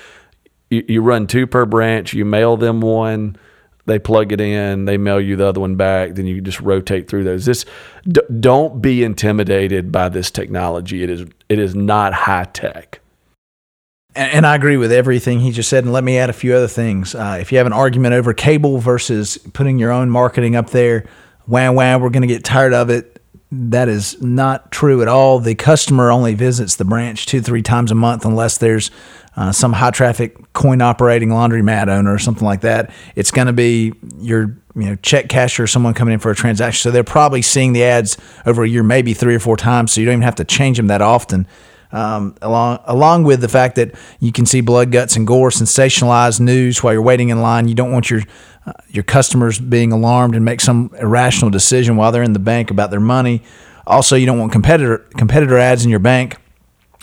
You, 0.71 0.85
you 0.87 1.03
run 1.03 1.27
two 1.27 1.49
per 1.49 1.67
branch. 1.67 2.15
You 2.15 2.25
mail 2.25 2.57
them 2.57 2.81
one. 2.81 3.37
They 3.89 3.99
plug 3.99 4.33
it 4.33 4.41
in. 4.41 4.85
They 4.85 4.97
mail 4.97 5.21
you 5.21 5.35
the 5.37 5.47
other 5.47 5.61
one 5.61 5.75
back. 5.75 6.15
Then 6.15 6.27
you 6.27 6.41
just 6.41 6.61
rotate 6.61 7.09
through 7.09 7.25
those. 7.25 7.45
This 7.45 7.65
d- 8.05 8.21
don't 8.39 8.81
be 8.81 9.03
intimidated 9.03 9.91
by 9.91 10.09
this 10.09 10.31
technology. 10.31 11.03
It 11.03 11.11
is 11.11 11.27
it 11.49 11.59
is 11.59 11.75
not 11.75 12.13
high 12.13 12.45
tech. 12.45 13.01
And 14.15 14.47
I 14.47 14.57
agree 14.57 14.77
with 14.77 14.91
everything 14.91 15.41
he 15.41 15.53
just 15.53 15.69
said. 15.69 15.85
And 15.85 15.93
let 15.93 16.03
me 16.03 16.19
add 16.19 16.29
a 16.29 16.33
few 16.33 16.55
other 16.55 16.67
things. 16.69 17.15
Uh, 17.15 17.39
if 17.41 17.53
you 17.53 17.59
have 17.59 17.67
an 17.67 17.73
argument 17.73 18.15
over 18.15 18.35
cable 18.35 18.79
versus 18.79 19.39
putting 19.53 19.79
your 19.79 19.93
own 19.93 20.11
marketing 20.11 20.57
up 20.57 20.71
there, 20.71 21.07
wham, 21.47 21.75
wham, 21.75 22.01
we're 22.01 22.11
going 22.11 22.23
to 22.23 22.29
get 22.29 22.43
tired 22.43 22.75
of 22.75 22.91
it. 22.91 23.23
That 23.53 23.89
is 23.89 24.21
not 24.21 24.73
true 24.73 25.03
at 25.03 25.09
all. 25.09 25.39
The 25.39 25.55
customer 25.55 26.11
only 26.11 26.35
visits 26.35 26.75
the 26.77 26.85
branch 26.85 27.27
two, 27.27 27.41
three 27.41 27.63
times 27.63 27.91
a 27.91 27.95
month 27.95 28.25
unless 28.25 28.59
there's 28.59 28.91
uh, 29.39 29.53
some 29.53 29.73
high 29.73 29.93
traffic 29.93 30.37
coin 30.53 30.83
operating 30.83 31.29
laundromat 31.29 31.87
owner 31.89 32.13
or 32.13 32.19
something 32.19 32.45
like 32.45 32.63
that. 32.63 32.91
It's 33.15 33.31
going 33.31 33.47
to 33.47 33.53
be 33.53 33.93
your 34.19 34.57
you 34.75 34.87
know 34.87 34.97
check 34.97 35.29
casher 35.29 35.61
or 35.61 35.67
someone 35.69 35.95
coming 35.95 36.15
in 36.15 36.21
for 36.21 36.33
a 36.33 36.35
transaction. 36.35 36.81
So 36.83 36.91
they're 36.91 37.05
probably 37.05 37.43
seeing 37.43 37.73
the 37.73 37.85
ads 37.85 38.19
over 38.45 38.65
a 38.65 38.69
year, 38.69 38.83
maybe 38.83 39.15
three 39.15 39.37
or 39.37 39.41
four 39.41 39.57
times. 39.57 39.93
So 39.93 40.01
you 40.01 40.07
don't 40.07 40.15
even 40.15 40.23
have 40.23 40.35
to 40.37 40.45
change 40.45 40.77
them 40.77 40.89
that 40.89 41.01
often 41.01 41.47
um, 41.93 42.35
along 42.43 42.81
along 42.85 43.25
with 43.25 43.41
the 43.41 43.49
fact 43.49 43.77
that 43.77 43.95
you 44.21 44.33
can 44.33 44.45
see 44.45 44.61
blood, 44.61 44.91
guts, 44.91 45.17
and 45.17 45.27
gore, 45.27 45.51
sensationalized 45.51 46.41
news 46.41 46.83
while 46.83 46.93
you're 46.93 47.03
waiting 47.03 47.29
in 47.29 47.41
line. 47.41 47.69
You 47.69 47.75
don't 47.75 47.93
want 47.93 48.11
your 48.11 48.23
uh, 48.67 48.73
your 48.89 49.05
customers 49.05 49.59
being 49.59 49.93
alarmed 49.93 50.35
and 50.35 50.45
make 50.45 50.61
some 50.61 50.91
irrational 50.99 51.51
decision 51.51 51.97
while 51.97 52.13
they're 52.13 52.23
in 52.23 52.33
the 52.33 52.39
bank 52.39 52.71
about 52.71 52.91
their 52.91 53.01
money. 53.01 53.43
Also, 53.87 54.17
you 54.17 54.27
don't 54.27 54.39
want 54.39 54.53
competitor 54.53 54.99
competitor 55.17 55.57
ads 55.57 55.85
in 55.85 55.91
your 55.91 56.01
bank 56.01 56.37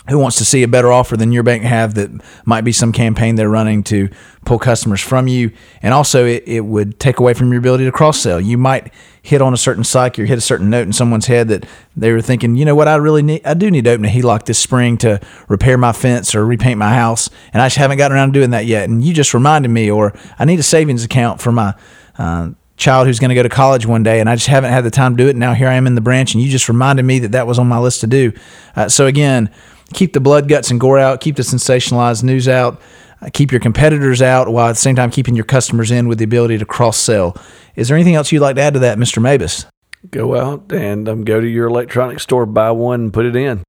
who 0.08 0.18
wants 0.18 0.36
to 0.38 0.44
see 0.44 0.62
a 0.62 0.68
better 0.68 0.92
offer 0.92 1.16
than 1.16 1.32
your 1.32 1.42
bank 1.42 1.62
have 1.62 1.94
that 1.94 2.10
might 2.44 2.62
be 2.62 2.72
some 2.72 2.92
campaign 2.92 3.34
they're 3.34 3.48
running 3.48 3.82
to 3.82 4.08
pull 4.44 4.58
customers 4.58 5.00
from 5.00 5.26
you 5.26 5.50
and 5.82 5.92
also 5.92 6.24
it, 6.24 6.44
it 6.46 6.60
would 6.60 6.98
take 7.00 7.18
away 7.18 7.34
from 7.34 7.50
your 7.50 7.58
ability 7.58 7.84
to 7.84 7.92
cross 7.92 8.20
sell 8.20 8.40
you 8.40 8.56
might 8.56 8.92
hit 9.22 9.42
on 9.42 9.52
a 9.52 9.56
certain 9.56 9.82
psyche 9.82 10.22
or 10.22 10.26
hit 10.26 10.38
a 10.38 10.40
certain 10.40 10.70
note 10.70 10.86
in 10.86 10.92
someone's 10.92 11.26
head 11.26 11.48
that 11.48 11.66
they 11.96 12.12
were 12.12 12.22
thinking 12.22 12.54
you 12.56 12.64
know 12.64 12.74
what 12.74 12.88
i 12.88 12.94
really 12.94 13.22
need 13.22 13.44
i 13.44 13.54
do 13.54 13.70
need 13.70 13.84
to 13.84 13.90
open 13.90 14.04
a 14.04 14.08
heloc 14.08 14.44
this 14.44 14.58
spring 14.58 14.96
to 14.96 15.20
repair 15.48 15.76
my 15.76 15.92
fence 15.92 16.34
or 16.34 16.46
repaint 16.46 16.78
my 16.78 16.94
house 16.94 17.28
and 17.52 17.60
i 17.60 17.66
just 17.66 17.76
haven't 17.76 17.98
gotten 17.98 18.16
around 18.16 18.32
to 18.32 18.38
doing 18.38 18.50
that 18.50 18.66
yet 18.66 18.88
and 18.88 19.04
you 19.04 19.12
just 19.12 19.34
reminded 19.34 19.68
me 19.68 19.90
or 19.90 20.12
i 20.38 20.44
need 20.44 20.58
a 20.58 20.62
savings 20.62 21.04
account 21.04 21.40
for 21.40 21.50
my 21.50 21.74
uh, 22.18 22.50
child 22.76 23.06
who's 23.06 23.18
going 23.18 23.30
to 23.30 23.34
go 23.34 23.42
to 23.42 23.48
college 23.48 23.86
one 23.86 24.02
day 24.02 24.20
and 24.20 24.28
I 24.28 24.34
just 24.34 24.48
haven't 24.48 24.70
had 24.70 24.84
the 24.84 24.90
time 24.90 25.16
to 25.16 25.22
do 25.22 25.28
it. 25.28 25.30
And 25.30 25.40
now 25.40 25.54
here 25.54 25.68
I 25.68 25.74
am 25.74 25.86
in 25.86 25.94
the 25.94 26.00
branch 26.00 26.34
and 26.34 26.42
you 26.42 26.50
just 26.50 26.68
reminded 26.68 27.04
me 27.04 27.18
that 27.20 27.32
that 27.32 27.46
was 27.46 27.58
on 27.58 27.66
my 27.66 27.78
list 27.78 28.02
to 28.02 28.06
do. 28.06 28.32
Uh, 28.74 28.88
so 28.88 29.06
again, 29.06 29.50
keep 29.92 30.12
the 30.12 30.20
blood, 30.20 30.48
guts, 30.48 30.70
and 30.70 30.80
gore 30.80 30.98
out, 30.98 31.20
keep 31.20 31.36
the 31.36 31.42
sensationalized 31.42 32.22
news 32.22 32.48
out, 32.48 32.80
uh, 33.22 33.30
keep 33.32 33.50
your 33.50 33.60
competitors 33.60 34.20
out 34.20 34.48
while 34.48 34.68
at 34.68 34.72
the 34.72 34.80
same 34.80 34.96
time 34.96 35.10
keeping 35.10 35.36
your 35.36 35.44
customers 35.44 35.90
in 35.90 36.08
with 36.08 36.18
the 36.18 36.24
ability 36.24 36.58
to 36.58 36.66
cross 36.66 36.96
sell. 36.96 37.36
Is 37.74 37.88
there 37.88 37.96
anything 37.96 38.14
else 38.14 38.32
you'd 38.32 38.40
like 38.40 38.56
to 38.56 38.62
add 38.62 38.74
to 38.74 38.80
that, 38.80 38.98
Mr. 38.98 39.22
Mabus? 39.22 39.66
Go 40.10 40.36
out 40.36 40.72
and 40.72 41.08
um, 41.08 41.24
go 41.24 41.40
to 41.40 41.46
your 41.46 41.66
electronics 41.66 42.22
store, 42.22 42.46
buy 42.46 42.70
one, 42.70 43.00
and 43.02 43.12
put 43.12 43.26
it 43.26 43.34
in. 43.34 43.62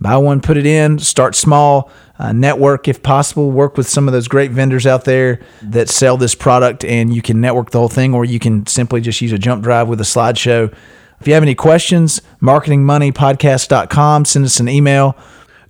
Buy 0.00 0.16
one, 0.16 0.40
put 0.40 0.56
it 0.56 0.66
in, 0.66 0.98
start 0.98 1.36
small, 1.36 1.90
uh, 2.18 2.32
network 2.32 2.88
if 2.88 3.02
possible, 3.02 3.50
work 3.52 3.76
with 3.76 3.88
some 3.88 4.08
of 4.08 4.12
those 4.12 4.26
great 4.26 4.50
vendors 4.50 4.84
out 4.84 5.04
there 5.04 5.40
that 5.62 5.88
sell 5.88 6.16
this 6.16 6.34
product, 6.34 6.84
and 6.84 7.14
you 7.14 7.22
can 7.22 7.40
network 7.40 7.70
the 7.70 7.78
whole 7.78 7.88
thing, 7.88 8.12
or 8.12 8.24
you 8.24 8.40
can 8.40 8.66
simply 8.66 9.00
just 9.00 9.20
use 9.20 9.32
a 9.32 9.38
jump 9.38 9.62
drive 9.62 9.88
with 9.88 10.00
a 10.00 10.04
slideshow. 10.04 10.74
If 11.20 11.28
you 11.28 11.34
have 11.34 11.44
any 11.44 11.54
questions, 11.54 12.20
marketingmoneypodcast.com, 12.40 14.24
send 14.24 14.44
us 14.44 14.58
an 14.58 14.68
email 14.68 15.16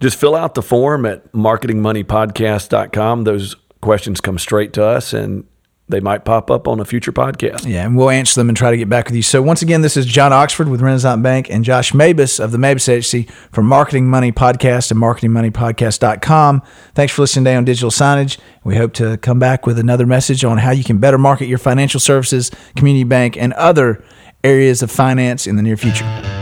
just 0.02 0.18
fill 0.18 0.34
out 0.34 0.54
the 0.54 0.62
form 0.62 1.06
at 1.06 1.32
marketingmoneypodcast.com. 1.32 3.24
Those 3.24 3.56
questions 3.80 4.20
come 4.20 4.38
straight 4.38 4.72
to 4.74 4.84
us 4.84 5.12
and 5.12 5.44
they 5.88 6.00
might 6.00 6.24
pop 6.24 6.50
up 6.50 6.66
on 6.66 6.80
a 6.80 6.84
future 6.84 7.12
podcast. 7.12 7.66
Yeah, 7.68 7.84
and 7.84 7.96
we'll 7.96 8.10
answer 8.10 8.40
them 8.40 8.48
and 8.48 8.56
try 8.56 8.70
to 8.70 8.76
get 8.76 8.88
back 8.88 9.06
with 9.06 9.14
you. 9.14 9.22
So 9.22 9.42
once 9.42 9.62
again, 9.62 9.82
this 9.82 9.96
is 9.96 10.06
John 10.06 10.32
Oxford 10.32 10.68
with 10.68 10.80
Renasant 10.80 11.22
Bank 11.22 11.50
and 11.50 11.64
Josh 11.64 11.92
Mabus 11.92 12.42
of 12.42 12.50
the 12.50 12.58
Mabus 12.58 12.88
Agency 12.88 13.24
for 13.50 13.62
Marketing 13.62 14.08
Money 14.08 14.32
Podcast 14.32 14.90
and 14.90 15.00
marketingmoneypodcast.com. 15.00 16.62
Thanks 16.94 17.12
for 17.12 17.22
listening 17.22 17.44
today 17.44 17.56
on 17.56 17.64
Digital 17.64 17.90
Signage. 17.90 18.38
We 18.64 18.76
hope 18.76 18.92
to 18.94 19.18
come 19.18 19.38
back 19.38 19.66
with 19.66 19.78
another 19.78 20.06
message 20.06 20.44
on 20.44 20.58
how 20.58 20.70
you 20.70 20.84
can 20.84 20.98
better 20.98 21.18
market 21.18 21.46
your 21.46 21.58
financial 21.58 22.00
services, 22.00 22.50
community 22.74 23.04
bank, 23.04 23.36
and 23.36 23.52
other 23.54 24.02
areas 24.42 24.82
of 24.82 24.90
finance 24.90 25.46
in 25.46 25.56
the 25.56 25.62
near 25.62 25.76
future. 25.76 26.41